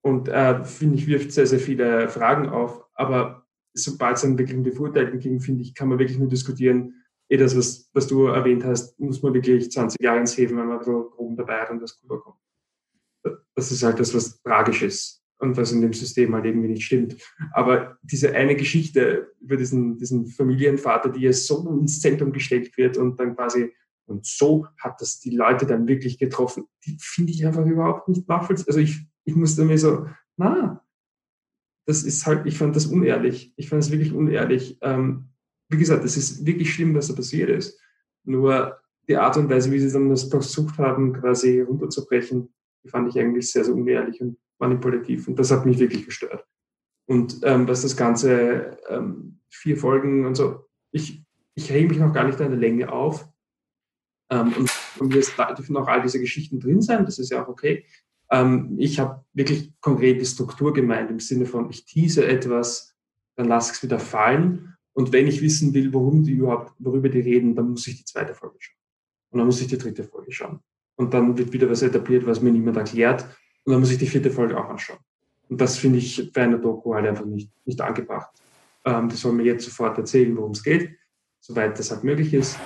[0.03, 2.83] Und äh, finde ich, wirft sehr, sehr viele Fragen auf.
[2.93, 3.44] Aber
[3.75, 6.93] sobald es dann wirklich um die Verurteilten ging, finde ich, kann man wirklich nur diskutieren,
[7.29, 10.67] eh das, was, was du erwähnt hast, muss man wirklich 20 Jahre ins Heben, wenn
[10.67, 12.37] man so oben dabei hat und das rüberkommt.
[13.55, 16.85] Das ist halt das, was tragisch ist und was in dem System halt irgendwie nicht
[16.85, 17.15] stimmt.
[17.53, 22.97] Aber diese eine Geschichte über diesen, diesen Familienvater, die ja so ins Zentrum gestellt wird
[22.97, 23.71] und dann quasi
[24.07, 26.65] und so hat das die Leute dann wirklich getroffen.
[26.85, 28.69] Die finde ich einfach überhaupt nicht nachvollziehbar.
[28.69, 30.05] Also ich, ich musste mir so,
[30.37, 30.84] na,
[31.85, 33.53] das ist halt, ich fand das unehrlich.
[33.55, 34.77] Ich fand es wirklich unehrlich.
[34.81, 35.29] Ähm,
[35.69, 37.79] wie gesagt, es ist wirklich schlimm, was da passiert ist.
[38.23, 42.49] Nur die Art und Weise, wie sie dann das versucht haben, quasi runterzubrechen,
[42.83, 45.27] die fand ich eigentlich sehr, sehr unehrlich und manipulativ.
[45.27, 46.45] Und das hat mich wirklich gestört.
[47.07, 52.13] Und ähm, was das Ganze ähm, vier Folgen und so, ich, ich hebe mich noch
[52.13, 53.27] gar nicht an der Länge auf.
[54.31, 57.47] Ähm, und von mir dürfen auch all diese Geschichten drin sein, das ist ja auch
[57.47, 57.85] okay.
[58.31, 62.95] Ähm, ich habe wirklich konkret die Struktur gemeint, im Sinne von, ich tease etwas,
[63.35, 64.75] dann lasse ich es wieder fallen.
[64.93, 68.05] Und wenn ich wissen will, worum die überhaupt, worüber die reden, dann muss ich die
[68.05, 68.77] zweite Folge schauen.
[69.31, 70.59] Und dann muss ich die dritte Folge schauen.
[70.95, 73.23] Und dann wird wieder was etabliert, was mir niemand erklärt.
[73.65, 74.99] Und dann muss ich die vierte Folge auch anschauen.
[75.49, 78.29] Und das finde ich bei einer Doku halt einfach nicht, nicht angebracht.
[78.85, 80.97] Ähm, die soll mir jetzt sofort erzählen, worum es geht,
[81.41, 82.57] soweit das halt möglich ist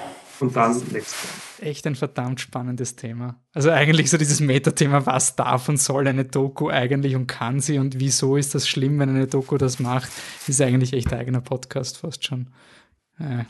[0.41, 1.15] und dann next
[1.59, 3.41] Echt ein verdammt spannendes Thema.
[3.53, 7.79] Also eigentlich so dieses Metathema, was darf und soll eine Doku eigentlich und kann sie
[7.79, 10.09] und wieso ist das schlimm, wenn eine Doku das macht,
[10.47, 12.49] ist eigentlich echt ein eigener Podcast fast schon.
[13.19, 13.43] Äh,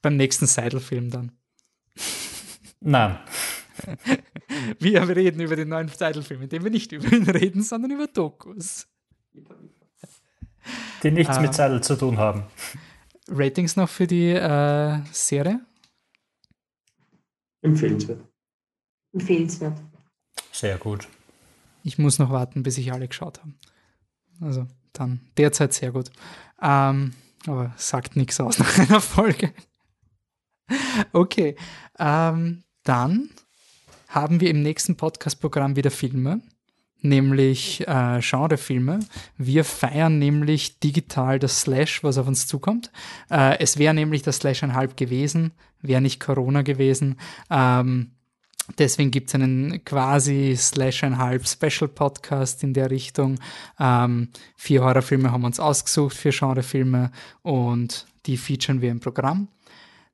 [0.00, 1.32] beim nächsten Seidel-Film dann.
[2.80, 3.18] Nein.
[4.78, 8.06] Wir reden über den neuen Seidel-Film, in dem wir nicht über ihn reden, sondern über
[8.06, 8.88] Dokus.
[11.02, 12.44] Die nichts äh, mit Seidel zu tun haben.
[13.28, 15.60] Ratings noch für die äh, Serie?
[17.62, 18.20] Empfehlenswert.
[19.12, 19.78] Empfehlenswert.
[20.52, 21.08] Sehr gut.
[21.82, 23.52] Ich muss noch warten, bis ich alle geschaut habe.
[24.40, 26.10] Also dann derzeit sehr gut.
[26.60, 27.14] Ähm,
[27.46, 29.52] aber sagt nichts aus nach einer Folge.
[31.12, 31.56] okay.
[31.98, 33.30] Ähm, dann
[34.08, 36.40] haben wir im nächsten Podcast-Programm wieder Filme
[37.00, 39.00] nämlich äh, Genrefilme.
[39.36, 42.90] Wir feiern nämlich digital das Slash, was auf uns zukommt.
[43.30, 47.16] Äh, es wäre nämlich das Slash einhalb gewesen, wäre nicht Corona gewesen.
[47.50, 48.10] Ähm,
[48.78, 53.38] deswegen gibt es einen quasi Slash einhalb Special Podcast in der Richtung.
[53.78, 57.10] Ähm, vier Horrorfilme haben wir uns ausgesucht, vier Genrefilme
[57.42, 59.48] und die featuren wir im Programm.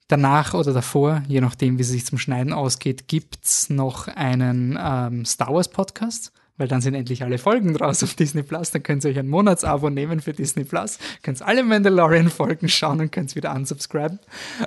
[0.08, 5.24] Danach oder davor, je nachdem, wie es sich zum Schneiden ausgeht, gibt's noch einen ähm,
[5.24, 8.70] Star Wars Podcast weil dann sind endlich alle Folgen draus auf Disney Plus.
[8.70, 13.12] Dann könnt ihr euch ein Monatsabo nehmen für Disney Plus, könnt alle Mandalorian-Folgen schauen und
[13.12, 14.20] könnt wieder unsubscriben.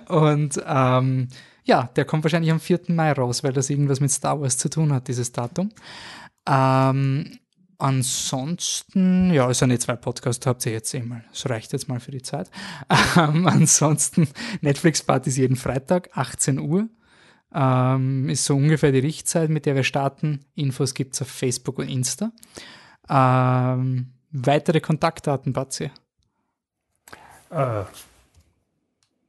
[0.07, 1.27] Und ähm,
[1.63, 2.81] ja, der kommt wahrscheinlich am 4.
[2.89, 5.69] Mai raus, weil das irgendwas mit Star Wars zu tun hat, dieses Datum.
[6.47, 7.39] Ähm,
[7.77, 11.23] ansonsten, ja, es sind eh zwei Podcasts, habt ihr jetzt eh mal.
[11.31, 12.49] Das reicht jetzt mal für die Zeit.
[13.17, 14.27] Ähm, ansonsten,
[14.61, 16.87] Netflix-Partys jeden Freitag, 18 Uhr.
[17.53, 20.45] Ähm, ist so ungefähr die Richtzeit, mit der wir starten.
[20.55, 22.31] Infos gibt es auf Facebook und Insta.
[23.09, 25.91] Ähm, weitere Kontaktdaten, Batzi?
[27.49, 27.83] Äh,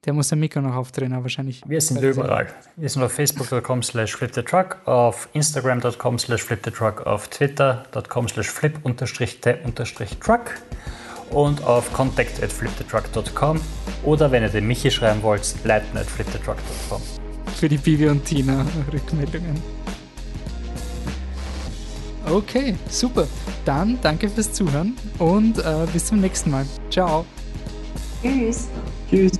[0.05, 1.63] Der muss sein Mikro noch aufdrehen, aber wahrscheinlich.
[1.67, 2.49] Wir sind überall.
[2.77, 10.55] Wir sind auf facebook.com slash flipthetruck, auf instagram.com slash flipthetruck, auf twitter.com slash flip-the-truck
[11.31, 13.61] und auf contact at flipthetruck.com
[14.03, 17.18] oder wenn ihr den Michi schreiben wollt, leiten at flipthetruck.com.
[17.59, 19.61] Für die Bibi und Tina Rückmeldungen.
[22.25, 23.27] Okay, super.
[23.65, 26.65] Dann danke fürs Zuhören und äh, bis zum nächsten Mal.
[26.89, 27.27] Ciao.
[28.23, 28.69] Tschüss.
[29.11, 29.33] Tschüss.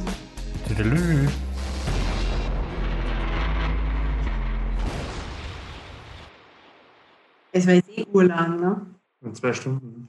[0.67, 1.29] Tüdelü.
[7.53, 8.87] Es war jetzt eh urlang, ne?
[9.23, 10.09] In zwei Stunden.